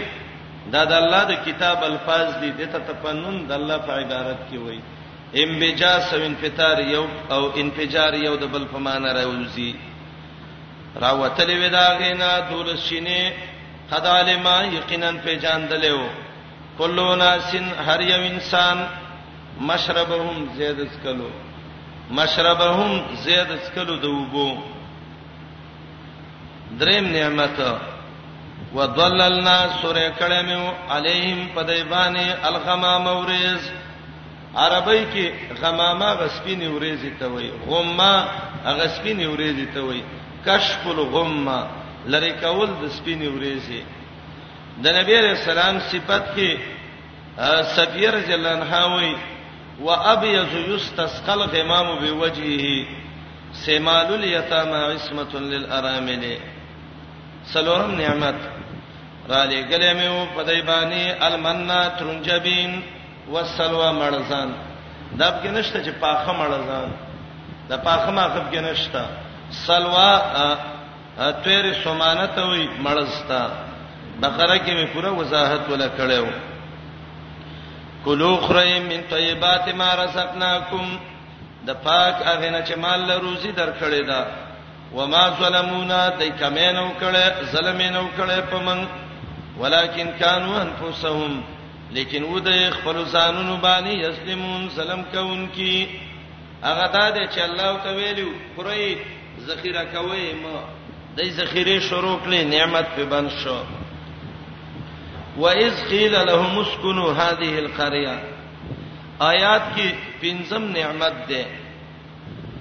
دا 0.73 0.83
د 0.91 0.93
الله 1.03 1.23
د 1.33 1.35
کتاب 1.47 1.79
الفاظ 1.93 2.27
دي 2.43 2.51
د 2.59 2.63
تفنن 2.89 3.37
د 3.49 3.53
الله 3.59 3.79
په 3.87 3.93
عبارت 4.01 4.41
کې 4.49 4.57
وایي 4.65 4.83
انبجاس 5.43 6.07
او 6.17 6.21
انفطار 6.31 6.77
یو 6.95 7.05
او 7.37 7.43
انفجار 7.63 8.13
یو 8.27 8.35
د 8.43 8.45
بل 8.53 8.65
په 8.73 8.79
معنا 8.87 9.11
راوځي 9.21 9.71
راوتلې 11.05 11.57
ودا 11.63 11.87
غینا 12.01 12.31
دول 12.51 12.69
شینه 12.87 13.21
قد 13.91 14.05
علما 14.17 14.57
یقینا 14.77 15.11
په 15.25 15.31
جان 15.45 15.61
دلېو 15.71 16.05
کلو 16.81 17.09
ناسن 17.23 17.67
هر 17.87 18.01
یو 18.13 18.21
انسان 18.33 18.79
مشربهم 19.71 20.37
زید 20.57 20.79
اسکلو 20.85 21.31
مشربهم 22.19 22.91
زید 23.25 23.49
اسکلو 23.59 23.95
د 24.05 24.07
وبو 24.17 24.51
دریم 26.79 27.05
نعمت 27.17 27.59
وضللنا 28.75 29.59
سورې 29.83 30.11
کړه 30.19 30.41
مې 30.43 30.91
عليهم 30.91 31.49
پدایبانه 31.57 32.49
الغمام 32.49 33.09
اوریز 33.09 33.63
عربی 34.55 35.07
کې 35.15 35.27
غمامه 35.63 36.09
غسپینې 36.21 36.65
اوریزي 36.71 37.11
ته 37.21 37.27
وای 37.33 37.51
غمه 37.69 38.25
غسپینې 38.65 39.23
اوریزي 39.27 39.67
ته 39.75 39.81
وای 39.81 40.01
کشف 40.47 40.87
الغمه 40.87 41.59
لری 42.15 42.31
کول 42.41 42.69
د 42.83 42.91
سپینې 42.97 43.27
اوریزي 43.33 43.83
د 44.85 44.97
نبی 44.99 45.17
رسول 45.21 45.59
الله 45.59 45.93
صفت 45.93 46.25
کې 46.37 46.59
سفیر 47.77 48.21
جلن 48.29 48.63
هاوي 48.73 49.15
وابيض 49.83 50.53
يستسقى 50.69 51.33
الغمام 51.35 51.87
بوجهه 51.99 52.87
سمال 53.53 54.15
اليتامى 54.15 54.77
عصمه 54.93 55.41
للارامل 55.41 56.25
سلورم 57.55 57.91
نعمت 57.91 58.64
را 59.29 59.43
دې 59.51 59.61
ګلې 59.71 59.93
مې 59.99 60.09
و 60.17 60.27
پدای 60.37 60.63
باندې 60.69 61.05
المنا 61.27 61.89
ترنجبین 61.89 62.83
والسلوى 63.33 63.91
مرزان 63.93 64.49
دب 65.19 65.35
کې 65.43 65.49
نشته 65.57 65.79
چې 65.85 65.93
پاخه 66.01 66.33
مرزان 66.41 66.91
د 67.71 67.73
پاخه 67.85 68.11
ماخب 68.11 68.53
کې 68.53 68.59
نشته 68.69 69.03
سلوا 69.51 70.13
تیر 71.45 71.65
سمانه 71.85 72.27
ته 72.27 72.43
وي 72.47 72.69
مرزتا 72.87 73.43
بقره 74.23 74.59
کې 74.59 74.73
مې 74.77 74.93
پوره 74.93 75.11
وضاحت 75.11 75.61
ولا 75.71 75.89
کړو 75.99 76.27
کلو 78.05 78.37
خریم 78.37 78.83
من 78.87 79.01
طیبات 79.11 79.69
ما 79.75 79.95
رزقناکم 79.95 80.99
د 81.67 81.71
پاک 81.85 82.15
هغه 82.25 82.51
نه 82.51 82.61
چې 82.67 82.77
مال 82.77 83.01
له 83.07 83.19
روزي 83.19 83.53
درکړې 83.53 84.03
ده 84.07 84.27
و 84.95 85.07
ما 85.07 85.31
ظلمونا 85.41 86.09
دای 86.19 86.31
کمنو 86.31 86.91
کړه 87.01 87.53
ظلمینو 87.53 88.09
کړه 88.19 88.41
په 88.51 88.59
من 88.59 88.87
ولکن 89.61 90.11
كانوا 90.21 90.63
انفسهم 90.63 91.43
لیکن 91.93 92.23
و 92.25 92.39
د 92.45 92.51
خپل 92.77 93.05
ځانونو 93.11 93.57
باندې 93.63 93.93
یسلمون 94.07 94.69
سلام 94.75 95.03
کون 95.15 95.47
کی 95.57 95.87
هغه 96.63 96.87
د 97.17 97.19
چې 97.35 97.41
الله 97.41 97.79
ته 97.85 97.91
ویلو 97.99 98.29
پرې 98.57 98.97
ذخیره 99.51 99.85
کوي 99.93 100.33
ما 100.45 100.63
د 101.17 101.21
ذخیره 101.39 101.81
شروع 101.89 102.15
کړي 102.25 102.41
نعمت 102.55 102.87
په 102.97 103.05
بند 103.13 103.31
شو 103.43 103.59
واذ 105.37 105.75
قيل 105.91 106.15
لهم 106.31 106.59
اسكنوا 106.59 107.13
هذه 107.13 107.59
القريه 107.65 108.17
آیات 109.23 109.65
کې 109.77 109.91
پنځم 110.23 110.63
نعمت 110.77 111.17
ده 111.29 111.45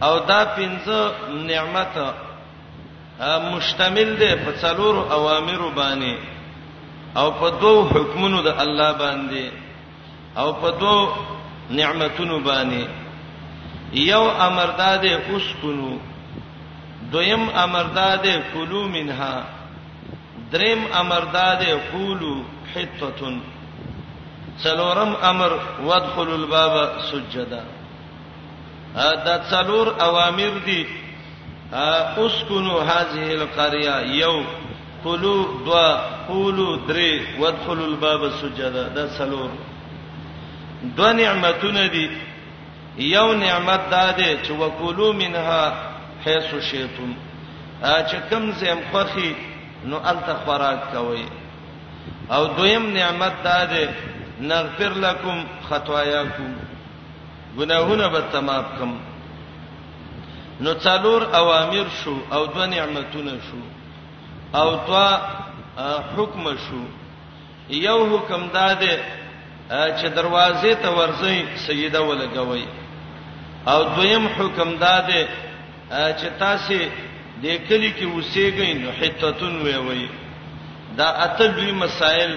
او 0.05 0.19
دا 0.19 0.39
پنځه 0.45 0.99
نعمت 1.31 1.95
مشتمل 3.55 4.15
ده 4.21 4.35
په 4.45 4.51
څلور 4.65 4.95
اوامر 5.17 5.61
باندې 5.81 6.15
او 7.17 7.31
په 7.39 7.49
دوو 7.61 7.83
حکمونو 7.93 8.37
د 8.47 8.49
الله 8.63 8.91
باندې 9.01 9.45
او 10.37 10.53
په 10.61 10.69
دوو 10.81 11.01
نعمتونو 11.79 12.39
باندې 12.39 12.83
یو 13.93 14.23
امر 14.47 14.69
داده 14.81 15.11
اسکونو 15.35 15.89
دویم 17.11 17.43
امر 17.65 17.83
داده 17.99 18.35
کلو 18.53 18.83
منها 18.95 19.35
دریم 20.51 20.81
امر 21.01 21.19
داده 21.37 21.79
قولو 21.91 22.35
حتتن 22.75 23.35
څلورم 24.63 25.15
امر 25.31 25.51
وادخلوا 25.85 26.35
الباب 26.35 26.73
سجدا 27.11 27.63
دا 29.25 29.35
څلور 29.51 29.87
اوامر 30.07 30.51
دي 30.65 30.85
اسكنوا 31.73 32.79
هذه 32.91 33.25
القريه 33.41 33.95
یو 34.23 34.37
قلوب 35.03 35.47
دوا 35.65 35.87
قولو 36.27 36.75
درې 36.87 37.39
وادخلوا 37.39 37.85
الباب 37.87 38.21
سجدا 38.41 38.83
دا 38.95 39.07
سلور 39.17 39.49
دو 40.99 41.11
نعمتونه 41.13 41.87
دي 41.95 42.09
یو 42.97 43.33
نعمت 43.33 43.89
دا 43.91 44.11
ده 44.11 44.37
چې 44.43 44.51
وکولو 44.51 45.13
منها 45.13 45.73
حيث 46.25 46.53
شئتم 46.71 47.11
چې 47.81 48.15
کوم 48.29 48.51
زم 48.59 48.79
خوخي 48.91 49.33
نو 49.85 49.97
الته 50.11 50.33
خوراک 50.45 50.79
کوي 50.93 51.25
او 52.31 52.43
دویم 52.45 52.85
نعمت 52.97 53.43
دا 53.43 53.65
ده 53.65 53.89
نغفر 54.41 54.93
لكم 55.05 55.43
خطاياكم 55.69 56.53
گناهونه 57.57 58.07
به 58.07 58.19
تمام 58.33 58.65
کم 58.79 58.91
نو 60.61 60.73
څلور 60.73 61.21
اوامر 61.41 61.85
شو 62.03 62.17
او 62.33 62.45
دو 62.45 62.65
نعمتونه 62.65 63.31
شو 63.49 63.63
او 64.59 64.69
دوا 64.87 65.09
حکم 66.17 66.43
شو 66.65 66.81
یو 67.69 67.99
حکم 68.17 68.41
داده 68.53 68.95
چې 69.69 70.05
دروازې 70.17 70.73
ته 70.83 70.89
ورځي 70.97 71.37
سیده 71.65 72.01
ولګوي 72.07 72.65
او 73.71 73.79
دویم 73.95 74.25
حکم 74.35 74.75
داده 74.83 75.21
چې 75.89 76.27
تاسو 76.43 76.77
د 77.43 77.45
کلی 77.69 77.91
کې 77.97 78.03
اوسېږئ 78.09 78.71
نو 78.81 78.89
حتتون 78.99 79.55
وی 79.61 79.77
وی 79.87 80.07
دا 80.97 81.07
اته 81.25 81.47
دوی 81.55 81.71
مسائل 81.85 82.33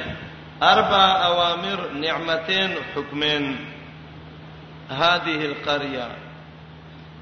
اربع 0.72 1.02
اوامر 1.30 1.78
نعمتين 2.06 2.70
حکمین 2.94 3.44
هذه 5.02 5.50
القريه 5.50 6.08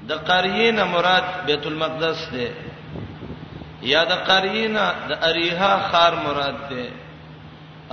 د 0.09 0.23
قريه 0.31 0.71
نه 0.71 0.83
مراد 0.95 1.25
بیت 1.45 1.65
المقدس 1.71 2.25
ده 2.37 2.47
یا 3.93 4.03
د 4.11 4.13
قرینا 4.29 4.83
د 5.09 5.11
اریها 5.29 5.73
خار 5.91 6.13
مراد 6.25 6.59
ده 6.71 6.83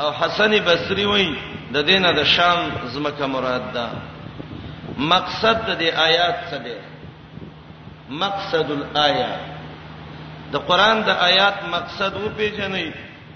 او 0.02 0.08
حسن 0.20 0.52
بصری 0.68 1.06
وای 1.12 1.28
د 1.74 1.76
دینه 1.88 2.10
د 2.18 2.22
شام 2.36 2.60
زمکه 2.94 3.26
مراد 3.34 3.64
ده 3.76 3.86
مقصد 5.12 5.56
د 5.68 5.70
دې 5.80 5.90
آیات 6.08 6.36
څه 6.50 6.56
ده 6.66 6.74
مقصد 8.24 8.66
الایا 8.80 9.32
د 10.52 10.54
قران 10.68 10.96
د 11.08 11.10
آیات 11.30 11.58
مقصد 11.74 12.12
و 12.24 12.28
پیژنې 12.38 12.88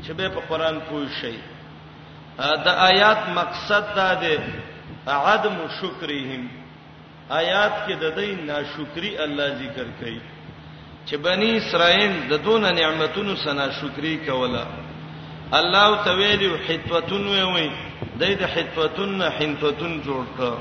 چې 0.04 0.10
به 0.18 0.28
په 0.34 0.40
قران 0.50 0.76
پوه 0.88 1.06
شي 1.20 1.36
د 2.66 2.68
آیات 2.90 3.20
مقصد 3.40 3.84
دا 3.98 4.08
ده 4.22 5.12
عدم 5.34 5.56
شکرهم 5.80 6.42
آیات 7.42 7.74
کې 7.86 7.94
د 8.02 8.04
دې 8.18 8.30
ناشکری 8.50 9.12
الله 9.24 9.48
ذکر 9.62 9.86
کوي 10.00 10.20
چې 11.08 11.16
بنی 11.22 11.56
اسرائیل 11.56 12.14
د 12.30 12.44
دون 12.44 12.64
نعمتونو 12.76 13.34
سنا 13.44 13.66
شکرې 13.70 14.28
کوله 14.28 14.66
الله 15.52 16.04
تعالی 16.04 16.48
حتوتون 16.68 17.28
وی 17.32 17.42
وی 17.56 17.68
د 17.72 18.22
دې 18.22 18.50
حتوتون 18.54 19.12
نه 19.20 19.28
حنتوتون 19.38 19.94
جوړ 20.02 20.24
کړ 20.38 20.54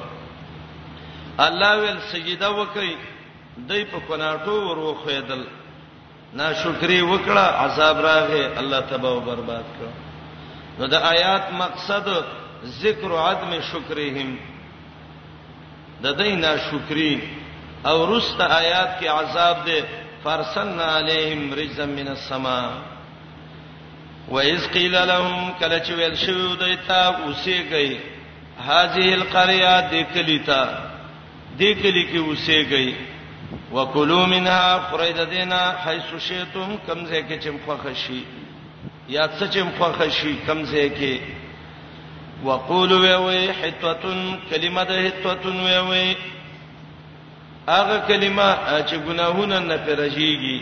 الله 1.39 1.77
ول 1.85 1.97
سجده 2.11 2.51
وکي 2.59 2.93
دای 3.57 3.85
په 3.95 3.99
کناټو 4.07 4.55
وروخېدل 4.67 5.43
ناشکری 6.41 7.01
وکړه 7.01 7.45
عذاب 7.63 7.97
راغې 8.09 8.59
الله 8.63 8.79
تبا 8.93 9.09
او 9.09 9.19
برباد 9.29 9.65
کړ 9.79 9.89
نو 10.79 10.87
د 10.95 11.05
آیات 11.11 11.51
مقصد 11.65 12.09
ذکر 12.85 13.17
عدم 13.25 13.59
شکرهم 13.73 14.37
د 16.03 16.17
دې 16.17 16.37
ناشکری 16.47 17.11
او 17.89 17.99
رست 18.15 18.41
آیات 18.49 18.99
کې 18.99 19.07
عذاب 19.19 19.65
ده 19.67 20.03
فارسلنا 20.25 20.83
عليهم 20.83 21.53
رجزا 21.53 21.85
من 21.85 22.07
السماء 22.07 22.71
واذ 24.29 24.67
قيل 24.75 24.95
لهم 25.07 25.53
کله 25.59 25.79
چې 25.79 25.91
ویل 25.97 26.15
شو 26.25 26.55
دیتا 26.55 27.01
اوسې 27.11 27.55
گئی 27.71 27.99
هذه 28.69 29.13
القريه 29.19 29.75
د 29.91 29.93
کلیتا 30.15 30.61
د 31.59 31.61
کلی 31.81 32.03
کې 32.11 32.19
اوسې 32.29 32.57
گئی 32.71 32.91
وکلوا 33.75 34.25
منها 34.33 34.79
فرید 34.91 35.19
دینا 35.31 35.61
حيث 35.85 36.09
شئتم 36.29 36.69
کمزه 36.87 37.21
کې 37.21 37.37
چمخه 37.43 37.75
خشي 37.83 38.21
یا 39.09 39.27
څه 39.27 39.45
چمخه 39.55 39.91
خشي 39.99 40.35
کمزه 40.47 40.87
کې 40.99 41.13
وقولوا 42.43 43.15
وحتوتن 43.25 44.25
کلمه 44.49 44.83
د 44.89 45.05
هتوتن 45.05 45.55
وی 45.65 45.77
وی 45.89 46.07
هغه 47.67 47.97
کلمه 48.07 48.49
چې 48.87 48.95
ګناهونه 49.07 49.59
نه 49.59 49.77
پرځيږي 49.77 50.61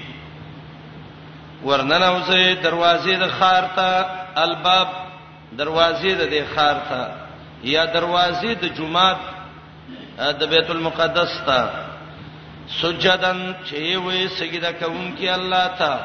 ورننه 1.63 2.05
اوسه 2.05 2.53
دروازې 2.63 3.13
د 3.23 3.27
خار 3.39 3.63
ته 3.75 4.05
الباب 4.43 4.87
دروازې 5.59 6.11
د 6.21 6.45
خار 6.55 6.77
ته 6.89 7.01
یا 7.63 7.85
دروازې 7.85 8.51
د 8.61 8.65
جمعات 8.77 9.17
د 10.39 10.41
بیت 10.53 10.69
المقدس 10.69 11.31
ته 11.47 11.59
سجدن 12.81 13.55
چې 13.67 13.95
وې 13.95 14.27
سجده 14.39 14.71
کوم 14.71 15.15
کې 15.19 15.27
الله 15.29 15.67
ته 15.67 15.99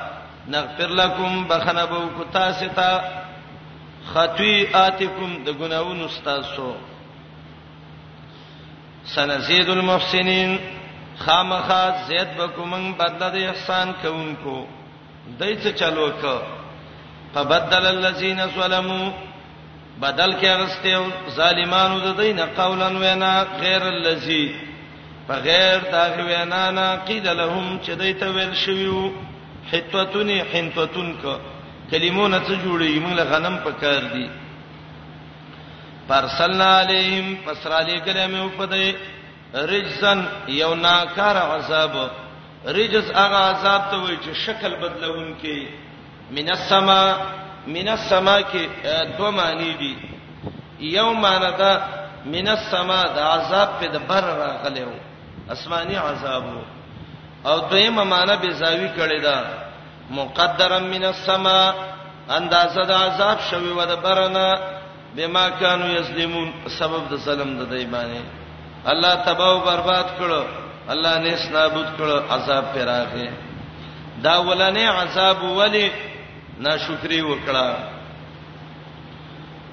نغفر 0.49 0.89
لكم 0.89 1.45
بخنبو 1.49 2.09
کو 2.17 2.25
تاسو 2.33 2.67
ته 2.77 3.01
خطیئاتکم 4.15 5.45
د 5.45 5.49
ګناوونو 5.59 6.07
تاسو 6.25 6.75
سنزيد 9.05 9.69
المحسنين 9.69 10.59
خامخا 11.25 11.83
زید 12.09 12.31
بکومن 12.41 12.85
بدل 13.01 13.31
د 13.35 13.37
احسان 13.51 13.89
کوونکو 14.03 14.57
دایڅ 15.39 15.63
چلو 15.81 16.09
ک 16.21 16.23
فبدل 17.35 17.85
الذين 17.97 18.41
ظلموا 18.57 19.09
بدل 20.05 20.31
کې 20.41 20.49
غسته 20.61 21.33
ظالمانو 21.39 21.97
د 22.07 22.09
دینه 22.21 22.47
قولا 22.61 22.89
وینا 23.03 23.33
غیر 23.63 23.83
الذي 23.97 24.45
بغیر 25.29 25.77
دا 25.93 26.05
وینا 26.29 26.65
نه 26.77 26.87
قید 27.09 27.27
لهم 27.41 27.67
چې 27.85 27.91
دایته 28.03 28.27
ویل 28.37 28.55
شویو 28.65 29.03
حتوتن 29.73 30.31
حنتوتن 30.53 31.09
ک 31.23 31.25
کلمونه 31.91 32.39
څه 32.47 32.55
جوړي 32.65 32.99
موږ 33.05 33.13
له 33.21 33.25
غنم 33.33 33.57
پکار 33.69 34.03
دي 34.15 34.27
پرسلنا 36.09 36.69
علیهم 36.81 37.35
پسرا 37.47 37.79
علی 37.85 37.97
کلمه 38.07 38.49
په 38.59 38.67
دې 38.75 38.87
رجزن 39.55 40.21
یو 40.49 40.75
ناکار 40.75 41.37
عذاب 41.37 42.11
رجز 42.67 43.11
هغه 43.17 43.37
عذاب 43.51 43.83
ته 43.91 43.97
وایي 44.03 44.19
چې 44.25 44.31
شکل 44.45 44.75
بدلون 44.77 45.37
کې 45.43 45.59
من 46.31 46.49
السما 46.51 47.01
من 47.67 47.89
السما 47.89 48.41
کې 48.41 48.63
دوه 49.19 49.31
معنی 49.31 49.73
دي 49.73 49.97
یو 50.81 51.13
معنی 51.13 51.51
دا 51.59 51.73
من 52.25 52.49
السما 52.49 53.03
د 53.17 53.19
عذاب 53.19 53.69
په 53.81 53.87
د 53.87 53.97
بر 54.09 54.25
راغلی 54.25 54.83
وو 54.85 54.99
اسماني 55.53 55.97
عذاب 55.97 56.45
وو 56.45 56.63
او 57.47 57.59
دویمه 57.59 58.05
معنی 58.05 58.37
به 58.37 58.51
زاوی 58.51 58.89
کړی 58.97 59.21
دا 59.23 59.45
مقدرا 60.11 60.79
من 60.79 61.05
السما 61.05 61.75
اندازه 62.31 62.83
د 62.83 62.91
عذاب 62.93 63.39
شوی 63.51 63.71
و 63.73 63.85
د 63.85 63.95
برنه 64.03 64.59
بما 65.17 65.49
كانوا 65.49 65.89
يظلمون 65.89 66.51
سبب 66.79 67.09
د 67.11 67.15
ظلم 67.17 67.59
د 67.59 67.71
دی 67.75 67.85
باندې 67.87 68.38
الله 68.87 69.15
تباہ 69.27 69.49
او 69.51 69.61
برباد 69.61 70.09
کړو 70.19 70.43
الله 70.91 71.19
نه 71.19 71.37
سنابود 71.37 71.87
کړو 71.99 72.33
عذاب 72.33 72.65
پیراغه 72.75 73.29
دا 74.23 74.37
ولنه 74.41 74.91
عذاب 74.91 75.43
ولی 75.43 75.91
ناشکری 76.61 77.23
وکړه 77.23 77.77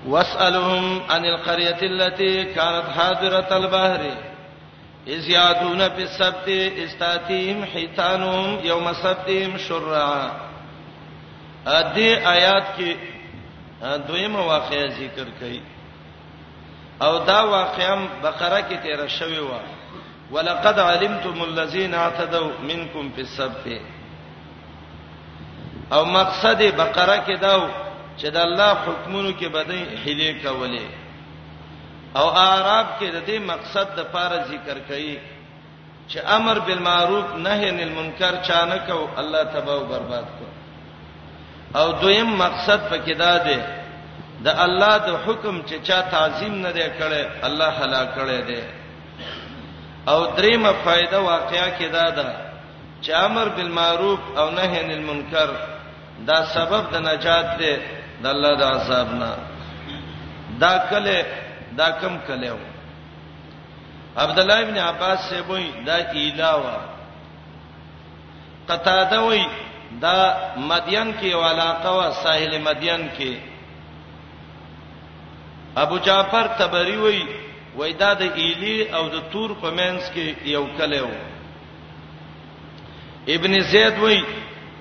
واسالهم 0.07 1.01
عن 1.09 1.25
القريه 1.25 1.77
التي 1.81 2.43
كانت 2.45 2.85
حاضره 2.97 3.47
البحر 3.57 4.01
اذ 5.07 5.29
يعدون 5.29 5.89
في 5.89 6.03
السبت 6.03 6.49
استاتهم 6.49 7.63
حيتانهم 7.65 8.59
يوم 8.63 8.93
سبتهم 8.93 9.57
شرعا 9.57 10.29
ا 11.67 11.81
دې 11.95 12.27
آیات 12.27 12.63
کې 12.77 12.95
دویمه 13.83 14.39
واقعې 14.47 14.89
ذکر 14.91 15.27
کړي 15.41 15.61
او 17.01 17.17
دا 17.25 17.39
واقعم 17.43 18.01
بقره 18.23 18.59
کې 18.67 18.75
تیر 18.83 19.07
شوی 19.07 19.39
و 19.39 19.49
ولقد 20.31 20.79
علمتم 20.79 21.41
الذين 21.43 21.93
اعتدوا 21.95 22.51
منكم 22.63 23.09
في 23.15 23.21
السبت 23.21 23.67
او 25.93 26.05
مقصد 26.05 26.61
بقره 26.77 27.17
کې 27.27 27.39
داو 27.41 27.67
چې 28.19 28.25
د 28.35 28.37
الله 28.37 28.71
حکمونو 28.73 29.29
کې 29.39 29.43
بدای 29.55 29.83
هلي 30.05 30.41
کولې 30.43 30.81
او 32.17 32.29
اعراب 32.29 32.87
کې 32.99 33.03
د 33.11 33.19
دې 33.27 33.39
مقصد 33.39 33.95
د 33.97 34.01
پاره 34.13 34.43
ذکر 34.43 34.77
کړي 34.89 35.17
چې 36.09 36.17
امر 36.27 36.59
بالمعروف 36.59 37.35
نهی 37.35 37.69
عن 37.69 37.79
المنکر 37.79 38.35
چانه 38.47 38.77
کو 38.87 39.07
الله 39.17 39.43
تباہ 39.43 39.75
او 39.75 39.85
برباد 39.85 40.25
کو 40.39 40.45
او 41.79 41.91
دویم 41.91 42.29
مقصد 42.37 42.89
پکې 42.91 43.15
دا 43.17 43.37
دی 43.37 43.59
د 44.45 44.47
الله 44.65 44.95
د 45.07 45.09
حکم 45.25 45.55
چې 45.67 45.75
چا 45.87 45.99
تعظیم 46.13 46.55
نه 46.65 46.71
دی 46.77 46.87
کړي 46.99 47.21
الله 47.47 47.69
هلاک 47.81 48.07
کړي 48.17 48.39
دی 48.49 48.61
او 50.11 50.19
دریمه 50.37 50.71
فائدہ 50.83 51.17
واقعیا 51.31 51.67
کې 51.77 51.87
دا 51.97 52.05
ده 52.17 52.27
چې 53.03 53.11
امر 53.27 53.45
بالمعروف 53.55 54.21
او 54.39 54.45
نهی 54.57 54.77
عن 54.83 54.91
المنکر 54.97 55.49
دا 56.27 56.37
سبب 56.55 56.83
د 56.93 56.95
نجات 57.09 57.47
دی 57.61 57.73
د 58.23 58.25
الله 58.33 58.51
د 58.61 58.63
عذاب 58.75 59.07
نه 59.21 59.31
دا 60.63 60.73
کله 60.91 61.17
دا 61.79 61.89
کم 62.01 62.13
کله 62.27 62.51
و 62.51 62.59
عبد 64.23 64.37
الله 64.41 64.59
ابن 64.65 64.77
عباس 64.89 65.19
سے 65.29 65.37
وای 65.47 65.65
دا 65.89 65.95
الهوا 66.27 66.77
قطاده 68.69 69.21
وای 69.23 69.43
دا 70.05 70.17
مدین 70.71 71.07
کې 71.21 71.31
علاقه 71.49 71.89
وا 71.97 72.07
ساحل 72.23 72.61
مدین 72.69 73.09
کې 73.17 73.33
ابو 75.83 75.97
جعفر 76.07 76.47
تبری 76.59 76.95
وای 76.97 77.21
وای 77.77 77.93
دا 78.01 78.11
د 78.21 78.23
ایلی 78.39 78.77
او 78.97 79.03
د 79.15 79.15
تور 79.31 79.49
په 79.61 79.69
منځ 79.79 80.01
کې 80.13 80.27
یو 80.55 80.65
کله 80.77 81.01
و 81.01 81.11
ابن 83.35 83.53
زید 83.71 83.97
وای 84.03 84.21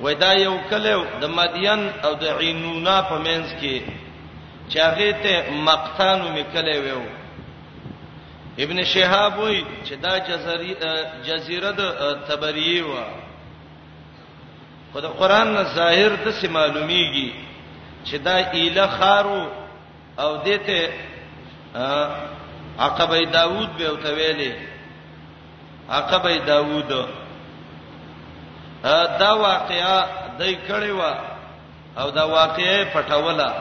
وای 0.02 0.14
دا 0.24 0.32
یو 0.32 0.54
کله 0.70 0.96
د 1.22 1.24
مدین 1.38 1.80
او 2.04 2.12
د 2.22 2.24
عینونا 2.40 2.96
په 3.10 3.16
منځ 3.26 3.46
کې 3.60 3.76
چاغه 4.72 5.10
ته 5.22 5.50
مقتانو 5.66 6.28
میکله 6.36 6.94
و 6.96 7.00
ابن 8.64 8.84
شهاب 8.92 9.38
وای 9.38 9.64
چې 9.86 9.94
دا 10.04 10.14
جزیره 11.28 11.70
د 11.78 11.82
تبری 12.28 12.80
و 12.82 12.90
خدای 14.92 15.12
قران 15.20 15.64
ظاهر 15.76 16.12
د 16.24 16.26
سیمالومیږي 16.40 17.28
چې 18.06 18.14
دا 18.24 18.36
ایله 18.36 18.86
خارو 18.98 19.42
او 20.18 20.36
دته 20.36 20.88
عقبه 22.78 23.24
داوود 23.26 23.76
به 23.76 23.84
او 23.86 23.96
تویلې 23.96 24.52
عقبه 25.90 26.38
داوود 26.38 26.88
دا 29.18 29.36
واقعیا 29.38 30.04
دای 30.38 30.54
کړي 30.68 30.90
وا 30.92 31.14
او 31.98 32.10
دا 32.10 32.26
واقعې 32.28 32.92
پټوله 32.96 33.52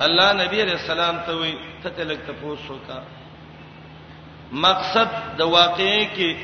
الله 0.00 0.32
نبی 0.32 0.62
رسول 0.62 1.00
الله 1.00 1.22
ته 1.26 1.32
وی 1.32 1.56
ته 1.82 1.90
تلک 1.90 2.18
ته 2.26 2.32
پوسو 2.40 2.78
کا 2.86 3.00
مقصد 4.52 5.08
د 5.38 5.42
واقعې 5.42 6.06
کې 6.16 6.36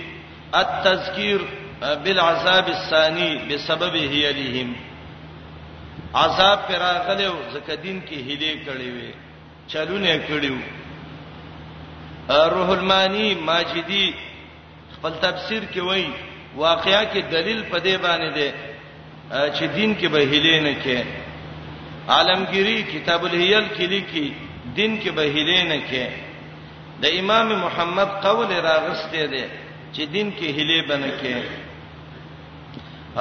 التذکیر 0.52 1.38
بالعذاب 1.80 2.66
الثانی 2.68 3.30
بسببه 3.50 3.98
یلیهم 3.98 4.74
عذاب 6.22 6.58
پر 6.68 6.78
راغلو 6.84 7.34
زکه 7.54 7.74
دین 7.84 7.98
کې 8.08 8.18
هلي 8.28 8.52
کړي 8.66 8.88
وي 8.96 9.10
چلونه 9.72 10.12
کړیو 10.28 10.56
روح 12.54 12.68
المانی 12.78 13.28
ماجدی 13.48 14.06
خپل 14.94 15.12
تفسیر 15.24 15.62
کې 15.74 15.80
وایي 15.88 16.10
واقعیا 16.66 17.02
کې 17.04 17.22
دلیل 17.34 17.60
پدې 17.72 17.96
باندې 18.04 18.30
ده 18.36 18.48
چې 19.56 19.64
دین 19.78 19.90
کې 19.98 20.06
به 20.14 20.20
هلي 20.32 20.56
نه 20.68 20.74
کې 20.84 20.98
عالمگیری 22.14 22.76
کتاب 22.92 23.20
الهیل 23.26 23.66
کې 23.76 23.84
لیکي 23.94 24.26
دین 24.78 24.92
کې 25.02 25.08
به 25.18 25.22
هلي 25.34 25.60
نه 25.72 25.80
کې 25.90 26.04
د 27.02 27.04
امام 27.22 27.48
محمد 27.66 28.08
قول 28.28 28.50
راغسته 28.50 29.26
ده 29.26 29.50
چې 29.94 30.00
دین 30.00 30.32
کې 30.38 30.46
هلي 30.62 30.78
بنه 30.92 31.10
کې 31.22 31.34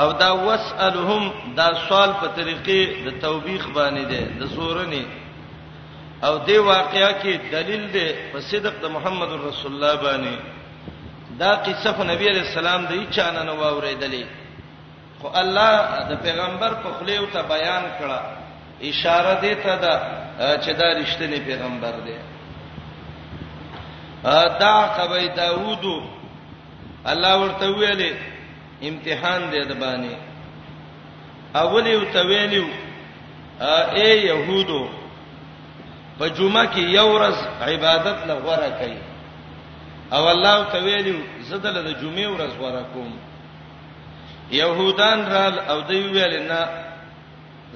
او 0.01 0.11
دا 0.11 0.31
واسالهم 0.35 1.31
دا 1.57 1.69
سوال 1.87 2.13
په 2.21 2.27
طریقې 2.35 3.05
د 3.05 3.09
توبېخ 3.21 3.67
باندې 3.77 4.05
دی 4.09 4.23
د 4.39 4.43
زورنی 4.45 5.05
او 6.23 6.37
دی 6.47 6.57
واقعیا 6.57 7.11
کې 7.21 7.33
دلیل 7.51 7.83
دی 7.95 8.09
په 8.31 8.39
صدق 8.39 8.73
د 8.81 8.85
محمد 8.95 9.27
رسول 9.47 9.71
الله 9.73 9.95
باندې 9.95 10.35
دا 11.39 11.51
قصه 11.55 11.91
په 11.91 12.03
نبی 12.03 12.27
علی 12.27 12.39
السلام 12.39 12.85
د 12.85 12.93
چانه 13.11 13.43
نو 13.43 13.53
اوریدلې 13.69 14.25
خو 15.21 15.27
الله 15.41 15.71
د 16.09 16.13
پیغمبر 16.23 16.71
په 16.83 16.89
خلیو 16.99 17.25
ته 17.25 17.41
بیان 17.53 17.83
کړه 17.99 18.19
اشاره 18.89 19.33
دی 19.41 19.55
ته 19.55 19.75
دا 19.75 19.95
چې 20.63 20.69
دا 20.79 20.87
رښتینی 21.03 21.39
پیغمبر 21.45 21.93
دی 22.05 22.17
دا 24.61 24.75
قبی 24.97 25.27
داوود 25.27 25.85
الله 27.05 27.37
ورته 27.39 27.67
ویلې 27.79 28.31
امتحان 28.89 29.41
دی 29.51 29.61
د 29.71 29.73
باندې 29.83 30.13
اول 31.63 31.85
یو 31.95 32.01
تویلو 32.15 32.65
اے 33.97 34.09
يهودو 34.29 34.81
په 36.19 36.25
جمعه 36.37 36.63
کې 36.73 36.79
یو 36.97 37.07
ورځ 37.15 37.37
عبادت 37.67 38.17
له 38.29 38.33
غوړه 38.43 38.69
کوي 38.79 38.99
او 40.15 40.23
الله 40.33 40.57
تویلو 40.75 41.17
زدل 41.49 41.75
د 41.83 42.01
جمعې 42.01 42.25
ورځ 42.35 42.51
غوړه 42.59 42.85
کوم 42.93 43.17
يهودان 44.61 45.19
رال 45.33 45.59
او 45.73 45.77
دوی 45.89 46.07
ویل 46.13 46.33
نه 46.47 46.67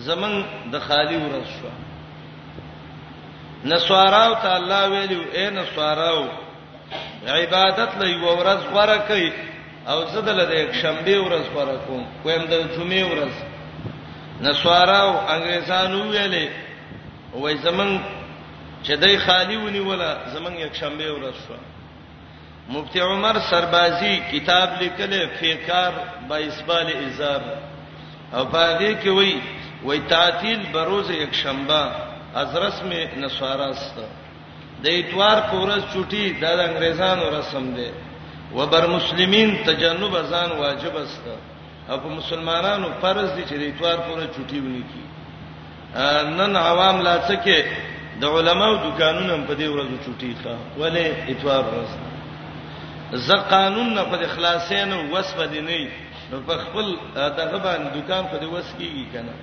زمون 0.07 0.33
د 0.73 0.79
خالی 0.87 1.17
ورځ 1.17 1.61
شو 1.61 1.69
نسواراو 3.69 4.33
ته 4.41 4.49
الله 4.57 4.81
ویلو 4.95 5.21
اے 5.37 5.45
نسواراو 5.59 6.25
عبادت 7.35 7.95
له 7.99 8.05
یو 8.07 8.37
ورځ 8.39 8.59
غوړه 8.73 9.07
کوي 9.11 9.31
او 9.91 9.99
زدل 10.13 10.39
د 10.49 10.53
یک 10.63 10.71
شنبه 10.81 11.13
ورځ 11.25 11.45
پر 11.55 11.67
کوم 11.85 12.03
کوم 12.23 12.41
د 12.51 12.53
جمعې 12.75 13.03
ورځ 13.11 13.35
نسواراو 14.45 15.11
انګريزانو 15.35 15.99
ویلې 16.13 16.45
وای 17.41 17.55
زمنګ 17.67 17.93
چې 18.85 18.93
دای 19.03 19.15
خالی 19.25 19.55
ونیولا 19.65 20.11
زمنګ 20.35 20.55
یک 20.65 20.73
شنبه 20.81 21.05
ورځ 21.17 21.35
شو 21.43 21.55
مفتی 22.73 22.99
عمر 22.99 23.35
سربازی 23.51 24.13
کتاب 24.31 24.67
لیکل 24.81 25.13
فیکار 25.39 25.91
با 26.27 26.35
اسبال 26.49 26.87
ازار 27.05 27.41
او 28.37 28.43
باندې 28.55 28.91
کې 29.01 29.07
وای 29.17 29.33
وای 29.85 29.99
تعطیل 30.13 30.59
بروز 30.73 31.09
یک 31.23 31.33
شنبه 31.43 31.79
از 32.41 32.49
رسم 32.65 32.89
نسواراست 33.23 33.95
د 34.83 34.85
ایتوار 34.95 35.37
پورز 35.49 35.81
چټي 35.93 36.25
د 36.41 36.43
انګريزانو 36.65 37.25
رسم 37.39 37.65
دی 37.77 37.89
وبر 38.55 38.87
مسلمین 38.89 39.55
تجنب 39.65 40.15
ازان 40.15 40.51
واجب 40.57 40.95
است 40.97 41.21
او 41.89 41.97
په 41.99 42.07
مسلمانانو 42.07 42.87
فرض 43.01 43.29
دي 43.35 43.43
چې 43.43 43.53
د 43.53 43.61
اتوار 43.73 43.97
پورې 43.97 44.27
چټي 44.35 44.59
ونی 44.59 44.81
کی 44.93 45.03
نن 46.37 46.55
عوام 46.55 47.01
لا 47.01 47.15
څه 47.27 47.35
کې 47.43 47.63
د 48.21 48.35
علماو 48.37 48.75
دکانونه 48.87 49.37
په 49.47 49.55
دې 49.55 49.67
ورځو 49.67 49.97
چټي 50.05 50.35
ښه 50.43 50.55
ولې 50.77 51.31
اتوار 51.31 51.63
ورځ 51.63 51.91
زه 53.27 53.35
قانون 53.49 53.93
نه 53.93 54.03
په 54.03 54.25
اخلاصین 54.25 54.93
وسو 55.13 55.45
دي 55.51 55.61
نه 55.61 55.89
نو 56.31 56.39
په 56.47 56.57
خپل 56.63 56.91
دغه 57.15 57.57
باندې 57.57 57.97
دکان 57.97 58.25
په 58.25 58.39
دې 58.39 58.45
وس 58.53 58.65
کیږي 58.79 59.05
کنه 59.13 59.33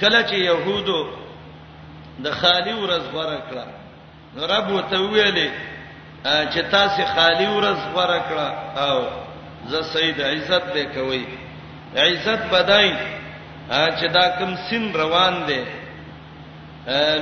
کله 0.00 0.20
چې 0.30 0.32
يهودو 0.32 1.06
د 2.26 2.30
خالی 2.42 2.72
ورځ 2.72 3.02
غوړه 3.12 3.40
کړه 3.50 3.66
نو 4.36 4.44
رب 4.54 4.68
وتویلې 4.74 5.50
چې 6.24 6.62
تاسو 6.70 7.02
خالی 7.14 7.46
ورځ 7.56 7.78
غوړه 7.94 8.20
کړه 8.28 8.48
او 8.78 8.98
زه 9.70 9.82
سید 9.92 10.20
عزت 10.20 10.64
دې 10.74 10.84
کوي 10.94 11.24
عزت 11.96 12.42
بدای 12.52 12.88
چې 13.70 14.06
دا 14.12 14.28
کوم 14.38 14.56
سین 14.70 14.92
روان 14.94 15.42
دی 15.46 15.60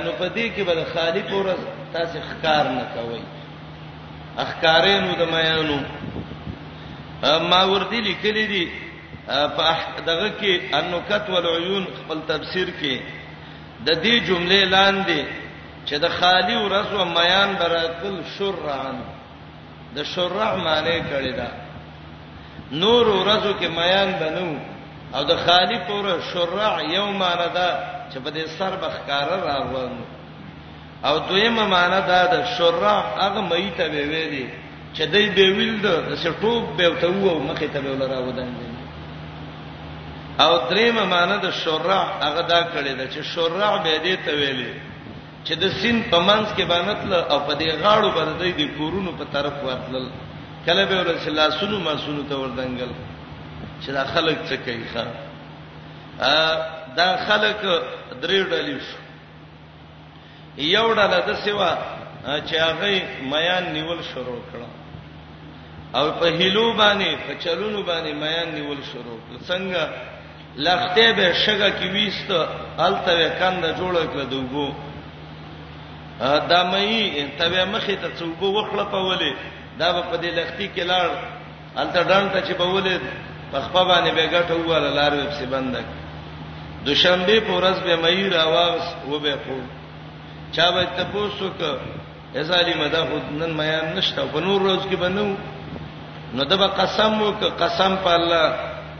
نو 0.03 0.11
پدې 0.19 0.45
کې 0.55 0.61
بل 0.65 0.83
خالی 0.93 1.23
ورځ 1.31 1.59
تاسو 1.93 2.17
ښکار 2.29 2.65
نه 2.69 2.85
کوي 2.95 3.21
احکارینو 4.37 5.13
د 5.17 5.21
میانو 5.31 5.79
ما 7.49 7.63
وردی 7.63 8.01
لیکلې 8.01 8.45
دي 8.53 8.71
په 9.27 9.77
دغه 10.05 10.29
کې 10.41 10.75
انکت 10.75 11.29
والعيون 11.29 11.85
خپل 11.99 12.19
تفسیر 12.27 12.67
کې 12.81 12.99
د 13.85 13.89
دې 14.03 14.15
جملې 14.27 14.61
لاندې 14.65 15.21
چې 15.87 15.95
د 16.03 16.07
خالی 16.17 16.55
ورسو 16.61 16.99
میان 17.17 17.49
براتل 17.59 18.19
شرعن 18.37 18.97
د 19.95 20.03
شرع 20.13 20.49
معنی 20.65 20.97
کړی 21.11 21.33
دا 21.39 21.47
نور 22.81 23.05
ورسو 23.13 23.51
کې 23.59 23.67
میان 23.79 24.11
بنو 24.21 24.49
او 25.15 25.21
د 25.31 25.37
خالی 25.45 25.77
پور 25.87 26.05
شرع 26.33 26.71
یو 26.95 27.05
معنی 27.21 27.47
دا 27.59 27.69
چې 28.13 28.17
په 28.23 28.29
دې 28.35 28.43
سر 28.59 28.75
بخکار 28.81 29.31
راغون 29.47 29.93
او 31.07 31.15
دویمه 31.29 31.65
معنی 31.73 32.01
دا 32.11 32.21
د 32.33 32.35
شرع 32.57 32.95
هغه 33.19 33.49
مې 33.49 33.69
ته 33.77 33.83
ویلې 33.93 34.25
دي 34.35 34.45
چې 34.95 35.03
دې 35.05 35.35
به 35.35 35.45
ویل 35.57 35.77
د 35.81 36.15
سټوب 36.23 36.63
به 36.77 36.89
ته 37.01 37.07
وو 37.13 37.39
مخې 37.47 37.73
ته 37.73 37.79
ویل 37.85 38.01
راودان 38.15 38.53
او 40.43 40.51
دریم 40.69 40.97
معنی 41.09 41.35
د 41.45 41.51
شرع 41.61 42.01
هغه 42.25 42.41
دا 42.53 42.61
کړی 42.73 42.91
دا 42.99 43.05
چې 43.11 43.25
شرع 43.33 43.71
به 43.83 43.97
دې 44.03 44.25
ته 44.25 44.31
ویلې 44.41 44.73
چې 45.43 45.53
د 45.55 45.63
سین 45.81 45.97
په 46.11 46.17
منځ 46.27 46.47
کې 46.55 46.63
باندې 46.71 46.93
تل 47.01 47.13
او 47.13 47.39
په 47.47 47.53
دې 47.59 47.69
غاړو 47.81 48.09
باندې 48.11 48.47
د 48.59 48.63
کورونو 48.77 49.11
په 49.19 49.23
طرف 49.33 49.53
ورتل 49.67 50.05
کله 50.65 50.83
به 50.89 50.95
ول 51.01 51.19
صلی 51.23 51.31
الله 51.31 51.49
سنو 51.59 51.77
ما 51.85 51.93
سنو 52.05 52.23
ته 52.29 52.35
وردنګل 52.37 52.91
چې 53.83 53.89
دا 53.97 54.03
خلک 54.13 54.37
څه 54.49 54.55
کوي 54.65 54.85
ښا 54.93 55.03
دا 56.99 57.09
خلک 57.27 57.59
درې 58.23 58.39
ډلې 58.51 58.77
شو 58.87 58.97
یو 60.77 60.87
ډله 60.97 61.17
د 61.27 61.31
سیوا 61.45 61.71
چې 62.47 62.55
هغه 62.67 63.01
میان 63.33 63.73
نیول 63.73 63.99
شروع 64.13 64.41
کړه 64.49 64.69
او 65.99 66.11
په 66.19 66.25
هیلو 66.27 66.73
باندې 66.73 67.09
په 67.25 67.31
چلونو 67.43 67.83
باندې 67.83 68.13
میان 68.23 68.47
نیول 68.55 68.79
شروع 68.91 69.19
کړ 69.25 69.35
څنګه 69.51 69.83
لخته 70.65 71.11
به 71.17 71.33
شګه 71.45 71.69
کې 71.79 71.87
وېست 71.95 72.31
الته 72.85 73.15
کنده 73.39 73.69
جوړه 73.79 74.03
کړ 74.13 74.19
دوغو 74.31 74.67
دا 76.21 76.61
مې 76.71 77.37
تبه 77.39 77.65
مخې 77.73 77.95
ته 78.01 78.09
څوبو 78.17 78.47
وخړه 78.53 78.85
په 78.93 78.99
ولې 79.07 79.31
دا 79.79 79.87
په 80.11 80.17
دې 80.21 80.29
لختي 80.37 80.67
کې 80.73 80.83
لاړ 80.91 81.09
الته 81.81 82.01
ډانټه 82.09 82.39
چې 82.47 82.53
په 82.61 82.65
ولې 82.73 82.95
پخپا 83.51 83.83
باندې 83.89 84.11
به 84.15 84.23
ګټه 84.33 84.53
واله 84.67 84.89
لار 84.97 85.13
وب 85.13 85.31
سي 85.39 85.45
بندک 85.45 85.85
دوشنبه 86.85 87.39
په 87.47 87.53
ورځ 87.57 87.77
به 87.85 87.93
مې 88.03 88.33
راواز 88.35 88.81
و 89.09 89.19
به 89.19 89.35
خو 89.45 89.57
چا 90.55 90.71
به 90.71 90.85
تاسو 90.97 91.49
ک 91.59 91.61
ازالي 92.39 92.73
مدا 92.81 93.01
خود 93.05 93.23
نن 93.41 93.51
مې 93.57 93.95
نشته 93.95 94.21
په 94.33 94.39
نور 94.39 94.59
ورځ 94.61 94.83
کې 94.89 94.95
بنو 95.01 95.29
نو 96.33 96.43
دا 96.43 96.67
قسم 96.79 97.21
وک 97.21 97.41
قسم 97.61 97.93
په 98.03 98.11
الله 98.17 98.47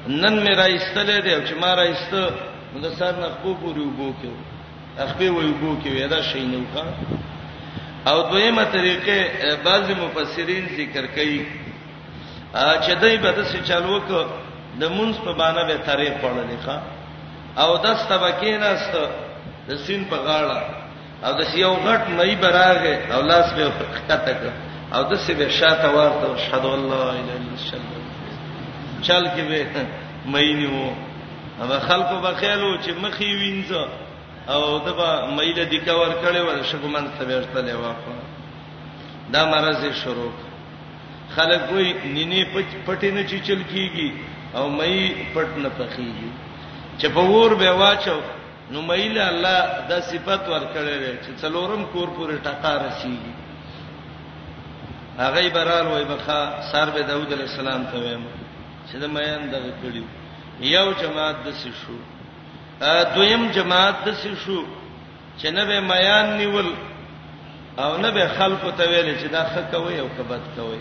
نن 0.07 0.35
مې 0.45 0.53
را 0.59 0.65
ایستلې 0.73 1.19
دی 1.25 1.35
چې 1.47 1.53
ما 1.61 1.73
را 1.75 1.81
ایستو 1.81 2.23
نو 2.73 2.77
دا 2.83 2.89
سر 2.99 3.13
نه 3.21 3.27
خو 3.41 3.53
پوری 3.59 3.81
وګو 3.81 4.09
کې 4.21 4.31
اخپې 5.03 5.29
ویګو 5.29 5.71
کې 5.83 5.89
وېدا 5.95 6.21
شي 6.29 6.39
نه 6.51 6.57
وکا 6.63 6.83
او 8.11 8.17
دویمه 8.29 8.63
طریقې 8.75 9.19
بعض 9.65 9.85
مفسرین 10.03 10.65
ذکر 10.77 11.05
کوي 11.15 11.39
چې 12.53 12.93
دای 13.01 13.17
په 13.25 13.31
تاسو 13.39 13.57
چالو 13.69 13.93
وک 13.97 14.11
د 14.79 14.83
مونږ 14.83 15.15
په 15.25 15.31
باندې 15.39 15.63
به 15.69 15.75
ترې 15.87 16.09
پړلې 16.21 16.57
ښا 16.65 16.77
او 17.63 17.77
د 17.83 17.87
سبکې 18.09 18.53
نست 18.63 18.93
د 19.67 19.75
سین 19.85 20.05
په 20.11 20.15
غاړه 20.25 20.59
او 21.25 21.31
د 21.39 21.55
یو 21.63 21.73
غټ 21.85 22.01
مې 22.17 22.35
براغه 22.41 22.95
او 23.13 23.21
لاس 23.31 23.53
به 23.57 23.71
خطه 23.93 24.35
کړ 24.39 24.43
او 24.95 25.01
د 25.11 25.15
سی 25.25 25.33
به 25.39 25.49
شاته 25.59 25.87
ورته 25.95 26.27
شهد 26.47 26.65
الله 26.65 27.05
الا 27.09 27.33
الله 27.37 28.03
چل 29.03 29.23
کې 29.27 29.43
به 29.51 29.67
مې 30.25 30.55
نیو 30.55 30.89
او 31.61 31.79
خلکو 31.87 32.15
بخیلو 32.25 32.69
چې 32.83 32.91
مخې 33.03 33.27
وینځه 33.41 33.83
او 34.53 34.79
دبا 34.87 35.09
مېله 35.37 35.63
د 35.71 35.75
کور 35.89 36.09
کړي 36.23 36.41
و 36.47 36.49
شګمن 36.69 37.05
سمېرته 37.17 37.59
لیوا 37.67 37.93
دا 39.33 39.41
مرز 39.51 39.81
شروع 40.01 40.31
خلک 41.35 41.63
وې 41.75 41.87
نینې 42.15 42.41
پټې 42.85 43.09
نه 43.15 43.23
چیچل 43.31 43.61
کیږي 43.71 44.09
او 44.57 44.63
مې 44.77 45.11
پټ 45.33 45.47
نه 45.63 45.69
پخېږي 45.79 46.31
چپور 47.01 47.49
به 47.59 47.69
واچو 47.81 48.19
نو 48.71 48.79
مېله 48.89 49.23
الله 49.31 49.59
د 49.89 49.91
صفات 50.09 50.43
ورکړي 50.53 51.15
چې 51.23 51.31
څلورم 51.41 51.83
کور 51.93 52.07
پورې 52.17 52.35
ټکا 52.45 52.73
رسیږي 52.85 53.33
هغه 55.23 55.41
برار 55.55 55.87
وای 55.91 56.05
بخا 56.13 56.41
سر 56.71 56.89
به 56.95 57.01
داوود 57.09 57.29
علی 57.35 57.43
السلام 57.49 57.81
ته 57.91 57.95
ویم 58.03 58.23
چې 58.91 58.95
د 59.01 59.05
مېان 59.15 59.43
دغه 59.55 59.71
کړیو 59.83 60.05
یو 60.75 60.87
جماعت 61.01 61.35
د 61.45 61.47
شو 61.81 61.97
دویم 62.81 63.43
جماعت 63.55 63.95
د 64.05 64.13
شو 64.45 64.61
چې 65.39 65.47
نه 65.53 65.65
به 65.69 65.79
میان 65.91 66.29
نیول 66.37 66.67
او 67.83 67.97
نه 67.97 68.11
به 68.11 68.27
خلکو 68.37 68.71
ته 68.77 68.89
ویل 68.89 69.09
چې 69.17 69.29
دا 69.31 69.43
ښه 69.45 69.61
کوي 69.71 69.99
او 69.99 70.07
کبد 70.17 70.41
کوي 70.57 70.79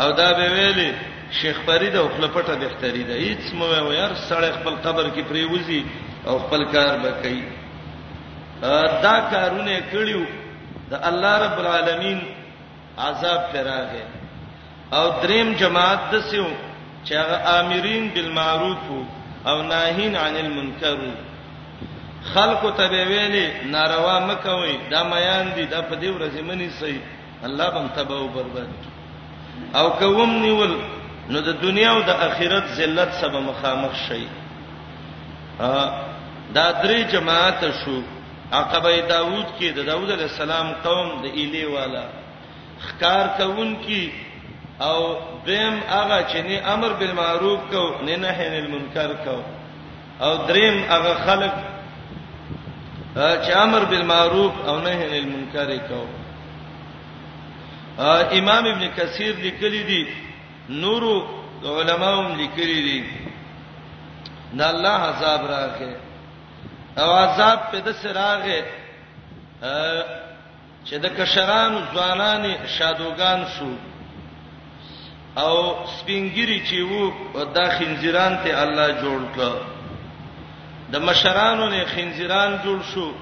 او 0.00 0.12
دا 0.12 0.32
به 0.32 0.50
ویلي 0.52 0.92
شیخ 1.40 1.56
فرید 1.66 1.96
او 1.96 2.08
خلپټه 2.08 2.50
بهتري 2.64 3.04
ده 3.10 3.14
هیڅ 3.14 3.54
مو 3.54 3.66
وير 3.88 4.10
سړی 4.28 4.52
خپل 4.60 4.74
قبر 4.84 5.08
کې 5.10 5.20
پریوزي 5.28 5.82
او 6.26 6.38
خپل 6.38 6.64
کار 6.72 6.98
به 7.02 7.12
کوي 7.22 7.42
دا 9.04 9.14
کارونه 9.30 9.78
کړیو 9.92 10.26
د 10.92 11.00
الله 11.10 11.32
رب 11.44 11.58
العالمین 11.64 12.20
عذاب 13.06 13.52
پراغه 13.52 14.02
او 14.96 15.04
دریم 15.22 15.52
جماعت 15.64 16.10
دسیو 16.14 16.46
چې 17.06 17.12
هغه 17.14 17.36
امرین 17.60 18.08
بالمعروف 18.14 18.78
وو 18.90 19.04
او 19.46 19.62
ناهین 19.62 20.16
عن 20.16 20.36
المنکر 20.36 20.96
خلق 22.34 22.62
ته 22.76 22.88
ویلې 22.90 23.64
ناروا 23.70 24.18
مکوي 24.26 24.76
دا 24.90 25.02
میان 25.02 25.46
دي 25.54 25.64
د 25.66 25.74
په 25.88 25.94
دې 25.94 26.08
ورځې 26.16 26.42
منی 26.48 26.68
سي 26.78 27.00
الله 27.44 27.70
بم 27.70 27.86
تباہ 27.96 28.18
او 28.18 28.28
برباد 28.28 28.68
او 29.78 29.90
کوم 29.98 30.30
نیول 30.42 30.74
نو 31.30 31.40
د 31.40 31.60
دنیا 31.62 31.90
او 31.90 32.00
د 32.08 32.22
آخرت 32.28 32.66
ذلت 32.76 33.12
سبا 33.20 33.40
مخامخ 33.40 33.94
شي 34.08 34.26
دا 36.54 36.66
درې 36.82 37.12
جماعت 37.12 37.64
شو 37.84 37.96
عقبه 38.52 38.90
داوود 39.00 39.46
کې 39.60 39.64
د 39.64 39.76
دا 39.76 39.82
داوود 39.82 40.10
علی 40.10 40.22
السلام 40.22 40.72
قوم 40.84 41.08
د 41.22 41.38
ایلی 41.40 41.64
والا 41.66 42.04
خکار 42.86 43.26
کون 43.38 43.76
کې 43.86 44.02
او 44.80 44.98
دیم 45.46 45.74
هغه 45.96 46.18
چې 46.30 46.36
نه 46.46 46.72
امر 46.74 46.92
بالمعروف 46.92 47.60
کو 47.70 47.82
نه 48.06 48.16
نهي 48.16 48.46
عن 48.46 48.54
المنکر 48.64 49.12
کو 49.24 49.38
او 50.24 50.46
دریم 50.46 50.82
هغه 50.88 51.14
خلق 51.26 51.54
چې 53.44 53.56
امر 53.56 53.84
بالمعروف 53.84 54.52
او 54.66 54.78
نهي 54.80 55.04
عن 55.06 55.14
المنکر 55.24 55.76
کو 55.88 56.04
امام 58.38 58.64
ابن 58.66 58.88
کثیر 58.96 59.34
لیکلی 59.36 59.82
دی 59.84 60.02
نورو 60.68 61.14
علماوم 61.64 62.36
لیکلی 62.36 62.82
دی 62.88 63.04
دا 64.58 64.68
الله 64.70 64.88
عذاب 65.00 65.40
راغه 65.46 65.94
او 66.98 67.12
عذاب 67.12 67.58
په 67.72 67.78
د 67.80 67.92
سراغه 67.92 68.64
چې 70.86 70.94
د 71.02 71.06
کشران 71.16 71.72
ځوانان 71.94 72.66
شادوغان 72.78 73.44
شو 73.58 73.68
او 75.36 75.74
سپینګری 75.98 76.60
چې 76.68 76.78
وو 76.82 77.10
دا 77.56 77.68
خنزیران 77.78 78.36
ته 78.44 78.62
الله 78.62 78.88
جوړ 79.02 79.20
کړ 79.36 79.52
د 80.92 80.96
مشرانو 81.08 81.68
نه 81.68 81.84
خنزیران 81.94 82.58
جوړ 82.64 82.80
شو 82.92 83.12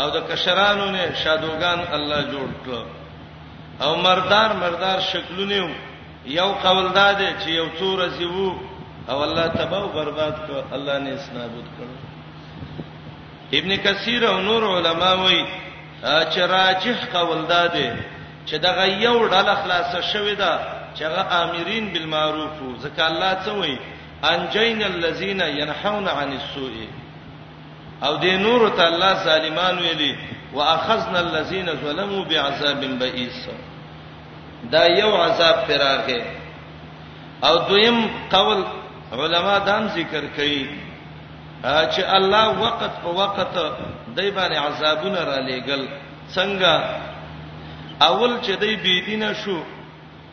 او 0.00 0.06
د 0.10 0.18
کشرانو 0.32 0.90
نه 0.90 1.14
شادوغان 1.24 1.80
الله 1.96 2.20
جوړ 2.32 2.48
کړ 2.66 2.84
او 3.84 3.96
مردار 4.06 4.50
مردار 4.62 5.00
شکلونه 5.00 5.74
یو 6.26 6.52
قول 6.64 6.86
داده 6.92 7.28
چې 7.40 7.48
یو 7.48 7.68
تور 7.78 8.08
زیو 8.18 8.48
او 9.08 9.22
الله 9.22 9.46
تباہ 9.48 9.82
او 9.82 9.88
برباد 9.98 10.36
کړ 10.48 10.74
الله 10.76 10.98
نه 10.98 11.10
اسنابود 11.14 11.64
کړ 11.64 11.86
ابن 13.58 13.76
کثیر 13.76 14.24
او 14.28 14.40
نور 14.40 14.62
علما 14.76 15.12
وایي 15.14 15.44
چې 16.02 16.38
راجح 16.56 17.04
قول 17.12 17.46
داده 17.46 17.96
چې 18.46 18.54
دغه 18.66 18.84
یو 18.86 19.28
ډله 19.28 19.54
خلاصه 19.62 20.00
شوې 20.02 20.36
ده 20.38 20.75
چې 20.98 21.02
هغه 21.02 21.34
امرین 21.42 21.92
بالمعروف 21.92 22.56
زکه 22.84 23.04
الله 23.10 23.32
څه 23.44 23.52
وایي 23.60 23.78
انجین 24.32 24.82
الذین 24.84 25.40
ينحون 25.40 26.08
عن 26.08 26.32
السوء 26.38 26.88
او 28.06 28.18
دې 28.20 28.42
نور 28.46 28.68
ته 28.70 28.88
الله 28.90 29.24
ظالمان 29.24 29.78
ویلي 29.78 30.14
واخذنا 30.54 31.20
الذين 31.20 31.68
ظلموا 31.84 32.24
بعذاب 32.24 32.80
بئس 33.02 33.46
دا 34.72 34.84
یو 34.86 35.10
عذاب 35.16 35.56
پراغه 35.68 36.22
او 37.44 37.56
دویم 37.68 37.98
قول 38.30 38.64
علما 39.12 39.58
دام 39.66 39.88
ذکر 39.88 40.24
کوي 40.36 40.66
چې 41.64 42.00
الله 42.00 42.60
وقت 42.60 42.90
په 43.04 43.10
وقت 43.22 43.54
دای 44.16 44.30
باندې 44.30 44.56
عذابونه 44.56 45.20
را 45.24 45.38
لېګل 45.48 45.88
څنګه 46.34 46.84
اول 48.02 48.36
چې 48.42 48.50
دای 48.60 48.76
بيدینه 48.76 49.32
شو 49.44 49.62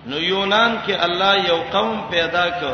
نو 0.09 0.17
یونان 0.19 0.73
کې 0.87 0.93
الله 1.05 1.33
یو 1.49 1.57
قوم 1.75 1.95
پیدا 2.13 2.45
کړ 2.59 2.73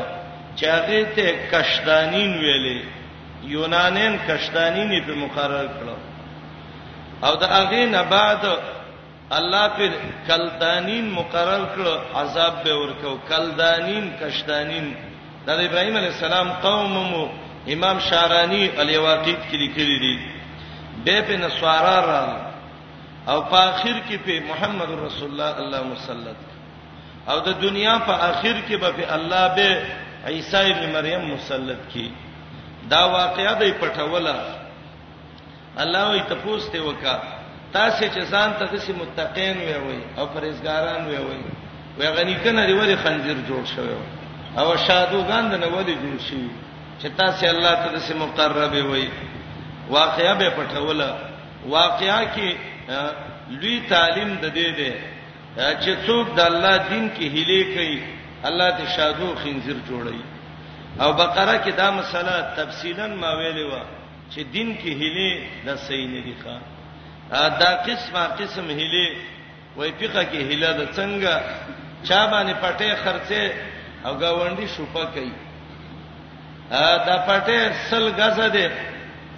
چې 0.60 0.66
هغه 0.66 1.06
ته 1.16 1.28
کشتانین 1.52 2.32
ویلې 2.42 2.80
یونانین 3.56 4.18
کشتانین 4.28 4.94
په 5.10 5.14
مقرر 5.24 5.68
کړو 5.78 5.98
او 7.28 7.34
دا 7.44 7.48
هغه 7.54 7.86
نه 7.94 8.04
بعد 8.16 8.46
الله 9.38 9.66
پر 9.78 9.92
کلدانین 10.28 11.10
مقرر 11.20 11.64
کړ 11.76 12.18
عذاب 12.22 12.64
به 12.64 12.76
ورکو 12.82 13.16
کلدانین 13.30 14.12
کشتانین 14.22 14.92
دا 15.46 15.56
د 15.56 15.60
ابراهیم 15.68 15.96
علی 16.02 16.08
السلام 16.14 16.50
قوم 16.68 16.92
مو 17.14 17.24
امام 17.76 17.98
شارانی 18.10 18.68
علی 18.82 18.98
واقعیت 19.10 19.42
کې 19.52 19.56
لیکلی 19.64 19.98
دی 20.04 20.16
به 21.06 21.22
په 21.28 21.38
نسوارا 21.46 21.98
را 22.12 22.24
او 23.34 23.42
په 23.52 23.58
اخر 23.58 23.98
کې 24.10 24.16
په 24.26 24.44
محمد 24.50 24.92
رسول 25.08 25.30
الله 25.34 25.58
الله 25.64 25.82
مسلط 25.92 26.40
او 27.30 27.38
د 27.48 27.50
دنیا 27.66 27.96
په 28.08 28.14
اخر 28.32 28.56
کې 28.68 28.76
به 28.84 28.90
په 28.98 29.04
الله 29.16 29.46
به 29.58 29.70
عیسی 30.36 30.70
ابن 30.72 30.84
مریم 30.96 31.22
مسلط 31.34 31.82
کی 31.94 32.08
دا 32.94 33.02
واقعیا 33.18 33.54
د 33.62 33.64
پټوله 33.82 34.36
الله 35.84 36.04
وي 36.12 36.22
تاسو 36.30 36.72
ته 36.72 36.80
وکا 36.88 37.16
تاسو 37.76 38.04
چې 38.14 38.22
ځان 38.32 38.50
ته 38.60 38.66
دسي 38.74 38.94
متقین 39.02 39.58
وي 39.68 39.76
وي 39.86 40.00
او 40.18 40.26
پرهیزګاران 40.36 41.02
وي 41.10 41.20
وي 41.28 41.42
وي 42.00 42.08
غنی 42.18 42.36
کنه 42.44 42.66
دی 42.68 42.74
ولی 42.80 42.96
خنزیر 43.04 43.38
جوړ 43.50 43.64
شوی 43.76 43.96
او 44.60 44.78
شادوغان 44.88 45.50
د 45.50 45.56
نوولي 45.64 45.96
جوړ 46.04 46.18
شي 46.30 46.44
چې 47.02 47.08
تاسو 47.22 47.46
الله 47.54 47.74
ته 47.84 47.94
دسي 47.98 48.14
مقرب 48.24 48.74
وي 48.92 49.10
واقعیا 50.00 50.34
به 50.34 50.50
پټوله 50.58 51.10
واقعیا 51.78 52.20
کې 52.36 52.48
لوی 53.62 53.80
تعلیم 53.90 54.36
د 54.42 54.46
دې 54.56 54.70
ده 54.80 54.92
چې 55.60 55.92
څوک 56.08 56.26
د 56.36 56.40
الله 56.50 56.76
دین 56.92 57.06
کې 57.16 57.28
هلي 57.36 57.62
کوي 57.74 58.00
الله 58.50 58.70
ته 58.78 58.84
شادو 58.96 59.28
خنزیر 59.44 59.78
جوړي 59.90 60.22
او 61.04 61.10
بقره 61.22 61.56
کې 61.64 61.72
دا 61.82 61.88
مسله 61.98 62.36
تفصیلا 62.58 63.08
ما 63.22 63.32
ویلې 63.40 63.66
و 63.72 63.74
چې 64.32 64.42
دین 64.56 64.70
کې 64.82 64.92
هلي 65.02 65.32
د 65.66 65.78
صحیح 65.86 66.08
نه 66.14 66.22
دی 66.28 66.36
ښا 66.44 66.56
دا 67.64 67.72
قسمه 67.88 68.22
قسم 68.40 68.68
هلي 68.82 69.06
وای 69.78 69.92
فقہ 70.00 70.24
کې 70.32 70.42
هله 70.50 70.70
د 70.80 70.88
څنګه 70.98 71.34
چا 72.08 72.20
باندې 72.32 72.54
پټه 72.64 72.96
خرڅه 73.04 73.54
او 74.06 74.14
گاونډي 74.22 74.68
شوپه 74.78 75.06
کوي 75.16 75.34
ا 76.72 76.98
دا 77.08 77.16
پټه 77.28 77.60
سل 77.90 78.04
غزه 78.20 78.48
ده 78.56 78.70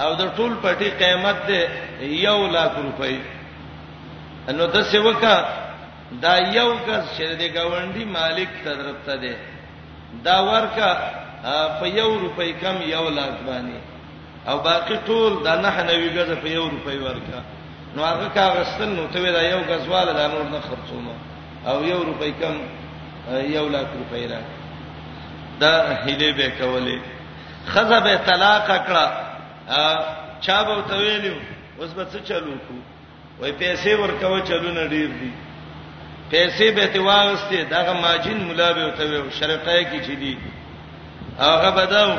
او 0.03 0.15
د 0.21 0.23
ټول 0.37 0.53
پټي 0.63 0.89
قیمت 1.01 1.37
ده 1.49 1.61
1 1.99 2.47
لک 2.55 2.71
روپۍ 2.83 3.17
نو 4.57 4.65
د 4.75 4.81
سیوکا 4.91 5.37
دا 6.11 6.33
یو 6.57 6.71
کس 6.87 7.03
چې 7.17 7.23
د 7.41 7.43
گاونډي 7.55 8.05
مالک 8.17 8.49
تدرته 8.65 9.15
دی 9.23 9.35
دا 10.25 10.37
ورکه 10.51 10.87
په 11.79 11.85
یو 11.99 12.09
روپۍ 12.23 12.51
کم 12.61 12.75
یو 12.95 13.05
لاک 13.17 13.35
باندې 13.47 13.77
او 14.49 14.57
باقی 14.67 14.95
ټول 15.07 15.31
دا 15.45 15.53
نه 15.63 15.83
نوي 15.89 16.09
غزه 16.15 16.35
په 16.43 16.47
یو 16.57 16.65
روپۍ 16.75 16.97
ورکه 17.07 17.39
نو 17.95 18.03
هغه 18.05 18.27
کاغستل 18.35 18.89
نو 18.95 19.03
ته 19.13 19.19
دا 19.31 19.41
یو 19.41 19.59
غزواله 19.69 20.11
دا 20.19 20.25
نور 20.33 20.43
نه 20.55 20.59
خرڅوم 20.67 21.07
او 21.69 21.75
یو 21.83 22.03
روپۍ 22.03 22.31
کم 22.41 22.55
یو 23.55 23.67
لاک 23.69 23.87
روپۍ 23.99 24.25
را 24.31 24.39
دا 25.61 25.73
هله 26.03 26.31
به 26.33 26.51
کولې 26.59 26.99
خزه 27.71 27.99
به 27.99 28.15
طلاق 28.25 28.65
کړه 28.67 29.09
چا 30.45 30.63
به 30.63 30.81
تویلو 30.89 31.35
اوس 31.79 31.93
به 31.93 32.05
څه 32.13 32.19
چلو 32.27 32.51
کو 32.67 32.75
وای 33.41 33.51
پیسې 33.59 33.87
ورکوه 33.99 34.39
چلو 34.49 34.71
نه 34.71 34.83
ډیر 34.87 35.07
دي 35.19 35.31
دی. 35.31 35.31
پیسې 36.31 36.67
به 36.75 36.85
ته 36.87 36.99
واغستې 36.99 37.67
دغه 37.73 37.93
ماجن 37.93 38.37
مولا 38.47 38.71
به 38.73 38.91
ته 38.97 39.21
و 39.23 39.29
شرقای 39.39 39.85
کې 39.85 39.99
چي 40.05 40.15
دي 40.15 40.37
هغه 41.39 41.69
بداو 41.71 42.15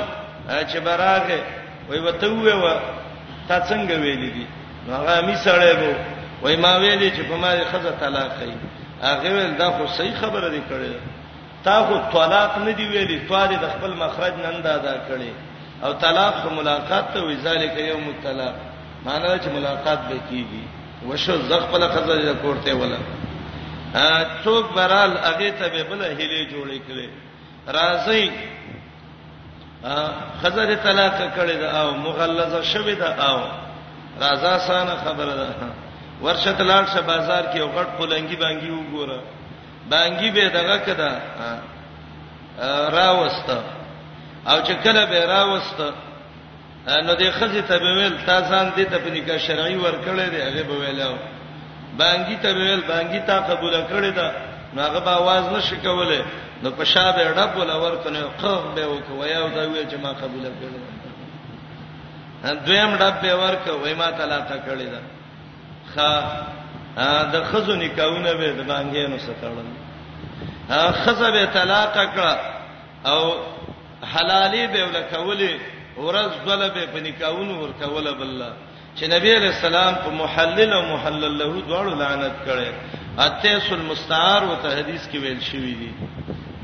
چې 0.73 0.77
براغه 0.87 1.41
وای 1.89 1.99
وته 1.99 2.27
و 2.29 2.47
و 2.63 2.67
تا 3.49 3.57
څنګه 3.69 3.95
ویلې 4.05 4.31
دي 4.37 4.47
هغه 4.91 5.21
می 5.27 5.37
سره 5.37 5.73
وو 5.81 5.93
وای 6.43 6.57
ما 6.57 6.73
ویلې 6.81 7.11
چې 7.17 7.21
په 7.29 7.37
ما 7.43 7.53
دې 7.59 7.63
خزه 7.73 7.93
طلاق 8.01 8.29
کړي 8.41 8.57
هغه 9.03 9.31
ول 9.35 9.55
دا 9.57 9.71
خو 9.71 9.87
صحیح 9.99 10.15
خبره 10.21 10.49
دې 10.51 10.63
کړې 10.73 10.93
تا 11.65 11.83
خو 11.87 12.01
طلاق 12.13 12.59
نه 12.59 12.73
دی 12.73 12.85
ویلې 12.93 13.19
تو 13.29 13.35
دې 13.49 13.53
د 13.61 13.67
خپل 13.75 13.93
مخرج 14.03 14.33
نه 14.43 14.49
اندازا 14.55 14.95
کړي 15.09 15.31
او 15.85 15.93
طلاق 15.93 16.35
خو 16.43 16.55
ملاقات 16.61 17.13
ته 17.15 17.21
وی 17.23 17.37
ذالک 17.45 17.77
یوم 17.77 18.05
الطلاق 18.09 18.55
معنی 19.05 19.39
چې 19.43 19.49
ملاقات 19.57 19.99
به 20.09 20.17
کیږي 20.31 20.65
وشو 21.09 21.37
زغ 21.49 21.63
په 21.73 21.79
لخذ 21.79 22.07
د 22.09 22.33
کوړته 22.43 22.71
ولا 22.81 22.97
څوک 24.45 24.73
برال 24.75 25.19
هغه 25.19 25.51
ته 25.61 25.69
به 25.69 25.83
بل 25.83 26.03
هلي 26.05 26.47
جوړې 26.53 26.79
کړي 26.89 27.09
راځي 27.67 28.31
خزر 30.43 30.75
طلاق 30.85 31.19
کړي 31.37 31.57
دا 31.63 31.69
او 31.81 31.91
مغلظه 31.95 32.63
شوي 32.73 32.95
دا 32.95 33.11
او 33.29 33.37
راځه 34.21 34.59
سانه 34.67 34.95
خبره 35.05 35.35
ده 35.41 35.49
ورشه 36.23 36.53
تلال 36.53 36.85
شه 36.87 37.01
بازار 37.01 37.43
کې 37.53 37.61
وغټ 37.61 37.89
پلنګي 37.99 38.37
بانګي 38.37 38.71
وګوره 38.71 39.19
بانګي 39.91 40.31
به 40.31 40.49
دغه 40.49 40.77
کده 40.87 41.11
راوست 42.99 43.49
او 44.49 44.57
چې 44.67 44.73
کله 44.85 45.07
به 45.07 45.27
راوست 45.27 45.81
نو 47.07 47.15
دې 47.17 47.31
خزې 47.39 47.63
ته 47.69 47.79
به 47.79 47.91
ویل 47.97 48.25
تاسو 48.27 48.55
ان 48.61 48.73
دې 48.77 48.87
ته 48.91 48.99
په 48.99 49.11
نکاح 49.15 49.39
شرعي 49.39 49.77
ورکړې 49.83 50.27
دې 50.33 50.41
هغه 50.47 50.63
به 50.69 50.75
ویلاو 50.81 51.15
بانګی 51.99 52.37
ته 52.43 52.51
ویل 52.57 52.81
بانګی 52.89 53.21
تا 53.27 53.37
قبول 53.49 53.75
کړی 53.93 54.11
دا 54.17 54.29
ناغه 54.77 54.99
به 54.99 55.11
आवाज 55.17 55.45
نشي 55.57 55.77
کوله 55.77 56.25
نو 56.63 56.71
په 56.71 56.85
شابه 56.85 57.23
ډب 57.33 57.57
ولا 57.57 57.77
ورکنه 57.77 58.21
قوم 58.43 58.75
به 58.75 58.87
وکوي 58.87 59.35
او 59.35 59.49
دا 59.49 59.69
ویل 59.69 59.89
چې 59.91 59.97
ما 60.03 60.13
قبول 60.13 60.45
کړی 60.61 60.73
دویم 62.67 62.95
ډب 62.97 63.21
به 63.23 63.35
ورک 63.37 63.67
وای 63.83 63.95
ما 63.95 64.11
طلاق 64.11 64.49
کړی 64.67 64.89
دا 64.93 65.01
خا 65.95 66.09
د 67.33 67.45
خزو 67.45 67.75
نکاونه 67.77 68.33
به 68.33 68.53
د 68.53 68.61
بانګې 68.69 69.09
نو 69.11 69.19
ستړل 69.19 69.69
خزه 71.05 71.31
به 71.31 71.45
طلاق 71.47 71.93
کړه 72.15 72.37
او 73.07 73.21
حلالي 74.15 74.67
به 74.67 74.85
ولکولې 74.85 75.53
ورځ 75.97 76.33
بل 76.47 76.71
به 76.71 76.87
په 76.93 77.01
نکاونو 77.01 77.61
ورکول 77.63 78.15
بل 78.15 78.43
چې 78.97 79.05
نبی 79.07 79.35
علیہ 79.37 79.49
السلام 79.49 79.95
په 80.05 80.11
محلل 80.23 80.73
او 80.79 80.83
محلل 80.87 81.37
له 81.43 81.53
دوړو 81.69 81.91
لعنت 82.01 82.33
کړي 82.47 82.71
اتیس 83.27 83.71
المستعار 83.77 84.43
او 84.49 84.55
ته 84.65 84.77
حدیث 84.79 85.03
کې 85.09 85.17
ویل 85.17 85.43
شوی 85.43 85.75
دی 85.75 85.93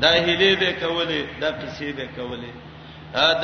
دا 0.03 0.11
هلي 0.17 0.51
به 0.63 0.71
کوله 0.81 1.23
دا 1.41 1.51
قصې 1.51 1.85
به 1.85 2.09
کوله 2.17 2.51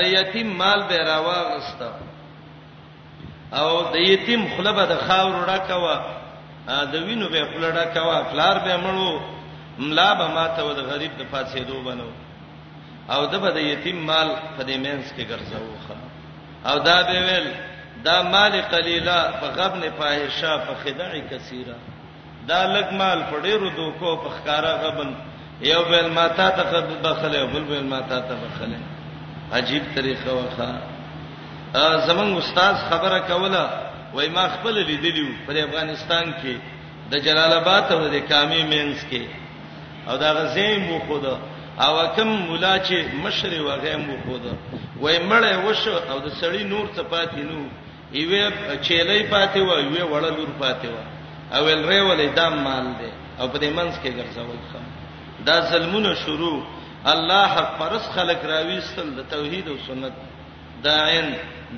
دا 0.01 0.05
یتیم 0.17 0.53
مال 0.61 0.85
به 0.89 0.97
راوغستا 1.09 1.91
او 3.61 3.69
د 3.95 3.97
یتیم 4.07 4.47
خلبه 4.57 4.85
د 4.95 5.05
خاور 5.09 5.47
ډکوا 5.53 5.97
د 6.85 6.97
وینو 7.07 7.29
به 7.29 7.45
خلبه 7.45 7.71
ډکوا 7.71 8.25
فلار 8.31 8.59
به 8.69 8.77
مړو 8.87 9.21
ملا 9.91 10.09
به 10.21 10.27
ماته 10.41 10.73
د 10.75 10.79
غریب 10.95 11.13
د 11.19 11.23
پاتې 11.33 11.59
دو 11.69 11.83
بنو 11.89 12.11
او 13.15 13.27
د 13.27 13.41
به 13.43 13.51
د 13.61 13.71
یتیم 13.71 13.97
مال 13.97 14.29
په 14.57 14.63
دې 14.63 14.77
مینس 14.77 15.13
کې 15.13 15.25
ګرځاوخه 15.31 15.97
او 16.73 16.79
دا 16.89 17.03
به 17.03 17.21
ویل 17.21 17.74
دا 18.07 18.17
مال 18.35 18.55
قلیلا 18.73 19.19
په 19.41 19.47
غبن 19.57 19.83
فاحشه 19.99 20.53
په 20.67 20.73
خدع 20.83 21.11
کثیره 21.31 21.77
دا 22.49 22.61
لګ 22.77 22.87
مال 23.01 23.19
په 23.31 23.35
ډیرو 23.45 23.69
دوکو 23.79 24.11
په 24.23 24.29
خکارا 24.37 24.73
غبن 24.85 25.11
یو 25.73 25.83
بل 25.91 26.07
ماتا 26.19 26.49
ته 26.57 26.63
قد 26.73 26.87
بخله 27.05 27.37
یو 27.43 27.47
بل 27.55 27.65
بل 27.71 27.85
ماتا 27.95 28.19
ته 28.27 28.35
بخله 28.43 28.81
عجیب 29.59 29.85
طریقه 29.97 30.31
واخا 30.39 30.71
زمون 32.09 32.31
استاد 32.39 32.75
خبره 32.89 33.19
کوله 33.31 33.65
وای 34.15 34.29
ما 34.37 34.45
خپل 34.55 34.75
لیدلیو 34.89 35.29
په 35.47 35.53
افغانستان 35.67 36.27
کې 36.41 36.55
د 37.11 37.15
جلال 37.25 37.53
آباد 37.61 37.85
او 37.93 38.01
د 38.17 38.19
کامی 38.31 38.63
مینس 38.73 39.01
کې 39.11 39.23
او 40.09 40.17
دا 40.17 40.29
غزیم 40.39 40.91
وو 40.91 40.99
خدا 41.09 41.37
او 41.87 41.95
کوم 42.17 42.31
مولا 42.49 42.75
چې 42.87 42.97
مشر 43.25 43.53
وغه 43.67 43.97
مو 44.07 44.15
خدا 44.27 44.53
وای 45.03 45.19
مړې 45.31 45.55
وشو 45.67 45.95
او 46.11 46.17
د 46.27 46.29
سړی 46.41 46.63
نور 46.73 46.87
ته 46.97 47.03
پاتې 47.13 47.41
نو 47.51 47.65
ایوه 48.19 48.43
چیلې 48.87 49.21
پاتې 49.33 49.61
و 49.67 49.71
ایوه 49.83 50.03
وړلور 50.13 50.51
پاتې 50.63 50.89
و 50.95 50.97
او 51.57 51.63
ول 51.67 51.83
ری 51.91 52.01
ولې 52.09 52.29
دام 52.39 52.55
مال 52.67 52.87
دی 52.99 53.11
او 53.41 53.47
په 53.53 53.59
دې 53.63 53.71
منځ 53.79 53.93
کې 54.03 54.11
ګرځول 54.19 54.61
خم 54.71 54.85
دا 55.49 55.57
ظلمونه 55.71 56.13
شروع 56.25 56.59
الله 57.13 57.41
حق 57.57 57.71
پرس 57.81 58.05
خلق 58.17 58.41
راويستل 58.53 59.09
د 59.19 59.27
توحید 59.35 59.67
او 59.69 59.77
سنت 59.87 60.15
دا 60.85 60.95
عین 61.09 61.27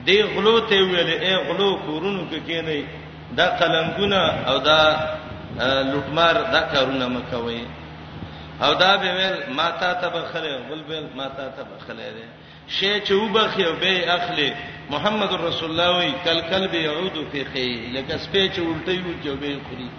دی 0.07 0.19
غلو 0.35 0.57
ته 0.69 0.77
ویلې 0.91 1.19
ای 1.27 1.37
غلو 1.49 1.71
کورونو 1.87 2.23
کې 2.31 2.39
کېنی 2.49 2.81
دا 3.39 3.47
قلمګونه 3.59 4.21
او 4.51 4.57
دا 4.69 4.81
لوټمار 5.91 6.35
دا 6.55 6.61
کارونه 6.73 7.07
مکوي 7.15 7.63
او 8.65 8.75
دا 8.75 8.97
به 8.97 9.07
مې 9.19 9.49
ما 9.57 9.71
تا 9.71 9.93
ته 10.01 10.09
بخله 10.09 10.59
بل 10.69 10.83
بل 10.83 11.07
ما 11.17 11.29
تا 11.29 11.49
ته 11.49 11.63
بخله 11.63 12.05
دې 12.17 12.27
شی 12.69 13.01
چې 13.01 13.11
وبخي 13.13 13.65
او 13.67 13.75
به 13.77 14.15
اخلي 14.15 14.53
محمد 14.91 15.33
رسول 15.33 15.71
الله 15.71 15.99
وی 15.99 16.13
کل 16.25 16.41
کل 16.41 16.67
به 16.69 16.79
يعود 16.79 17.27
فی 17.33 17.45
خی 17.45 17.91
لکه 17.93 18.17
سپې 18.19 18.53
چې 18.57 18.61
الټي 18.61 18.99
وو 19.05 19.15
چې 19.23 19.29
به 19.41 19.57
خوري 19.69 19.91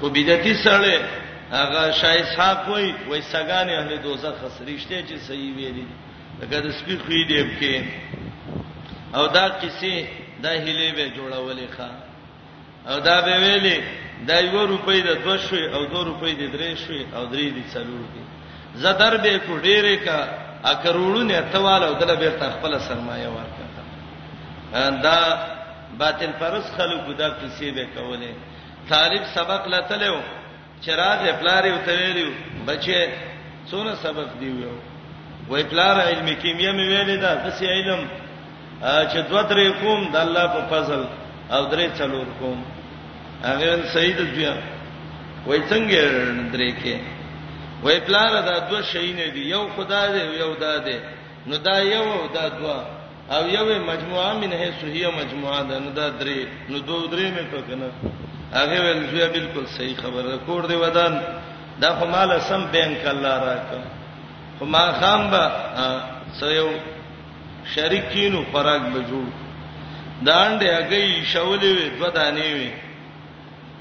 خو 0.00 0.08
بدعتي 0.08 0.54
سره 0.64 1.00
هغه 1.52 1.90
شای 1.92 2.24
صاحب 2.36 2.68
وی 2.68 2.94
وای 3.08 3.22
سگان 3.22 3.68
اهل 3.68 3.96
دوزخ 4.02 4.32
خسرشته 4.44 5.02
چې 5.08 5.16
صحیح 5.28 5.54
ویلي 5.56 5.86
لکه 6.40 6.60
د 6.60 6.70
سپې 6.72 6.94
خوې 7.04 7.20
دې 7.30 7.42
کې 7.60 7.82
او 9.14 9.26
دا 9.26 9.48
کیسه 9.48 10.06
دا 10.42 10.50
هلي 10.52 10.92
به 10.96 11.06
جوړولې 11.16 11.68
ښا 11.78 11.88
او 12.92 12.98
دا 13.00 13.20
به 13.20 13.36
ویلي 13.38 13.80
دا 14.28 14.36
یو 14.52 14.62
روپۍ 14.74 14.98
د 15.08 15.10
2 15.24 15.36
شوي 15.46 15.64
او 15.74 15.82
2 15.92 16.04
روپۍ 16.10 16.32
د 16.40 16.44
3 16.56 16.84
شوي 16.84 17.02
او 17.16 17.22
3 17.32 17.56
د 17.56 17.58
4 17.72 18.06
دي 18.14 18.22
زدر 18.84 19.12
به 19.22 19.32
کو 19.46 19.52
ډېرې 19.66 19.96
کا 20.06 20.18
ا 20.70 20.72
کروڑونه 20.82 21.32
اتوال 21.40 21.80
او 21.88 21.92
دله 22.00 22.14
بیرته 22.22 22.46
خپل 22.56 22.72
سرمایه 22.88 23.28
ورکړه 23.36 23.68
دا 25.06 25.18
باطل 26.00 26.32
پرس 26.40 26.66
خلکو 26.76 27.12
دا 27.22 27.28
کیسې 27.40 27.68
به 27.76 27.84
کولې 27.96 28.32
طالب 28.88 29.22
سبق 29.36 29.62
لته 29.68 30.20
چراغ 30.84 31.22
پلاری 31.40 31.70
وتویلو 31.72 32.28
بچي 32.66 33.00
څونه 33.70 33.92
سبق 34.04 34.28
دی 34.40 34.46
یو 34.64 34.72
وای 35.48 35.64
پلار 35.72 35.96
علم 36.08 36.28
کیمیا 36.42 36.72
مې 36.72 36.84
ویلې 36.90 37.16
دا 37.24 37.32
بس 37.46 37.62
علم 37.62 38.02
چې 38.80 39.18
دوه 39.30 39.42
درې 39.52 39.68
کوم 39.82 40.00
د 40.12 40.16
الله 40.24 40.46
په 40.54 40.60
فضل 40.72 41.02
او 41.54 41.62
درې 41.72 41.86
څلور 41.98 42.26
کوم 42.38 42.64
هغه 43.44 43.72
سید 43.94 44.20
بیا 44.36 44.54
وای 45.46 45.60
څنګه 45.70 46.02
درې 46.52 46.70
کې 46.82 46.94
وای 47.82 48.00
پلار 48.06 48.30
دا 48.48 48.56
دوه 48.70 48.82
شی 48.92 49.12
نه 49.18 49.26
دی 49.34 49.42
یو 49.54 49.64
خدا 49.76 50.02
دی 50.14 50.22
یو 50.42 50.54
دا 50.60 50.76
دی 50.86 50.96
نو 51.46 51.56
دا 51.58 51.76
یو 51.94 52.04
او 52.16 52.26
دا 52.34 52.48
دوا 52.48 52.78
او 53.34 53.48
یو 53.56 53.66
مجموعه 53.92 54.32
منه 54.42 54.60
صحیح 54.80 55.06
مجموعه 55.20 55.62
ده 55.70 55.78
نو 55.84 55.90
دا 55.90 56.08
درې 56.20 56.40
نو 56.70 56.78
دوه 56.78 57.04
درې 57.12 57.26
مې 57.36 57.44
ته 57.52 57.60
کنه 57.68 57.88
هغه 58.54 58.76
ول 58.88 59.06
زویا 59.10 59.26
بالکل 59.28 59.66
صحیح 59.76 59.94
خبره 60.02 60.36
کور 60.46 60.62
دی 60.70 60.74
ودان 60.74 61.20
دا 61.80 61.90
خو 61.98 62.04
مال 62.06 62.40
سم 62.40 62.62
بینک 62.72 63.06
الله 63.06 63.34
راکا 63.44 63.80
خو 64.58 64.64
ما 64.64 64.92
خام 65.00 65.30
با 65.30 65.44
سيو 66.40 66.68
شریکینو 67.74 68.44
فراق 68.52 68.82
به 68.92 69.00
جوړ 69.00 69.26
داندې 70.28 70.64
هغه 70.78 71.24
شولې 71.32 71.90
دوه 71.98 72.08
دانې 72.14 72.46
وي 72.54 72.89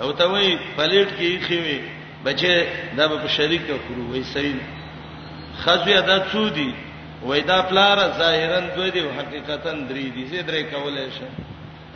او 0.01 0.11
ته 0.11 0.25
وای 0.31 0.49
پلیټ 0.77 1.07
کې 1.19 1.29
خوي 1.45 1.77
بچي 2.25 2.53
دا 2.97 3.03
به 3.11 3.27
شریک 3.37 3.61
کړو 3.67 4.03
وای 4.11 4.23
سین 4.33 4.57
خزوی 5.61 5.93
ادا 5.93 6.17
چودي 6.31 6.69
وای 7.27 7.41
دا 7.51 7.59
پلار 7.69 7.97
ظاهرا 8.21 8.59
دوی 8.75 8.89
دی 8.95 8.99
حقیقتا 9.19 9.71
درې 9.89 10.05
دي 10.15 10.23
زه 10.31 10.39
درې 10.49 10.61
کولای 10.73 11.07
شم 11.17 11.31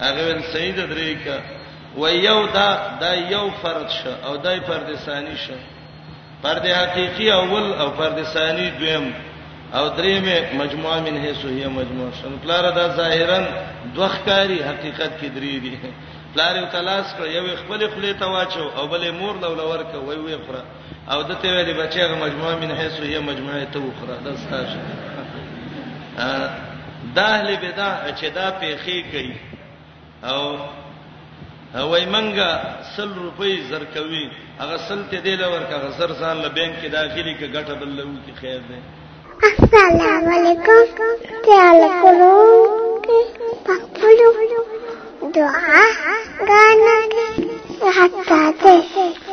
هغه 0.04 0.22
ول 0.28 0.42
سید 0.54 0.78
درې 0.92 1.12
کا 1.26 1.38
وای 2.02 2.16
یو 2.30 2.40
دا 2.54 2.70
دا 3.02 3.12
یو 3.34 3.46
فرد 3.62 3.90
شه 4.00 4.14
او 4.28 4.38
دای 4.46 4.60
فرد 4.68 4.88
ثانی 5.06 5.38
شه 5.46 5.58
فرد 6.44 6.66
حقيقي 6.80 7.32
اول 7.32 7.74
او 7.82 7.88
فرد 7.98 8.24
ثانی 8.34 8.70
دویم 8.80 9.14
او 9.78 9.90
درې 9.98 10.20
مې 10.26 10.56
مجموعه 10.62 11.00
من 11.08 11.18
هي 11.24 11.34
سو 11.36 11.48
هي 11.48 11.68
مجموعه 11.68 12.12
شن 12.22 12.32
پلار 12.44 12.64
دا 12.80 12.88
ظاهرا 12.98 13.40
دوخ 13.96 14.14
کاری 14.26 14.60
حقیقت 14.62 15.12
کې 15.22 15.26
درې 15.26 15.54
دي 15.66 15.76
پلار 16.34 16.56
یو 16.56 16.66
تلاش 16.72 17.06
کړ 17.18 17.26
یو 17.30 17.44
خپل 17.56 17.80
خپل 17.94 18.14
ته 18.20 18.26
واچو 18.36 18.64
او 18.78 18.84
بلې 18.94 19.10
مور 19.18 19.34
لو 19.42 19.54
لور 19.56 19.82
ک 19.90 19.92
وای 20.08 20.20
وای 20.20 20.38
خره 20.48 20.62
او 21.16 21.20
دته 21.32 21.48
ویلې 21.48 21.74
بچیغه 21.80 22.16
مجموعه 22.22 22.54
من 22.62 22.72
حيث 22.78 22.94
هي 23.10 23.20
مجموعه 23.26 23.66
ته 23.74 23.80
وخره 23.88 24.16
دا 24.28 24.32
ستاسو 24.46 24.80
دا 27.20 27.26
اهل 27.34 27.50
بدع 27.66 27.90
چې 28.18 28.26
دا 28.38 28.48
پیخي 28.64 28.96
کوي 29.12 29.36
او 30.32 30.40
وای 31.90 32.06
منګه 32.06 32.52
سل 32.98 33.10
روپۍ 33.22 33.54
زرکوي 33.70 34.26
هغه 34.62 34.76
سل 34.90 35.00
ته 35.12 35.18
دی 35.28 35.36
لور 35.42 35.60
کا 35.74 35.78
غزر 35.88 36.12
ځان 36.24 36.36
له 36.42 36.50
بانک 36.60 36.74
کې 36.84 36.88
داخلي 36.88 37.36
کې 37.40 37.48
ګټه 37.56 37.74
بل 37.84 37.90
لو 38.00 38.10
کې 38.26 38.42
خیر 38.42 38.62
دی 38.70 38.80
السلام 39.52 39.98
علیکم 40.34 40.82
تعال 41.46 41.80
کولو 42.02 42.36
پخپلو 43.70 44.30
دعا 45.32 45.82
غانا 46.40 47.08
حتا 47.96 48.52
ده 48.64 49.33